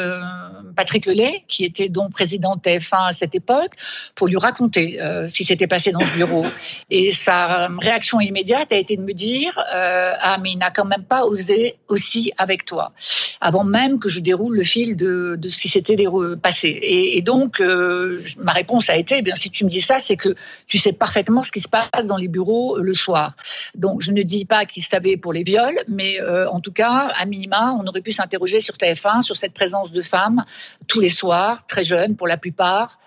Patrick 0.74 1.06
Lelay, 1.06 1.44
qui 1.48 1.64
était 1.64 1.88
donc 1.88 2.12
président 2.12 2.56
de 2.56 2.60
TF1 2.60 3.08
à 3.08 3.12
cette 3.12 3.34
époque, 3.34 3.72
pour 4.14 4.26
lui 4.26 4.36
raconter 4.36 4.98
ce 4.98 5.34
qui 5.34 5.44
s'était 5.44 5.68
passé 5.68 5.92
dans 5.92 6.00
le 6.00 6.16
bureau. 6.16 6.44
Et 6.90 7.12
ça 7.12 7.51
euh, 7.52 7.68
réaction 7.78 8.20
immédiate 8.20 8.72
a 8.72 8.76
été 8.76 8.96
de 8.96 9.02
me 9.02 9.12
dire 9.12 9.58
euh, 9.74 10.12
ah 10.20 10.38
mais 10.40 10.52
il 10.52 10.58
n'a 10.58 10.70
quand 10.70 10.84
même 10.84 11.04
pas 11.04 11.24
osé 11.24 11.76
aussi 11.88 12.32
avec 12.38 12.64
toi. 12.64 12.92
Avant 13.40 13.64
même 13.64 13.98
que 13.98 14.08
je 14.08 14.20
déroule 14.20 14.56
le 14.56 14.62
fil 14.62 14.96
de, 14.96 15.36
de 15.38 15.48
ce 15.48 15.60
qui 15.60 15.68
s'était 15.68 15.96
passé. 16.40 16.78
Et, 16.82 17.22
donc 17.22 17.60
euh, 17.60 18.20
ma 18.38 18.52
réponse 18.52 18.90
a 18.90 18.96
été 18.96 19.16
eh 19.18 19.22
bien 19.22 19.34
si 19.34 19.50
tu 19.50 19.64
me 19.64 19.70
dis 19.70 19.80
ça 19.80 19.98
c'est 19.98 20.16
que 20.16 20.34
tu 20.66 20.78
sais 20.78 20.92
parfaitement 20.92 21.42
ce 21.42 21.52
qui 21.52 21.60
se 21.60 21.68
passe 21.68 22.06
dans 22.06 22.16
les 22.16 22.28
bureaux 22.28 22.78
le 22.78 22.94
soir. 22.94 23.34
Donc 23.74 24.02
je 24.02 24.10
ne 24.10 24.22
dis 24.22 24.44
pas 24.44 24.64
qu'il 24.64 24.82
savait 24.82 25.16
pour 25.16 25.32
les 25.32 25.42
viols 25.42 25.80
mais 25.88 26.18
en 26.48 26.60
tout 26.60 26.72
cas 26.72 27.12
à 27.14 27.24
minima 27.26 27.74
on 27.78 27.86
aurait 27.86 28.00
pu 28.00 28.12
s'interroger 28.12 28.60
sur 28.60 28.76
TF1 28.76 29.22
sur 29.22 29.36
cette 29.36 29.52
présence 29.52 29.92
de 29.92 30.02
femmes 30.02 30.44
tous 30.88 31.00
les 31.00 31.10
soirs 31.10 31.66
très 31.66 31.84
jeunes 31.84 32.16
pour 32.16 32.26
la 32.26 32.36
plupart 32.36 32.98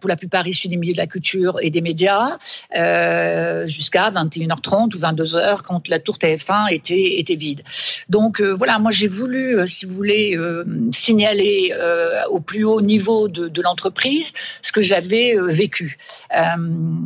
pour 0.00 0.08
la 0.08 0.16
plupart 0.16 0.46
issues 0.46 0.68
des 0.68 0.76
milieux 0.76 0.92
de 0.92 0.98
la 0.98 1.06
culture 1.06 1.58
et 1.60 1.70
des 1.70 1.80
médias 1.80 2.38
jusqu'à 3.66 3.93
21h30 3.98 4.94
ou 4.94 4.98
22h 4.98 5.62
quand 5.62 5.88
la 5.88 6.00
tour 6.00 6.16
TF1 6.16 6.72
était 6.72 7.18
était 7.18 7.36
vide. 7.36 7.62
Donc 8.08 8.40
euh, 8.40 8.52
voilà, 8.52 8.78
moi 8.78 8.90
j'ai 8.90 9.08
voulu, 9.08 9.58
euh, 9.58 9.66
si 9.66 9.86
vous 9.86 9.94
voulez, 9.94 10.36
euh, 10.36 10.64
signaler 10.92 11.72
au 12.30 12.40
plus 12.40 12.64
haut 12.64 12.80
niveau 12.80 13.28
de, 13.28 13.62
l'entreprise 13.62 14.32
ce 14.62 14.72
que 14.72 14.82
j'avais 14.82 15.36
vécu. 15.48 15.98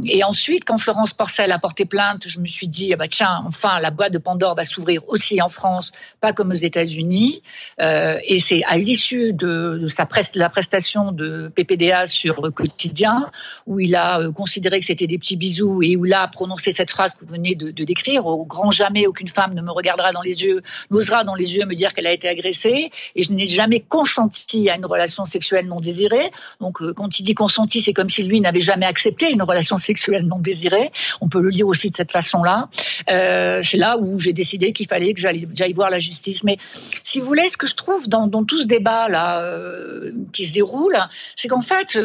et 0.07 0.25
ensuite, 0.25 0.65
quand 0.65 0.79
Florence 0.79 1.13
Porcel 1.13 1.53
a 1.53 1.59
porté 1.59 1.85
plainte, 1.85 2.25
je 2.27 2.41
me 2.41 2.47
suis 2.47 2.67
dit 2.67 2.93
ah 2.93 2.97
bah 2.97 3.07
tiens, 3.07 3.45
enfin 3.47 3.79
la 3.81 3.91
boîte 3.91 4.13
de 4.13 4.19
Pandore 4.19 4.57
va 4.57 4.65
s'ouvrir 4.65 5.03
aussi 5.09 5.41
en 5.41 5.49
France, 5.49 5.93
pas 6.21 6.33
comme 6.33 6.51
aux 6.51 6.55
États-Unis. 6.71 7.43
et 7.79 8.39
c'est 8.41 8.63
à 8.65 8.77
l'issue 8.77 9.33
de, 9.33 9.87
sa 9.89 10.09
la 10.35 10.49
prestation 10.49 11.13
de 11.13 11.51
PPDA 11.55 12.07
sur 12.07 12.53
Quotidien 12.53 13.31
où 13.67 13.79
il 13.79 13.95
a 13.95 14.21
considéré 14.35 14.81
que 14.81 14.87
c'était 14.87 15.07
des 15.07 15.19
petits 15.19 15.37
bisous 15.37 15.83
et 15.83 15.97
où 15.97 16.07
il 16.07 16.13
a 16.13 16.27
prononcé 16.29 16.73
cette 16.79 16.91
phrase 16.91 17.15
que 17.15 17.25
vous 17.25 17.33
venez 17.33 17.55
de, 17.55 17.85
décrire. 17.85 18.27
Au 18.27 18.45
grand 18.45 18.71
jamais, 18.71 19.07
aucune 19.07 19.29
femme 19.29 19.53
ne 19.55 19.63
me 19.63 19.71
regardera 19.71 20.13
dans 20.13 20.23
les 20.23 20.45
yeux, 20.45 20.63
n'osera 20.91 21.25
dans 21.25 21.35
les 21.35 21.57
yeux 21.57 21.67
me 21.67 21.75
dire 21.75 21.93
qu'elle 21.93 22.07
a 22.07 22.13
été 22.13 22.29
agressée. 22.29 22.91
Et 23.17 23.23
je 23.23 23.33
n'ai 23.33 23.47
jamais 23.47 23.81
consenti 23.81 24.71
à 24.71 24.77
une 24.77 24.87
relation 24.87 25.25
sexuelle 25.25 25.67
non 25.67 25.81
désirée. 25.81 26.31
Donc, 26.61 26.81
euh, 26.81 26.93
quand 26.95 27.19
il 27.19 27.25
dit 27.25 27.35
consenti, 27.35 27.81
c'est 27.83 27.93
comme 27.93 28.09
si 28.09 28.23
lui 28.23 28.41
n'avait 28.41 28.61
jamais 28.61 28.87
accepté 28.87 29.31
une 29.31 29.43
relation 29.43 29.77
sexuelle 29.77 30.25
non 30.27 30.39
désirée. 30.39 30.93
On 31.21 31.29
peut 31.29 31.41
le 31.41 31.51
lire 31.51 31.67
aussi 31.67 31.91
de 31.91 31.97
cette 31.97 32.13
façon-là. 32.13 32.69
Euh, 33.11 33.61
c'est 33.65 33.77
là 33.77 33.99
où 33.99 34.19
j'ai 34.21 34.33
décidé 34.33 34.73
qu'il 34.73 34.87
fallait 34.87 35.13
que 35.15 35.21
j'aille 35.21 35.73
voir 35.73 35.91
la 35.91 35.99
justice. 35.99 36.45
Mais 36.45 36.59
si 37.03 37.19
vous 37.19 37.27
voulez, 37.27 37.49
ce 37.49 37.57
que 37.57 37.67
je 37.67 37.75
trouve 37.75 38.09
dans, 38.09 38.29
tout 38.45 38.61
ce 38.61 38.67
débat 38.67 39.09
là 39.09 39.43
euh, 39.43 40.13
qui 40.33 40.47
se 40.47 40.55
déroule, 40.55 40.97
c'est 41.35 41.49
qu'en 41.49 41.61
fait, 41.61 41.99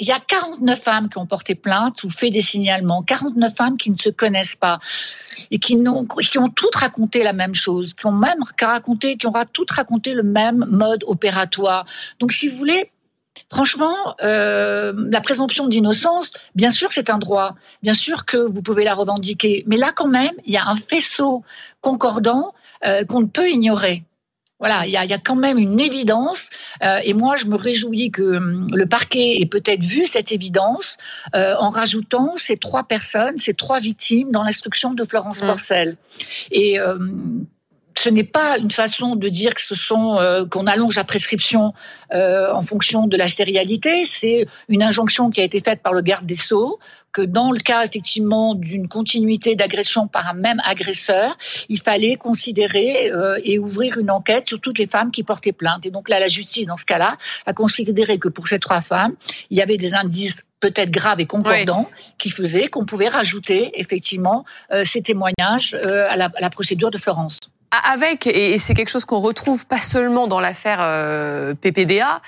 il 0.00 0.06
y 0.06 0.12
a 0.12 0.18
49 0.18 0.80
femmes 0.80 1.08
qui 1.08 1.18
ont 1.18 1.26
porté 1.26 1.54
plainte 1.54 2.02
ou 2.04 2.10
fait 2.10 2.30
des 2.30 2.40
signalements, 2.40 3.02
49 3.02 3.54
femmes 3.54 3.76
qui 3.76 3.90
ne 3.90 3.96
se 3.96 4.08
connaissent 4.08 4.56
pas 4.56 4.80
et 5.50 5.58
qui, 5.58 5.76
ont, 5.76 6.06
qui 6.06 6.38
ont 6.38 6.48
toutes 6.48 6.74
raconté 6.74 7.22
la 7.22 7.32
même 7.32 7.54
chose, 7.54 7.94
qui 7.94 8.06
ont 8.06 8.12
même 8.12 8.38
raconté, 8.60 9.16
qui 9.16 9.26
ont 9.26 9.32
toutes 9.52 9.70
raconté 9.70 10.14
le 10.14 10.22
même 10.22 10.64
mode 10.68 11.04
opératoire. 11.06 11.84
Donc, 12.18 12.32
si 12.32 12.48
vous 12.48 12.56
voulez, 12.56 12.90
Franchement, 13.48 13.94
euh, 14.22 14.92
la 15.08 15.20
présomption 15.20 15.66
d'innocence, 15.66 16.32
bien 16.54 16.70
sûr, 16.70 16.92
c'est 16.92 17.10
un 17.10 17.18
droit, 17.18 17.54
bien 17.82 17.94
sûr 17.94 18.24
que 18.24 18.36
vous 18.36 18.60
pouvez 18.60 18.84
la 18.84 18.94
revendiquer, 18.94 19.64
mais 19.66 19.76
là 19.76 19.92
quand 19.94 20.08
même, 20.08 20.32
il 20.44 20.52
y 20.52 20.56
a 20.56 20.66
un 20.66 20.76
faisceau 20.76 21.42
concordant 21.80 22.52
euh, 22.84 23.04
qu'on 23.04 23.20
ne 23.20 23.26
peut 23.26 23.48
ignorer. 23.48 24.04
Voilà, 24.60 24.86
il 24.86 24.92
y 24.92 24.96
a, 24.96 25.04
y 25.06 25.12
a, 25.12 25.18
quand 25.18 25.36
même 25.36 25.58
une 25.58 25.80
évidence, 25.80 26.50
euh, 26.82 27.00
et 27.02 27.14
moi 27.14 27.34
je 27.34 27.46
me 27.46 27.56
réjouis 27.56 28.10
que 28.10 28.36
hum, 28.36 28.68
le 28.72 28.86
parquet 28.86 29.40
ait 29.40 29.46
peut-être 29.46 29.82
vu 29.82 30.04
cette 30.04 30.32
évidence 30.32 30.98
euh, 31.34 31.54
en 31.58 31.70
rajoutant 31.70 32.34
ces 32.36 32.58
trois 32.58 32.84
personnes, 32.84 33.38
ces 33.38 33.54
trois 33.54 33.80
victimes 33.80 34.30
dans 34.30 34.42
l'instruction 34.42 34.92
de 34.92 35.04
Florence 35.04 35.42
mmh. 35.42 35.46
Porcel. 35.46 35.96
Et 36.50 36.78
euh, 36.78 36.98
ce 37.96 38.08
n'est 38.08 38.24
pas 38.24 38.58
une 38.58 38.70
façon 38.70 39.16
de 39.16 39.28
dire 39.28 39.54
que 39.54 39.60
ce 39.60 39.74
sont 39.74 40.18
euh, 40.18 40.46
qu'on 40.46 40.66
allonge 40.66 40.96
la 40.96 41.04
prescription 41.04 41.74
euh, 42.12 42.52
en 42.52 42.62
fonction 42.62 43.06
de 43.06 43.16
la 43.16 43.28
sérialité. 43.28 44.04
C'est 44.04 44.46
une 44.68 44.82
injonction 44.82 45.30
qui 45.30 45.40
a 45.40 45.44
été 45.44 45.60
faite 45.60 45.82
par 45.82 45.92
le 45.92 46.00
garde 46.00 46.24
des 46.24 46.36
sceaux 46.36 46.78
que 47.12 47.22
dans 47.22 47.50
le 47.50 47.58
cas 47.58 47.84
effectivement 47.84 48.54
d'une 48.54 48.88
continuité 48.88 49.54
d'agression 49.54 50.08
par 50.08 50.28
un 50.28 50.34
même 50.34 50.60
agresseur, 50.64 51.36
il 51.68 51.80
fallait 51.80 52.16
considérer 52.16 53.10
euh, 53.12 53.38
et 53.44 53.58
ouvrir 53.58 53.98
une 53.98 54.10
enquête 54.10 54.48
sur 54.48 54.60
toutes 54.60 54.78
les 54.78 54.86
femmes 54.86 55.10
qui 55.10 55.22
portaient 55.22 55.52
plainte. 55.52 55.86
Et 55.86 55.90
donc 55.90 56.08
là, 56.08 56.20
la 56.20 56.28
justice, 56.28 56.66
dans 56.66 56.76
ce 56.76 56.86
cas-là, 56.86 57.16
a 57.46 57.52
considéré 57.52 58.18
que 58.18 58.28
pour 58.28 58.48
ces 58.48 58.58
trois 58.58 58.80
femmes, 58.80 59.14
il 59.50 59.58
y 59.58 59.62
avait 59.62 59.76
des 59.76 59.94
indices 59.94 60.44
peut-être 60.60 60.90
graves 60.90 61.20
et 61.20 61.26
concordants 61.26 61.88
qui 62.18 62.30
faisaient 62.30 62.68
qu'on 62.68 62.84
pouvait 62.84 63.08
rajouter 63.08 63.70
effectivement 63.80 64.44
ces 64.84 65.00
témoignages 65.00 65.74
à 65.86 66.16
la, 66.16 66.26
à 66.26 66.40
la 66.40 66.50
procédure 66.50 66.90
de 66.90 66.98
Florence 66.98 67.40
avec, 67.70 68.26
et 68.26 68.58
c'est 68.58 68.74
quelque 68.74 68.88
chose 68.88 69.04
qu'on 69.04 69.20
retrouve 69.20 69.66
pas 69.66 69.80
seulement 69.80 70.26
dans 70.26 70.40
l'affaire 70.40 70.78
euh, 70.80 71.54
PPDA, 71.54 72.20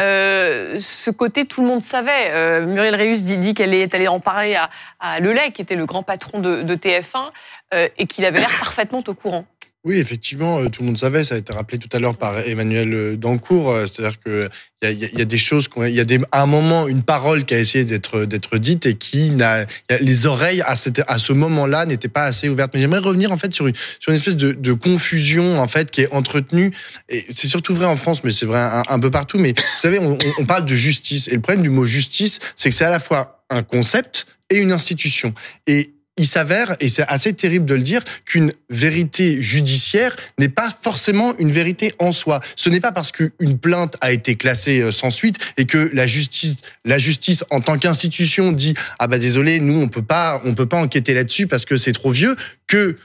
euh, 0.00 0.78
ce 0.80 1.10
côté 1.10 1.44
tout 1.44 1.60
le 1.60 1.68
monde 1.68 1.82
savait. 1.82 2.30
Euh, 2.30 2.64
Muriel 2.64 2.94
Réus 2.94 3.24
dit, 3.24 3.54
qu'elle 3.54 3.74
est 3.74 3.94
allée 3.94 4.08
en 4.08 4.20
parler 4.20 4.54
à, 4.54 4.70
à 5.00 5.20
Lelay, 5.20 5.52
qui 5.52 5.62
était 5.62 5.74
le 5.74 5.84
grand 5.84 6.02
patron 6.02 6.40
de, 6.40 6.62
de 6.62 6.74
TF1, 6.76 7.30
euh, 7.74 7.88
et 7.98 8.06
qu'il 8.06 8.24
avait 8.24 8.38
l'air 8.38 8.58
parfaitement 8.58 9.02
au 9.06 9.14
courant. 9.14 9.44
Oui, 9.86 9.98
effectivement, 9.98 10.58
euh, 10.58 10.68
tout 10.68 10.82
le 10.82 10.88
monde 10.88 10.98
savait. 10.98 11.22
Ça 11.22 11.36
a 11.36 11.38
été 11.38 11.52
rappelé 11.52 11.78
tout 11.78 11.88
à 11.92 12.00
l'heure 12.00 12.16
par 12.16 12.36
Emmanuel 12.40 12.92
euh, 12.92 13.16
Dancourt. 13.16 13.70
Euh, 13.70 13.86
c'est-à-dire 13.86 14.18
que 14.18 14.48
il 14.82 14.90
y, 14.90 15.18
y 15.18 15.22
a, 15.22 15.24
des 15.24 15.38
choses, 15.38 15.68
il 15.76 15.94
y 15.94 16.00
a 16.00 16.04
des, 16.04 16.18
à 16.32 16.42
un 16.42 16.46
moment 16.46 16.88
une 16.88 17.04
parole 17.04 17.44
qui 17.44 17.54
a 17.54 17.60
essayé 17.60 17.84
d'être 17.84 18.58
dite 18.58 18.84
et 18.86 18.94
qui 18.94 19.30
n'a, 19.30 19.64
les 20.00 20.26
oreilles 20.26 20.60
à, 20.66 20.74
cette, 20.74 21.02
à 21.06 21.18
ce 21.18 21.32
moment-là 21.32 21.86
n'étaient 21.86 22.08
pas 22.08 22.24
assez 22.24 22.48
ouvertes. 22.48 22.72
Mais 22.74 22.80
j'aimerais 22.80 22.98
revenir 22.98 23.30
en 23.30 23.36
fait 23.36 23.52
sur 23.52 23.68
une, 23.68 23.74
sur 24.00 24.10
une 24.10 24.16
espèce 24.16 24.36
de, 24.36 24.50
de 24.52 24.72
confusion 24.72 25.60
en 25.60 25.68
fait 25.68 25.92
qui 25.92 26.02
est 26.02 26.12
entretenue. 26.12 26.72
Et 27.08 27.24
c'est 27.30 27.46
surtout 27.46 27.74
vrai 27.74 27.86
en 27.86 27.96
France, 27.96 28.24
mais 28.24 28.32
c'est 28.32 28.46
vrai 28.46 28.60
un, 28.88 28.98
peu 28.98 29.12
partout. 29.12 29.38
Mais 29.38 29.54
vous 29.56 29.80
savez, 29.80 30.00
on, 30.00 30.18
on 30.38 30.44
parle 30.46 30.66
de 30.66 30.74
justice 30.74 31.28
et 31.28 31.34
le 31.34 31.40
problème 31.40 31.62
du 31.62 31.70
mot 31.70 31.86
justice, 31.86 32.40
c'est 32.56 32.70
que 32.70 32.74
c'est 32.74 32.84
à 32.84 32.90
la 32.90 33.00
fois 33.00 33.44
un 33.50 33.62
concept 33.62 34.26
et 34.50 34.58
une 34.58 34.72
institution. 34.72 35.32
Et 35.68 35.95
il 36.16 36.26
s'avère, 36.26 36.76
et 36.80 36.88
c'est 36.88 37.06
assez 37.08 37.32
terrible 37.32 37.66
de 37.66 37.74
le 37.74 37.82
dire, 37.82 38.02
qu'une 38.24 38.52
vérité 38.70 39.42
judiciaire 39.42 40.16
n'est 40.38 40.48
pas 40.48 40.70
forcément 40.82 41.36
une 41.38 41.52
vérité 41.52 41.94
en 41.98 42.12
soi. 42.12 42.40
Ce 42.56 42.68
n'est 42.70 42.80
pas 42.80 42.92
parce 42.92 43.12
qu'une 43.12 43.58
plainte 43.58 43.96
a 44.00 44.12
été 44.12 44.36
classée 44.36 44.80
euh, 44.80 44.92
sans 44.92 45.10
suite 45.10 45.36
et 45.56 45.66
que 45.66 45.90
la 45.92 46.06
justice, 46.06 46.56
la 46.84 46.98
justice 46.98 47.44
en 47.50 47.60
tant 47.60 47.78
qu'institution 47.78 48.52
dit 48.52 48.74
ah 48.98 49.06
bah 49.06 49.18
désolé, 49.18 49.60
nous 49.60 49.80
on 49.80 49.88
peut 49.88 50.02
pas, 50.02 50.40
on 50.44 50.54
peut 50.54 50.66
pas 50.66 50.78
enquêter 50.78 51.14
là-dessus 51.14 51.46
parce 51.46 51.64
que 51.64 51.76
c'est 51.76 51.92
trop 51.92 52.10
vieux 52.10 52.36
que 52.66 52.96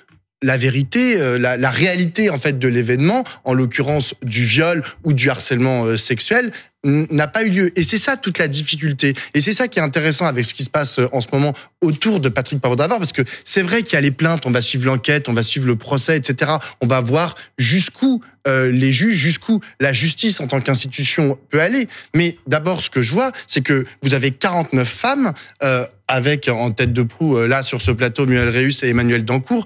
la 0.41 0.57
vérité, 0.57 1.19
euh, 1.19 1.37
la, 1.37 1.57
la, 1.57 1.69
réalité 1.69 2.29
en 2.29 2.37
fait 2.37 2.57
de 2.57 2.67
l'événement, 2.67 3.23
en 3.43 3.53
l'occurrence 3.53 4.15
du 4.23 4.43
viol 4.43 4.81
ou 5.03 5.13
du 5.13 5.29
harcèlement 5.29 5.85
euh, 5.85 5.97
sexuel, 5.97 6.51
n'a 6.83 7.27
pas 7.27 7.43
eu 7.43 7.49
lieu. 7.49 7.79
Et 7.79 7.83
c'est 7.83 7.97
ça 7.97 8.17
toute 8.17 8.37
la 8.37 8.47
difficulté. 8.47 9.13
Et 9.33 9.41
c'est 9.41 9.53
ça 9.53 9.67
qui 9.67 9.79
est 9.79 9.81
intéressant 9.81 10.25
avec 10.25 10.45
ce 10.45 10.53
qui 10.53 10.63
se 10.63 10.69
passe 10.69 10.99
euh, 10.99 11.07
en 11.11 11.21
ce 11.21 11.27
moment 11.31 11.53
autour 11.81 12.19
de 12.19 12.29
Patrick 12.29 12.59
Pavardavor, 12.59 12.97
parce 12.97 13.13
que 13.13 13.21
c'est 13.43 13.61
vrai 13.61 13.83
qu'il 13.83 13.93
y 13.93 13.97
a 13.97 14.01
les 14.01 14.11
plaintes, 14.11 14.45
on 14.45 14.51
va 14.51 14.61
suivre 14.61 14.85
l'enquête, 14.85 15.29
on 15.29 15.33
va 15.33 15.43
suivre 15.43 15.67
le 15.67 15.75
procès, 15.75 16.17
etc. 16.17 16.53
On 16.81 16.87
va 16.87 17.01
voir 17.01 17.35
jusqu'où 17.57 18.21
euh, 18.47 18.71
les 18.71 18.91
juges, 18.91 19.15
jusqu'où 19.15 19.61
la 19.79 19.93
justice 19.93 20.39
en 20.39 20.47
tant 20.47 20.61
qu'institution 20.61 21.37
peut 21.49 21.61
aller. 21.61 21.87
Mais 22.15 22.37
d'abord, 22.47 22.81
ce 22.81 22.89
que 22.89 23.01
je 23.01 23.11
vois, 23.11 23.31
c'est 23.45 23.61
que 23.61 23.85
vous 24.01 24.13
avez 24.13 24.31
49 24.31 24.87
femmes 24.87 25.33
euh, 25.63 25.85
avec 26.07 26.49
en 26.49 26.71
tête 26.71 26.93
de 26.93 27.03
proue 27.03 27.39
là 27.45 27.63
sur 27.63 27.81
ce 27.81 27.91
plateau 27.91 28.25
Muel 28.25 28.49
Reus 28.49 28.83
et 28.83 28.89
Emmanuel 28.89 29.23
Dancourt 29.23 29.65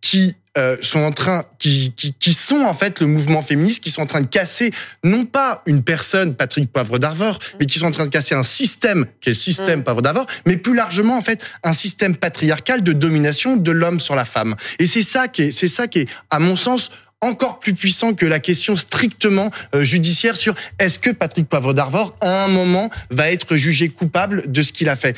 qui 0.00 0.36
euh, 0.58 0.76
sont 0.82 1.00
en 1.00 1.12
train, 1.12 1.44
qui, 1.58 1.92
qui, 1.92 2.12
qui, 2.12 2.32
sont 2.32 2.62
en 2.62 2.74
fait 2.74 2.98
le 3.00 3.06
mouvement 3.06 3.40
féministe, 3.40 3.84
qui 3.84 3.90
sont 3.90 4.02
en 4.02 4.06
train 4.06 4.20
de 4.20 4.26
casser 4.26 4.72
non 5.04 5.24
pas 5.24 5.62
une 5.66 5.82
personne, 5.82 6.34
Patrick 6.34 6.72
Poivre 6.72 6.98
d'Arvor, 6.98 7.38
mais 7.58 7.66
qui 7.66 7.78
sont 7.78 7.86
en 7.86 7.90
train 7.92 8.06
de 8.06 8.10
casser 8.10 8.34
un 8.34 8.42
système, 8.42 9.06
qui 9.20 9.28
est 9.28 9.32
le 9.32 9.38
système 9.38 9.80
mm. 9.80 9.84
Poivre 9.84 10.02
d'Arvor, 10.02 10.26
mais 10.46 10.56
plus 10.56 10.74
largement 10.74 11.16
en 11.16 11.20
fait 11.20 11.40
un 11.62 11.72
système 11.72 12.16
patriarcal 12.16 12.82
de 12.82 12.92
domination 12.92 13.56
de 13.56 13.70
l'homme 13.70 14.00
sur 14.00 14.16
la 14.16 14.24
femme. 14.24 14.56
Et 14.80 14.88
c'est 14.88 15.02
ça 15.02 15.28
qui 15.28 15.42
est, 15.42 15.50
c'est 15.52 15.68
ça 15.68 15.86
qui 15.86 16.00
est, 16.00 16.08
à 16.30 16.40
mon 16.40 16.56
sens, 16.56 16.90
encore 17.20 17.58
plus 17.58 17.74
puissant 17.74 18.14
que 18.14 18.26
la 18.26 18.40
question 18.40 18.76
strictement 18.76 19.50
euh, 19.74 19.84
judiciaire 19.84 20.36
sur 20.36 20.54
est-ce 20.78 20.98
que 20.98 21.10
Patrick 21.10 21.48
Poivre 21.48 21.74
d'Arvor, 21.74 22.16
à 22.20 22.44
un 22.44 22.48
moment, 22.48 22.90
va 23.10 23.30
être 23.30 23.56
jugé 23.56 23.88
coupable 23.88 24.50
de 24.50 24.62
ce 24.62 24.72
qu'il 24.72 24.88
a 24.88 24.96
fait. 24.96 25.16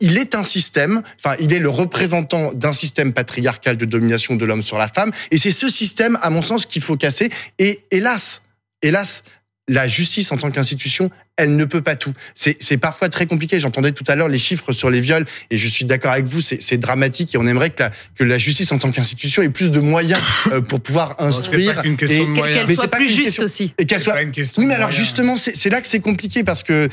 Il 0.00 0.18
est 0.18 0.34
un 0.34 0.44
système, 0.44 1.02
enfin, 1.18 1.36
il 1.38 1.52
est 1.52 1.58
le 1.58 1.68
représentant 1.68 2.52
d'un 2.52 2.72
système 2.72 3.12
patriarcal 3.12 3.76
de 3.76 3.84
domination 3.84 4.34
de 4.34 4.44
l'homme 4.44 4.62
sur 4.62 4.78
la 4.78 4.88
femme, 4.88 5.10
et 5.30 5.38
c'est 5.38 5.50
ce 5.50 5.68
système, 5.68 6.18
à 6.22 6.30
mon 6.30 6.42
sens, 6.42 6.66
qu'il 6.66 6.82
faut 6.82 6.96
casser. 6.96 7.30
Et 7.58 7.84
hélas, 7.90 8.42
hélas, 8.82 9.22
la 9.68 9.88
justice 9.88 10.32
en 10.32 10.36
tant 10.36 10.50
qu'institution, 10.50 11.10
elle 11.36 11.56
ne 11.56 11.64
peut 11.64 11.82
pas 11.82 11.96
tout. 11.96 12.12
C'est 12.34 12.76
parfois 12.78 13.08
très 13.08 13.26
compliqué. 13.26 13.60
J'entendais 13.60 13.92
tout 13.92 14.04
à 14.08 14.16
l'heure 14.16 14.28
les 14.28 14.38
chiffres 14.38 14.72
sur 14.72 14.90
les 14.90 15.00
viols 15.00 15.26
et 15.50 15.58
je 15.58 15.68
suis 15.68 15.84
d'accord 15.84 16.12
avec 16.12 16.26
vous, 16.26 16.40
c'est 16.40 16.78
dramatique 16.78 17.34
et 17.34 17.38
on 17.38 17.46
aimerait 17.46 17.70
que 17.70 17.82
la, 17.82 17.90
que 18.16 18.24
la 18.24 18.38
justice 18.38 18.72
en 18.72 18.78
tant 18.78 18.90
qu'institution 18.90 19.42
ait 19.42 19.50
plus 19.50 19.70
de 19.70 19.80
moyens 19.80 20.20
euh, 20.52 20.60
pour 20.60 20.80
pouvoir 20.80 21.16
instruire. 21.18 21.82
et 21.84 21.96
qu'elle 21.96 22.76
soit 22.76 22.88
plus 22.88 23.08
juste 23.08 23.40
aussi. 23.40 23.74
Et 23.78 23.84
qu'elle 23.84 24.00
soit. 24.00 24.16
oui, 24.56 24.66
mais 24.66 24.74
alors 24.74 24.90
justement, 24.90 25.36
c'est 25.36 25.70
là 25.70 25.80
que 25.80 25.86
c'est 25.86 26.00
compliqué 26.00 26.42
parce 26.42 26.62
que 26.62 26.88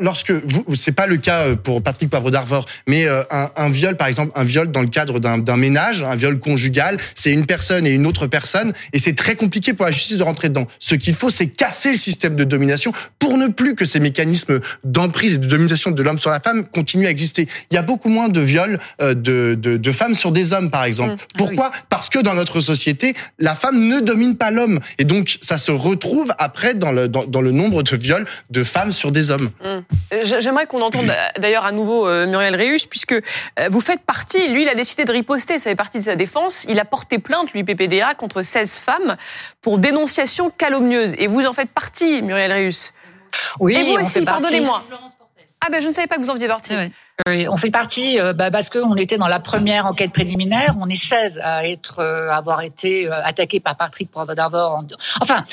lorsque 0.00 0.30
vous, 0.30 0.74
c'est 0.74 0.92
pas 0.92 1.06
le 1.06 1.16
cas 1.16 1.46
euh, 1.46 1.56
pour 1.56 1.82
Patrick 1.82 2.10
Poivre 2.10 2.30
d'Arvor, 2.30 2.66
mais 2.86 3.06
euh, 3.06 3.22
un, 3.30 3.50
un, 3.56 3.70
viol, 3.70 3.96
par 3.96 4.08
exemple, 4.08 4.32
un 4.34 4.44
viol 4.44 4.70
dans 4.70 4.82
le 4.82 4.88
cadre 4.88 5.18
d'un 5.18 5.56
ménage, 5.56 6.02
un 6.02 6.16
viol 6.16 6.38
conjugal, 6.38 6.98
c'est 7.14 7.30
une 7.30 7.46
personne 7.46 7.86
et 7.86 7.92
une 7.92 8.06
autre 8.06 8.26
personne 8.26 8.72
et 8.92 8.98
c'est 8.98 9.14
très 9.14 9.34
compliqué 9.34 9.72
pour 9.72 9.86
la 9.86 9.92
justice 9.92 10.18
de 10.18 10.22
rentrer 10.22 10.48
dedans. 10.48 10.66
Ce 10.78 10.94
qu'il 10.94 11.14
faut, 11.14 11.30
c'est 11.30 11.48
casser 11.48 11.90
le 11.90 11.96
système 11.96 12.36
de 12.36 12.44
domination 12.44 12.92
pour 13.24 13.38
ne 13.38 13.46
plus 13.46 13.74
que 13.74 13.86
ces 13.86 14.00
mécanismes 14.00 14.60
d'emprise 14.84 15.36
et 15.36 15.38
de 15.38 15.46
domination 15.46 15.90
de 15.90 16.02
l'homme 16.02 16.18
sur 16.18 16.28
la 16.28 16.40
femme 16.40 16.66
continuent 16.66 17.06
à 17.06 17.10
exister. 17.10 17.48
Il 17.70 17.74
y 17.74 17.78
a 17.78 17.82
beaucoup 17.82 18.10
moins 18.10 18.28
de 18.28 18.38
viols 18.38 18.78
euh, 19.00 19.14
de, 19.14 19.56
de, 19.58 19.78
de 19.78 19.92
femmes 19.92 20.14
sur 20.14 20.30
des 20.30 20.52
hommes, 20.52 20.70
par 20.70 20.84
exemple. 20.84 21.14
Mmh. 21.14 21.18
Ah 21.20 21.38
Pourquoi 21.38 21.70
Parce 21.88 22.10
que 22.10 22.18
dans 22.18 22.34
notre 22.34 22.60
société, 22.60 23.14
la 23.38 23.54
femme 23.54 23.88
ne 23.88 24.00
domine 24.00 24.36
pas 24.36 24.50
l'homme. 24.50 24.78
Et 24.98 25.04
donc, 25.04 25.38
ça 25.40 25.56
se 25.56 25.70
retrouve 25.70 26.34
après 26.36 26.74
dans 26.74 26.92
le, 26.92 27.08
dans, 27.08 27.24
dans 27.24 27.40
le 27.40 27.50
nombre 27.50 27.82
de 27.82 27.96
viols 27.96 28.26
de 28.50 28.62
femmes 28.62 28.92
sur 28.92 29.10
des 29.10 29.30
hommes. 29.30 29.50
Mmh. 29.64 30.20
J'aimerais 30.40 30.66
qu'on 30.66 30.82
entende 30.82 31.10
d'ailleurs 31.38 31.64
à 31.64 31.72
nouveau 31.72 32.06
euh, 32.06 32.26
Muriel 32.26 32.54
Réus, 32.54 32.86
puisque 32.86 33.12
euh, 33.12 33.22
vous 33.70 33.80
faites 33.80 34.02
partie, 34.02 34.52
lui, 34.52 34.64
il 34.64 34.68
a 34.68 34.74
décidé 34.74 35.06
de 35.06 35.12
riposter, 35.12 35.58
ça 35.58 35.70
fait 35.70 35.76
partie 35.76 35.98
de 35.98 36.04
sa 36.04 36.16
défense. 36.16 36.66
Il 36.68 36.78
a 36.78 36.84
porté 36.84 37.18
plainte, 37.18 37.54
lui, 37.54 37.64
PPDA, 37.64 38.12
contre 38.12 38.42
16 38.42 38.76
femmes 38.76 39.16
pour 39.62 39.78
dénonciation 39.78 40.50
calomnieuse. 40.50 41.14
Et 41.16 41.26
vous 41.26 41.46
en 41.46 41.54
faites 41.54 41.70
partie, 41.70 42.20
Muriel 42.20 42.52
Réus. 42.52 42.92
Oui, 43.60 43.74
Et 43.76 43.84
vous 43.84 44.00
aussi, 44.00 44.24
pardonnez-moi. 44.24 44.84
Ah 45.60 45.70
ben 45.70 45.80
je 45.80 45.88
ne 45.88 45.92
savais 45.92 46.06
pas 46.06 46.16
que 46.16 46.20
vous 46.20 46.30
en 46.30 46.34
faisiez 46.34 46.48
partie. 46.48 46.74
Oui, 46.76 46.92
on 47.26 47.56
fait 47.56 47.70
partie 47.70 48.18
euh, 48.18 48.32
bah, 48.32 48.50
parce 48.50 48.70
qu'on 48.70 48.96
était 48.96 49.18
dans 49.18 49.28
la 49.28 49.38
première 49.38 49.86
enquête 49.86 50.12
préliminaire. 50.12 50.76
On 50.80 50.88
est 50.88 50.96
16 50.96 51.40
à 51.42 51.66
être, 51.66 52.00
euh, 52.00 52.30
avoir 52.30 52.62
été 52.62 53.06
euh, 53.06 53.12
attaqués 53.24 53.60
par 53.60 53.76
Patrick 53.76 54.10
Provodavor. 54.10 54.84
Enfin, 55.20 55.44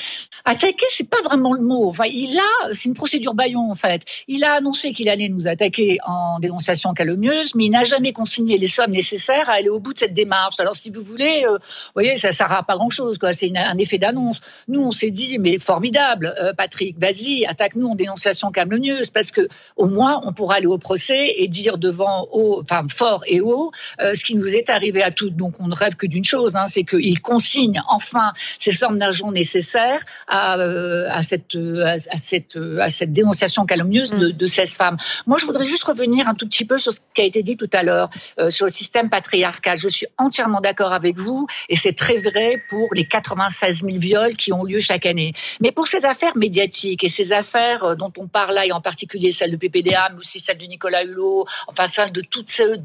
attaqué, 0.43 0.85
c'est 0.89 1.09
pas 1.09 1.21
vraiment 1.23 1.53
le 1.53 1.61
mot. 1.61 1.87
Enfin, 1.87 2.05
il 2.05 2.37
a, 2.39 2.73
c'est 2.73 2.85
une 2.85 2.95
procédure 2.95 3.35
baillon 3.35 3.69
en 3.69 3.75
fait. 3.75 4.01
Il 4.27 4.43
a 4.43 4.53
annoncé 4.53 4.91
qu'il 4.91 5.07
allait 5.07 5.29
nous 5.29 5.47
attaquer 5.47 5.99
en 6.05 6.39
dénonciation 6.39 6.93
calomnieuse, 6.93 7.53
mais 7.53 7.65
il 7.65 7.69
n'a 7.69 7.83
jamais 7.83 8.11
consigné 8.11 8.57
les 8.57 8.67
sommes 8.67 8.91
nécessaires 8.91 9.49
à 9.49 9.53
aller 9.53 9.69
au 9.69 9.79
bout 9.79 9.93
de 9.93 9.99
cette 9.99 10.15
démarche. 10.15 10.55
Alors, 10.59 10.75
si 10.75 10.89
vous 10.89 11.01
voulez, 11.01 11.45
vous 11.47 11.57
voyez, 11.93 12.15
ça 12.15 12.31
sert 12.31 12.51
à 12.51 12.63
pas 12.63 12.75
grand-chose. 12.75 13.19
C'est 13.33 13.55
un 13.55 13.77
effet 13.77 13.99
d'annonce. 13.99 14.41
Nous, 14.67 14.81
on 14.81 14.91
s'est 14.91 15.11
dit, 15.11 15.37
mais 15.37 15.59
formidable, 15.59 16.33
Patrick, 16.57 16.97
vas-y, 16.99 17.45
attaque-nous 17.45 17.87
en 17.87 17.95
dénonciation 17.95 18.51
calomnieuse, 18.51 19.09
parce 19.09 19.31
que 19.31 19.47
au 19.77 19.85
moins, 19.85 20.21
on 20.25 20.33
pourra 20.33 20.55
aller 20.55 20.65
au 20.65 20.77
procès 20.79 21.35
et 21.37 21.47
dire 21.51 21.77
devant 21.77 22.27
haut, 22.31 22.61
enfin 22.63 22.85
fort 22.89 23.23
et 23.27 23.41
haut, 23.41 23.71
euh, 23.99 24.15
ce 24.15 24.23
qui 24.23 24.35
nous 24.35 24.55
est 24.55 24.69
arrivé 24.71 25.03
à 25.03 25.11
toutes. 25.11 25.35
Donc 25.35 25.59
on 25.59 25.67
ne 25.67 25.75
rêve 25.75 25.95
que 25.95 26.07
d'une 26.07 26.23
chose, 26.23 26.55
hein, 26.55 26.65
c'est 26.65 26.83
qu'il 26.83 27.21
consigne 27.21 27.83
enfin 27.87 28.33
ces 28.57 28.71
sommes 28.71 28.97
d'argent 28.97 29.31
nécessaires 29.31 30.03
à, 30.27 30.57
euh, 30.57 31.07
à, 31.11 31.21
cette, 31.21 31.55
à, 31.55 32.17
cette, 32.17 32.57
à 32.79 32.89
cette 32.89 33.11
dénonciation 33.11 33.65
calomnieuse 33.65 34.11
de, 34.11 34.29
mm. 34.29 34.31
de 34.31 34.45
16 34.47 34.77
femmes. 34.77 34.97
Moi, 35.27 35.37
je 35.37 35.45
voudrais 35.45 35.65
juste 35.65 35.83
revenir 35.83 36.27
un 36.27 36.33
tout 36.33 36.47
petit 36.47 36.65
peu 36.65 36.77
sur 36.77 36.93
ce 36.93 36.99
qui 37.13 37.21
a 37.21 37.25
été 37.25 37.43
dit 37.43 37.57
tout 37.57 37.69
à 37.73 37.83
l'heure, 37.83 38.09
euh, 38.39 38.49
sur 38.49 38.65
le 38.65 38.71
système 38.71 39.09
patriarcal. 39.09 39.77
Je 39.77 39.89
suis 39.89 40.07
entièrement 40.17 40.61
d'accord 40.61 40.93
avec 40.93 41.17
vous, 41.17 41.47
et 41.69 41.75
c'est 41.75 41.93
très 41.93 42.17
vrai 42.17 42.61
pour 42.69 42.87
les 42.93 43.05
96 43.05 43.81
000 43.81 43.97
viols 43.97 44.35
qui 44.35 44.53
ont 44.53 44.63
lieu 44.63 44.79
chaque 44.79 45.05
année. 45.05 45.33
Mais 45.59 45.71
pour 45.71 45.87
ces 45.87 46.05
affaires 46.05 46.37
médiatiques 46.37 47.03
et 47.03 47.09
ces 47.09 47.33
affaires 47.33 47.95
dont 47.97 48.13
on 48.17 48.27
parle 48.27 48.55
là, 48.55 48.65
et 48.65 48.71
en 48.71 48.81
particulier 48.81 49.31
celle 49.31 49.51
de 49.51 49.57
PPDA, 49.57 50.09
mais 50.11 50.19
aussi 50.19 50.39
celle 50.39 50.57
de 50.57 50.65
Nicolas 50.65 51.03
Hulot, 51.03 51.40
enfin 51.67 51.87
celle 51.87 52.11
de 52.11 52.21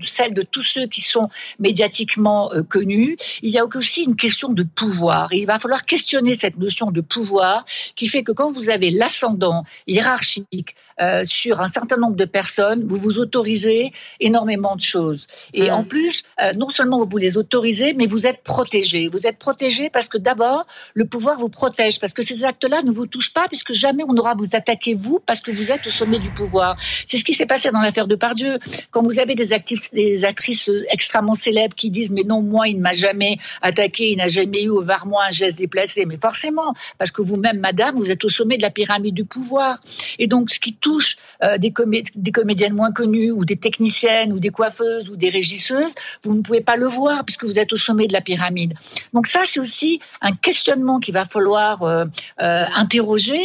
celles 0.03 0.35
de 0.35 0.43
tous 0.43 0.63
ceux 0.63 0.87
qui 0.87 1.01
sont 1.01 1.29
médiatiquement 1.59 2.53
euh, 2.53 2.63
connus. 2.63 3.17
Il 3.43 3.51
y 3.51 3.59
a 3.59 3.65
aussi 3.65 4.05
une 4.05 4.17
question 4.17 4.49
de 4.49 4.63
pouvoir. 4.63 5.33
Il 5.33 5.47
va 5.47 5.59
falloir 5.59 5.85
questionner 5.85 6.35
cette 6.35 6.57
notion 6.59 6.91
de 6.91 7.01
pouvoir 7.01 7.65
qui 7.95 8.09
fait 8.09 8.23
que 8.23 8.33
quand 8.33 8.51
vous 8.51 8.71
avez 8.71 8.91
l'ascendant 8.91 9.65
hiérarchique 9.87 10.77
euh, 11.01 11.25
sur 11.25 11.61
un 11.61 11.69
certain 11.69 11.97
nombre 11.97 12.17
de 12.17 12.25
personnes, 12.25 12.85
vous 12.87 12.97
vous 12.97 13.19
autorisez 13.19 13.93
énormément 14.21 14.77
de 14.77 14.81
choses. 14.81 15.27
Et 15.53 15.71
en 15.71 15.85
plus, 15.85 16.23
euh, 16.43 16.53
non 16.55 16.71
seulement 16.71 17.05
vous 17.05 17.17
les 17.19 17.37
autorisez, 17.37 17.93
mais 17.95 18.07
vous 18.07 18.27
êtes 18.27 18.43
protégé. 18.43 19.09
Vous 19.09 19.27
êtes 19.27 19.39
protégé 19.39 19.91
parce 19.91 20.09
que 20.09 20.19
d'abord, 20.19 20.67
le 20.95 21.05
pouvoir 21.05 21.39
vous 21.39 21.49
protège, 21.49 22.01
parce 22.01 22.13
que 22.13 22.23
ces 22.23 22.45
actes-là 22.45 22.83
ne 22.83 22.91
vous 22.91 23.07
touchent 23.07 23.33
pas, 23.33 23.47
puisque 23.49 23.73
jamais 23.73 24.05
on 24.09 24.15
n'aura 24.15 24.31
à 24.31 24.35
vous 24.35 24.49
attaquer 24.53 24.95
vous, 24.95 25.21
parce 25.25 25.41
que 25.41 25.51
vous 25.51 25.71
êtes 25.71 25.87
au 25.87 25.91
sommet 25.91 26.19
du 26.19 26.31
pouvoir. 26.31 26.77
C'est 27.07 27.19
ce 27.19 27.25
qui 27.25 27.35
s'est 27.35 27.47
passé 27.47 27.71
dans 27.71 27.81
l'affaire 27.81 28.07
de 28.07 28.17
Pardieu. 28.17 28.59
Quand 28.91 29.03
vous 29.03 29.19
avez 29.19 29.35
des, 29.35 29.53
actifs, 29.53 29.93
des 29.93 30.25
actrices 30.25 30.71
extrêmement 30.91 31.35
célèbres 31.35 31.75
qui 31.75 31.91
disent 31.91 32.11
mais 32.11 32.25
non 32.25 32.43
moi 32.43 32.69
il 32.69 32.77
ne 32.77 32.83
m'a 32.83 32.93
jamais 32.93 33.39
attaqué, 33.63 34.11
il 34.11 34.17
n'a 34.17 34.29
jamais 34.29 34.65
eu 34.65 34.83
vers 34.85 35.07
moi 35.07 35.25
un 35.29 35.31
geste 35.31 35.59
déplacé, 35.59 36.07
mais 36.07 36.19
forcément 36.19 36.75
parce 36.99 37.11
que 37.11 37.23
vous-même 37.23 37.59
madame 37.59 37.97
vous 37.97 38.11
êtes 38.11 38.25
au 38.25 38.29
sommet 38.29 38.57
de 38.57 38.63
la 38.63 38.71
pyramide 38.71 39.15
du 39.15 39.25
pouvoir 39.25 39.79
et 40.19 40.27
donc 40.27 40.51
ce 40.51 40.61
qui 40.61 40.75
touche 40.87 41.17
euh, 41.43 41.59
des, 41.59 41.73
des 42.15 42.33
comédiennes 42.33 42.77
moins 42.83 42.93
connues 42.93 43.33
ou 43.33 43.45
des 43.45 43.57
techniciennes 43.57 44.33
ou 44.33 44.39
des 44.39 44.51
coiffeuses 44.51 45.11
ou 45.11 45.17
des 45.17 45.29
régisseuses, 45.29 45.95
vous 46.23 46.35
ne 46.35 46.43
pouvez 46.43 46.61
pas 46.61 46.77
le 46.77 46.87
voir 46.87 47.25
puisque 47.25 47.45
vous 47.45 47.59
êtes 47.59 47.73
au 47.73 47.77
sommet 47.77 48.07
de 48.07 48.13
la 48.13 48.21
pyramide. 48.21 48.75
Donc 49.13 49.27
ça 49.27 49.41
c'est 49.45 49.59
aussi 49.59 50.01
un 50.21 50.35
questionnement 50.47 51.01
qu'il 51.01 51.15
va 51.15 51.25
falloir 51.25 51.83
euh, 51.83 52.05
euh, 52.41 52.65
interroger, 52.85 53.43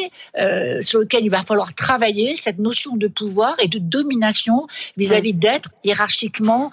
sur 0.81 0.99
lequel 0.99 1.23
il 1.25 1.29
va 1.29 1.43
falloir 1.49 1.73
travailler 1.73 2.35
cette 2.35 2.59
notion 2.59 2.95
de 2.95 3.07
pouvoir 3.07 3.55
et 3.63 3.67
de 3.67 3.79
domination 3.79 4.67
vis-à-vis 4.97 5.33
d'être 5.33 5.69
hiérarchiquement 5.83 6.71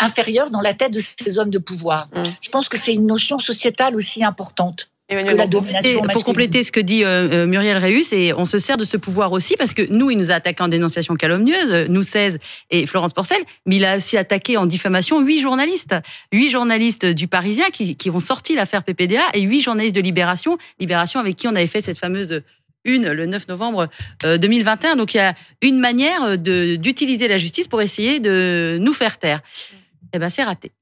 inférieur 0.00 0.50
dans 0.50 0.60
la 0.60 0.74
tête 0.74 0.92
de 0.92 1.00
ces 1.00 1.38
hommes 1.38 1.50
de 1.50 1.58
pouvoir. 1.58 2.08
Mm. 2.14 2.22
Je 2.40 2.50
pense 2.50 2.68
que 2.68 2.78
c'est 2.78 2.94
une 2.94 3.06
notion 3.06 3.38
sociétale 3.38 3.96
aussi 3.96 4.24
importante. 4.24 4.90
La 5.08 5.46
domination 5.46 6.02
pour 6.12 6.24
compléter 6.24 6.64
ce 6.64 6.72
que 6.72 6.80
dit 6.80 7.04
euh, 7.04 7.44
euh, 7.44 7.46
Muriel 7.46 7.76
Réus, 7.76 8.12
et 8.12 8.32
on 8.36 8.44
se 8.44 8.58
sert 8.58 8.76
de 8.76 8.84
ce 8.84 8.96
pouvoir 8.96 9.30
aussi 9.30 9.56
parce 9.56 9.72
que 9.72 9.82
nous, 9.88 10.10
il 10.10 10.18
nous 10.18 10.32
a 10.32 10.34
attaqué 10.34 10.64
en 10.64 10.68
dénonciation 10.68 11.14
calomnieuse, 11.14 11.88
nous 11.88 12.02
16 12.02 12.38
et 12.70 12.86
Florence 12.86 13.12
Porcel, 13.12 13.38
mais 13.66 13.76
il 13.76 13.84
a 13.84 13.98
aussi 13.98 14.16
attaqué 14.16 14.56
en 14.56 14.66
diffamation 14.66 15.20
huit 15.20 15.40
journalistes, 15.40 15.94
huit 16.32 16.50
journalistes 16.50 17.06
du 17.06 17.28
Parisien 17.28 17.66
qui, 17.72 17.94
qui 17.94 18.10
ont 18.10 18.18
sorti 18.18 18.56
l'affaire 18.56 18.82
PPDA 18.82 19.22
et 19.34 19.42
huit 19.42 19.60
journalistes 19.60 19.94
de 19.94 20.00
Libération, 20.00 20.58
Libération 20.80 21.20
avec 21.20 21.36
qui 21.36 21.46
on 21.46 21.54
avait 21.54 21.68
fait 21.68 21.82
cette 21.82 21.98
fameuse 21.98 22.42
une 22.86 23.10
le 23.10 23.26
9 23.26 23.48
novembre 23.48 23.88
2021. 24.24 24.92
Euh, 24.92 24.96
Donc 24.96 25.14
il 25.14 25.18
y 25.18 25.20
a 25.20 25.34
une 25.60 25.78
manière 25.78 26.22
euh, 26.22 26.76
d'utiliser 26.76 27.28
la 27.28 27.36
justice 27.36 27.68
pour 27.68 27.82
essayer 27.82 28.20
de 28.20 28.78
nous 28.80 28.94
faire 28.94 29.18
taire. 29.18 29.40
Eh 30.14 30.18
ben 30.18 30.30
c'est 30.30 30.44
raté. 30.44 30.72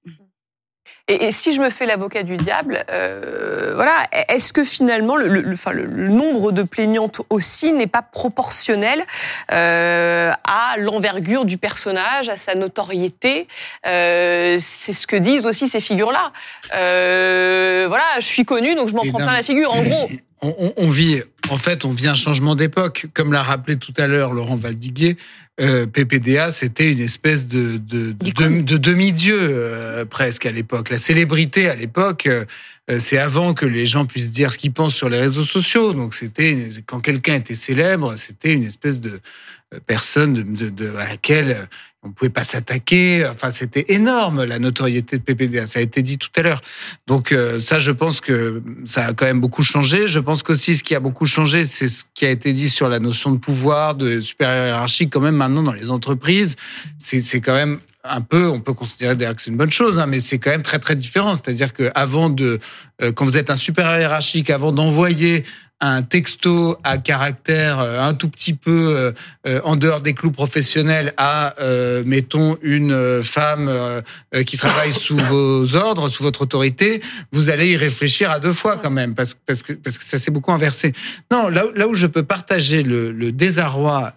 Et, 1.07 1.33
si 1.33 1.53
je 1.53 1.61
me 1.61 1.69
fais 1.69 1.85
l'avocat 1.85 2.23
du 2.23 2.39
diable, 2.39 2.83
euh, 2.91 3.73
voilà, 3.75 4.05
est-ce 4.29 4.55
que 4.55 4.65
finalement 4.65 5.17
le, 5.17 5.29
le, 5.29 5.53
enfin, 5.53 5.73
le, 5.73 6.09
nombre 6.09 6.51
de 6.51 6.63
plaignantes 6.63 7.21
aussi 7.29 7.75
n'est 7.75 7.87
pas 7.87 8.01
proportionnel 8.01 9.03
euh, 9.53 10.33
à 10.45 10.77
l'envergure 10.79 11.45
du 11.45 11.59
personnage, 11.59 12.31
à 12.31 12.39
sa 12.39 12.55
notoriété 12.55 13.49
euh, 13.87 14.57
C'est 14.59 14.95
ce 14.95 15.07
que 15.07 15.17
disent 15.17 15.45
aussi 15.45 15.69
ces 15.69 15.81
figures-là. 15.81 16.33
Euh, 16.75 17.85
voilà, 17.87 18.05
je 18.17 18.27
suis 18.27 18.47
connu, 18.47 18.75
donc 18.75 18.89
je 18.89 18.95
m'en 18.95 19.03
prends 19.03 19.19
plein 19.19 19.33
la 19.33 19.43
figure. 19.43 19.75
En 19.75 19.83
gros, 19.83 20.09
on, 20.41 20.73
on, 20.77 20.89
vit, 20.89 21.23
en 21.51 21.57
fait, 21.57 21.85
on 21.85 21.93
vit 21.93 22.09
un 22.09 22.15
changement 22.15 22.55
d'époque. 22.55 23.09
Comme 23.13 23.33
l'a 23.33 23.43
rappelé 23.43 23.77
tout 23.77 23.93
à 23.99 24.07
l'heure 24.07 24.33
Laurent 24.33 24.57
Valdiguier, 24.57 25.19
euh, 25.61 25.87
PPDA, 25.87 26.51
c'était 26.51 26.91
une 26.91 26.99
espèce 26.99 27.47
de, 27.47 27.77
de, 27.77 28.11
de, 28.11 28.77
demi-dieu 28.77 29.39
euh, 29.41 30.05
presque 30.05 30.47
à 30.47 30.51
l'époque. 30.51 30.91
La 30.91 30.99
célébrité 30.99 31.69
à 31.69 31.77
l'époque, 31.77 32.27
euh, 32.27 32.45
c'est 32.99 33.19
avant 33.19 33.55
que 33.55 33.65
les 33.65 33.87
gens 33.87 34.05
puissent 34.05 34.33
dire 34.33 34.53
ce 34.53 34.59
qu'ils 34.59 34.73
pensent 34.73 34.97
sur 34.97 35.09
les 35.09 35.21
réseaux 35.21 35.45
sociaux. 35.45 35.93
Donc 35.93 36.17
c'était 36.17 36.71
quand 36.87 36.99
quelqu'un 36.99 37.37
était 37.37 37.55
célèbre, 37.55 38.17
c'était 38.17 38.53
une 38.53 38.65
espèce 38.65 39.01
de 39.01 39.21
personne 39.87 40.57
à 40.99 41.09
laquelle 41.09 41.69
on 42.05 42.11
pouvait 42.11 42.31
pas 42.31 42.45
s'attaquer. 42.45 43.27
Enfin, 43.27 43.51
c'était 43.51 43.87
énorme 43.89 44.45
la 44.45 44.59
notoriété 44.59 45.19
de 45.19 45.23
PPDA. 45.23 45.67
Ça 45.67 45.79
a 45.79 45.83
été 45.83 46.03
dit 46.03 46.19
tout 46.19 46.29
à 46.37 46.43
l'heure. 46.43 46.61
Donc 47.07 47.33
euh, 47.33 47.59
ça, 47.59 47.79
je 47.79 47.91
pense 47.91 48.21
que 48.21 48.63
ça 48.85 49.07
a 49.07 49.13
quand 49.15 49.25
même 49.25 49.41
beaucoup 49.41 49.63
changé. 49.63 50.07
Je 50.07 50.19
pense 50.19 50.43
qu'aussi 50.43 50.77
ce 50.77 50.85
qui 50.85 50.95
a 50.95 51.01
beaucoup 51.01 51.27
changé, 51.27 51.65
c'est 51.65 51.89
ce 51.89 52.05
qui 52.15 52.27
a 52.27 52.31
été 52.31 52.53
dit 52.53 52.69
sur 52.69 52.89
la 52.89 52.99
notion 52.99 53.33
de 53.33 53.39
pouvoir, 53.39 53.95
de 53.95 54.21
supérieur 54.21 54.67
hiérarchique. 54.67 55.11
Quand 55.13 55.21
même, 55.21 55.37
maintenant 55.37 55.63
dans 55.63 55.73
les 55.73 55.91
entreprises, 55.91 56.57
c'est 56.99 57.41
quand 57.41 57.55
même 57.55 57.81
un 58.05 58.21
peu, 58.21 58.49
on 58.49 58.61
peut 58.61 58.75
considérer 58.75 59.17
d'ailleurs 59.17 59.35
que 59.35 59.43
c'est 59.43 59.51
une 59.51 59.57
bonne 59.57 59.73
chose, 59.73 59.99
hein, 59.99 60.07
mais 60.07 60.21
c'est 60.21 60.39
quand 60.39 60.51
même 60.51 60.63
très 60.63 60.79
très 60.79 60.95
différent. 60.95 61.35
C'est-à-dire 61.35 61.73
que 61.73 61.91
avant 61.95 62.29
de, 62.29 62.61
euh, 63.03 63.13
quand 63.13 63.25
vous 63.25 63.39
êtes 63.39 63.49
un 63.49 63.57
supérieur 63.57 63.99
hiérarchique, 63.99 64.51
avant 64.51 64.73
d'envoyer 64.73 65.45
un 65.81 66.03
texto 66.03 66.77
à 66.85 66.99
caractère 66.99 67.81
euh, 67.81 68.01
un 68.01 68.15
tout 68.15 68.29
petit 68.29 68.55
peu 68.55 68.95
euh, 68.97 69.13
euh, 69.47 69.61
en 69.65 69.77
dehors 69.77 70.01
des 70.01 70.15
clous 70.15 70.31
professionnels 70.31 71.13
à, 71.17 71.55
mettons, 72.05 72.57
une 72.63 73.23
femme 73.23 73.71
qui 74.47 74.57
travaille 74.57 74.93
sous 74.93 75.17
vos 75.29 75.75
ordres, 75.75 76.09
sous 76.09 76.23
votre 76.23 76.43
autorité, 76.43 77.03
vous 77.33 77.51
allez 77.51 77.73
y 77.73 77.77
réfléchir 77.77 78.31
à 78.31 78.41
deux 78.41 78.53
fois 78.53 78.77
quand 78.77 78.91
même, 78.91 79.15
parce, 79.15 79.35
parce, 79.35 79.63
que, 79.63 79.73
parce 79.73 79.99
que 79.99 80.05
ça 80.05 80.19
s'est 80.19 80.31
beaucoup 80.31 80.53
inversé. 80.53 80.93
Non, 81.31 81.49
là, 81.49 81.65
là 81.75 81.89
où 81.89 81.95
je 81.95 82.07
peux 82.07 82.23
partager 82.23 82.83
le, 82.83 83.13
le 83.13 83.33
désarroi 83.33 84.13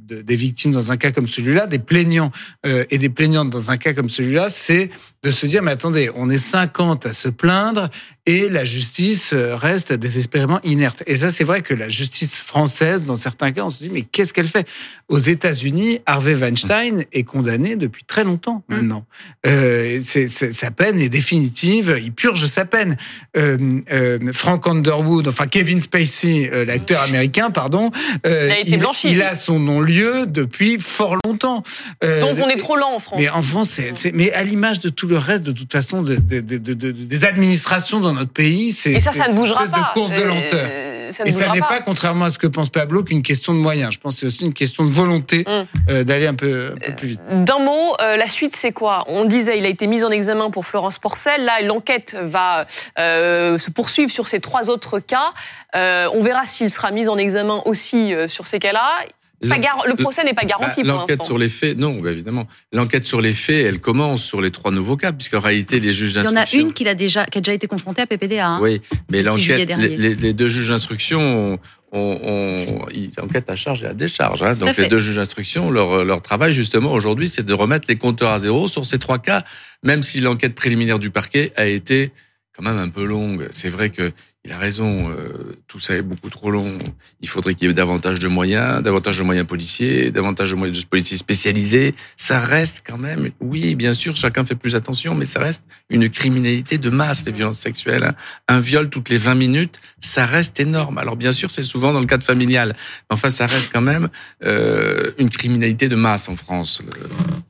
des 0.00 0.36
victimes 0.36 0.72
dans 0.72 0.92
un 0.92 0.96
cas 0.96 1.12
comme 1.12 1.28
celui-là, 1.28 1.66
des 1.66 1.78
plaignants 1.78 2.30
et 2.64 2.98
des 2.98 3.08
plaignantes 3.08 3.50
dans 3.50 3.70
un 3.70 3.76
cas 3.76 3.92
comme 3.92 4.08
celui-là, 4.08 4.48
c'est 4.48 4.90
de 5.22 5.30
se 5.30 5.46
dire, 5.46 5.62
mais 5.62 5.72
attendez, 5.72 6.10
on 6.14 6.30
est 6.30 6.38
50 6.38 7.06
à 7.06 7.12
se 7.12 7.28
plaindre 7.28 7.88
et 8.26 8.48
la 8.48 8.64
justice 8.64 9.32
reste 9.32 9.92
désespérément 9.92 10.60
inerte. 10.64 11.04
Et 11.06 11.16
ça, 11.16 11.30
c'est 11.30 11.44
vrai 11.44 11.62
que 11.62 11.74
la 11.74 11.88
justice 11.88 12.38
française, 12.38 13.04
dans 13.04 13.14
certains 13.14 13.52
cas, 13.52 13.64
on 13.64 13.70
se 13.70 13.78
dit, 13.78 13.88
mais 13.88 14.02
qu'est-ce 14.02 14.32
qu'elle 14.32 14.48
fait? 14.48 14.66
Aux 15.08 15.18
États-Unis, 15.18 16.00
Harvey 16.06 16.34
Weinstein 16.34 17.04
est 17.12 17.22
condamné 17.22 17.76
depuis 17.76 18.04
très 18.04 18.24
longtemps 18.24 18.64
mmh. 18.68 18.74
maintenant. 18.74 19.06
Euh, 19.46 20.00
sa 20.02 20.70
peine 20.72 21.00
est 21.00 21.08
définitive, 21.08 21.98
il 22.02 22.12
purge 22.12 22.46
sa 22.46 22.64
peine. 22.64 22.96
Euh, 23.36 23.80
euh, 23.92 24.18
Frank 24.32 24.66
Underwood, 24.66 25.28
enfin 25.28 25.46
Kevin 25.46 25.80
Spacey, 25.80 26.50
euh, 26.52 26.64
l'acteur 26.64 27.02
américain, 27.02 27.50
pardon, 27.50 27.90
euh, 28.26 28.46
il 28.48 28.52
a 28.52 28.60
été 28.60 28.76
blanchi. 28.76 29.10
Il, 29.10 29.22
a 29.22 29.34
son 29.34 29.58
non-lieu 29.58 30.26
depuis 30.26 30.78
fort 30.80 31.16
longtemps. 31.24 31.62
Euh, 32.04 32.20
Donc 32.20 32.38
on 32.42 32.48
est 32.48 32.56
trop 32.56 32.76
lent 32.76 32.94
en 32.94 32.98
France. 32.98 33.20
Mais 33.20 33.28
en 33.28 33.42
France, 33.42 33.80
c'est, 33.94 34.12
mais 34.12 34.32
à 34.32 34.42
l'image 34.42 34.80
de 34.80 34.88
tout 34.88 35.05
le 35.06 35.18
reste, 35.18 35.44
de 35.44 35.52
toute 35.52 35.72
façon, 35.72 36.02
de, 36.02 36.16
de, 36.16 36.40
de, 36.40 36.90
des 36.90 37.24
administrations 37.24 38.00
dans 38.00 38.12
notre 38.12 38.32
pays, 38.32 38.72
c'est... 38.72 38.92
Et 38.92 39.00
ça, 39.00 39.12
ça 39.12 39.28
ne 39.28 39.34
bougera 39.34 39.66
pas. 39.66 39.78
de 39.78 39.92
course 39.94 40.10
de 40.10 40.22
lenteur 40.22 40.68
ça 41.12 41.24
Et 41.24 41.30
ça 41.30 41.52
n'est 41.52 41.60
pas. 41.60 41.80
contrairement 41.80 42.26
à 42.26 42.30
ce 42.30 42.38
que 42.38 42.46
pense 42.46 42.68
Pablo, 42.68 43.04
qu'une 43.04 43.22
question 43.22 43.52
de 43.54 43.58
moyens. 43.58 43.92
Je 43.92 43.98
pense 43.98 44.14
que 44.14 44.20
c'est 44.20 44.26
aussi 44.26 44.44
une 44.44 44.54
question 44.54 44.84
de 44.84 44.90
volonté 44.90 45.44
hum. 45.46 45.66
euh, 45.88 46.04
d'aller 46.04 46.26
un 46.26 46.34
peu, 46.34 46.74
un 46.74 46.78
peu, 46.78 46.92
plus 46.94 47.08
vite. 47.08 47.20
D'un 47.30 47.58
mot, 47.58 47.94
euh, 48.00 48.16
la 48.16 48.28
suite, 48.28 48.54
c'est 48.56 48.72
quoi? 48.72 49.04
On 49.06 49.24
disait, 49.24 49.58
il 49.58 49.64
a 49.64 49.68
été 49.68 49.86
mis 49.86 50.04
en 50.04 50.10
examen 50.10 50.50
pour 50.50 50.66
Florence 50.66 50.98
Porcel. 50.98 51.44
Là, 51.44 51.60
l'enquête 51.62 52.16
va 52.22 52.66
euh, 52.98 53.58
se 53.58 53.70
poursuivre 53.70 54.10
sur 54.10 54.28
ces 54.28 54.40
trois 54.40 54.70
autres 54.70 54.98
cas. 54.98 55.32
on 55.74 56.22
verra 56.22 56.46
s'il 56.46 56.70
sera 56.70 56.90
mis 56.90 57.08
en 57.08 57.18
examen 57.18 57.62
aussi 57.64 58.12
sur 58.28 58.46
ces 58.46 58.58
cas-là. 58.58 59.00
Le 59.42 59.94
procès 59.94 60.24
n'est 60.24 60.34
pas 60.34 60.44
garanti 60.44 60.82
bah, 60.82 60.94
L'enquête 60.94 61.24
sur 61.24 61.38
les 61.38 61.48
faits, 61.48 61.76
non, 61.76 62.00
bah, 62.00 62.12
évidemment. 62.12 62.46
L'enquête 62.72 63.06
sur 63.06 63.20
les 63.20 63.32
faits, 63.32 63.66
elle 63.66 63.80
commence 63.80 64.22
sur 64.22 64.40
les 64.40 64.50
trois 64.50 64.70
nouveaux 64.70 64.96
cas, 64.96 65.12
puisqu'en 65.12 65.40
réalité, 65.40 65.80
les 65.80 65.92
juges 65.92 66.14
d'instruction. 66.14 66.46
Il 66.52 66.60
y 66.60 66.62
en 66.62 66.64
a 66.64 66.68
une 66.68 66.72
qui 66.72 66.88
a 66.88 66.94
déjà, 66.94 67.26
qui 67.26 67.38
a 67.38 67.40
déjà 67.40 67.52
été 67.52 67.66
confrontée 67.66 68.02
à 68.02 68.06
PPDA. 68.06 68.46
Hein, 68.46 68.60
oui, 68.62 68.80
mais 69.10 69.22
l'enquête, 69.22 69.68
les, 69.78 70.14
les, 70.14 70.32
deux 70.32 70.48
juges 70.48 70.68
d'instruction 70.68 71.58
on, 71.92 72.20
on, 72.22 72.88
ils 72.92 73.10
enquêtent 73.20 73.50
à 73.50 73.56
charge 73.56 73.82
et 73.82 73.86
à 73.86 73.94
décharge. 73.94 74.42
Hein. 74.42 74.54
Donc 74.54 74.76
les 74.76 74.88
deux 74.88 74.98
juges 74.98 75.16
d'instruction, 75.16 75.70
leur, 75.70 76.04
leur 76.04 76.22
travail 76.22 76.52
justement 76.52 76.92
aujourd'hui, 76.92 77.28
c'est 77.28 77.44
de 77.44 77.54
remettre 77.54 77.86
les 77.88 77.96
compteurs 77.96 78.30
à 78.30 78.38
zéro 78.38 78.68
sur 78.68 78.86
ces 78.86 78.98
trois 78.98 79.18
cas, 79.18 79.44
même 79.82 80.02
si 80.02 80.20
l'enquête 80.20 80.54
préliminaire 80.54 80.98
du 80.98 81.10
parquet 81.10 81.52
a 81.56 81.66
été 81.66 82.12
quand 82.56 82.62
même 82.62 82.78
un 82.78 82.88
peu 82.88 83.04
longue. 83.04 83.48
C'est 83.50 83.68
vrai 83.68 83.90
que 83.90 84.12
il 84.46 84.52
a 84.52 84.58
raison, 84.58 85.10
euh, 85.10 85.58
tout 85.66 85.80
ça 85.80 85.96
est 85.96 86.02
beaucoup 86.02 86.30
trop 86.30 86.52
long. 86.52 86.78
Il 87.20 87.28
faudrait 87.28 87.56
qu'il 87.56 87.66
y 87.66 87.70
ait 87.70 87.74
davantage 87.74 88.20
de 88.20 88.28
moyens, 88.28 88.80
davantage 88.80 89.18
de 89.18 89.24
moyens 89.24 89.44
policiers, 89.44 90.12
davantage 90.12 90.52
de 90.52 90.54
moyens 90.54 90.84
de 90.84 90.86
policiers 90.86 91.16
spécialisés. 91.16 91.96
Ça 92.16 92.38
reste 92.38 92.84
quand 92.86 92.96
même, 92.96 93.30
oui, 93.40 93.74
bien 93.74 93.92
sûr, 93.92 94.14
chacun 94.14 94.44
fait 94.44 94.54
plus 94.54 94.76
attention, 94.76 95.16
mais 95.16 95.24
ça 95.24 95.40
reste 95.40 95.64
une 95.90 96.08
criminalité 96.08 96.78
de 96.78 96.90
masse, 96.90 97.26
les 97.26 97.32
violences 97.32 97.58
sexuelles. 97.58 98.04
Hein. 98.04 98.14
Un 98.46 98.60
viol 98.60 98.88
toutes 98.88 99.08
les 99.08 99.18
20 99.18 99.34
minutes, 99.34 99.80
ça 99.98 100.26
reste 100.26 100.60
énorme. 100.60 100.98
Alors 100.98 101.16
bien 101.16 101.32
sûr, 101.32 101.50
c'est 101.50 101.64
souvent 101.64 101.92
dans 101.92 102.00
le 102.00 102.06
cadre 102.06 102.24
familial, 102.24 102.76
mais 103.10 103.14
enfin, 103.14 103.30
ça 103.30 103.46
reste 103.46 103.72
quand 103.72 103.80
même 103.80 104.08
euh, 104.44 105.10
une 105.18 105.28
criminalité 105.28 105.88
de 105.88 105.96
masse 105.96 106.28
en 106.28 106.36
France. 106.36 106.82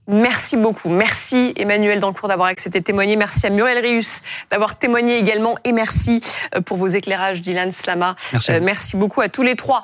Merci 0.08 0.56
beaucoup. 0.56 0.88
Merci 0.88 1.52
Emmanuel 1.56 1.98
Dancourt 2.00 2.28
d'avoir 2.28 2.48
accepté 2.48 2.78
de 2.80 2.84
témoigner. 2.84 3.16
Merci 3.16 3.46
à 3.46 3.50
Muriel 3.50 3.84
Rius 3.84 4.22
d'avoir 4.50 4.78
témoigné 4.78 5.18
également. 5.18 5.56
Et 5.64 5.72
merci 5.72 6.20
euh, 6.54 6.60
pour 6.60 6.76
vos 6.76 6.85
éclairages, 6.94 7.40
Dylan 7.40 7.72
Slama. 7.72 8.14
Merci, 8.32 8.52
merci 8.60 8.96
beaucoup 8.96 9.20
à 9.20 9.28
tous 9.28 9.42
les 9.42 9.56
trois. 9.56 9.82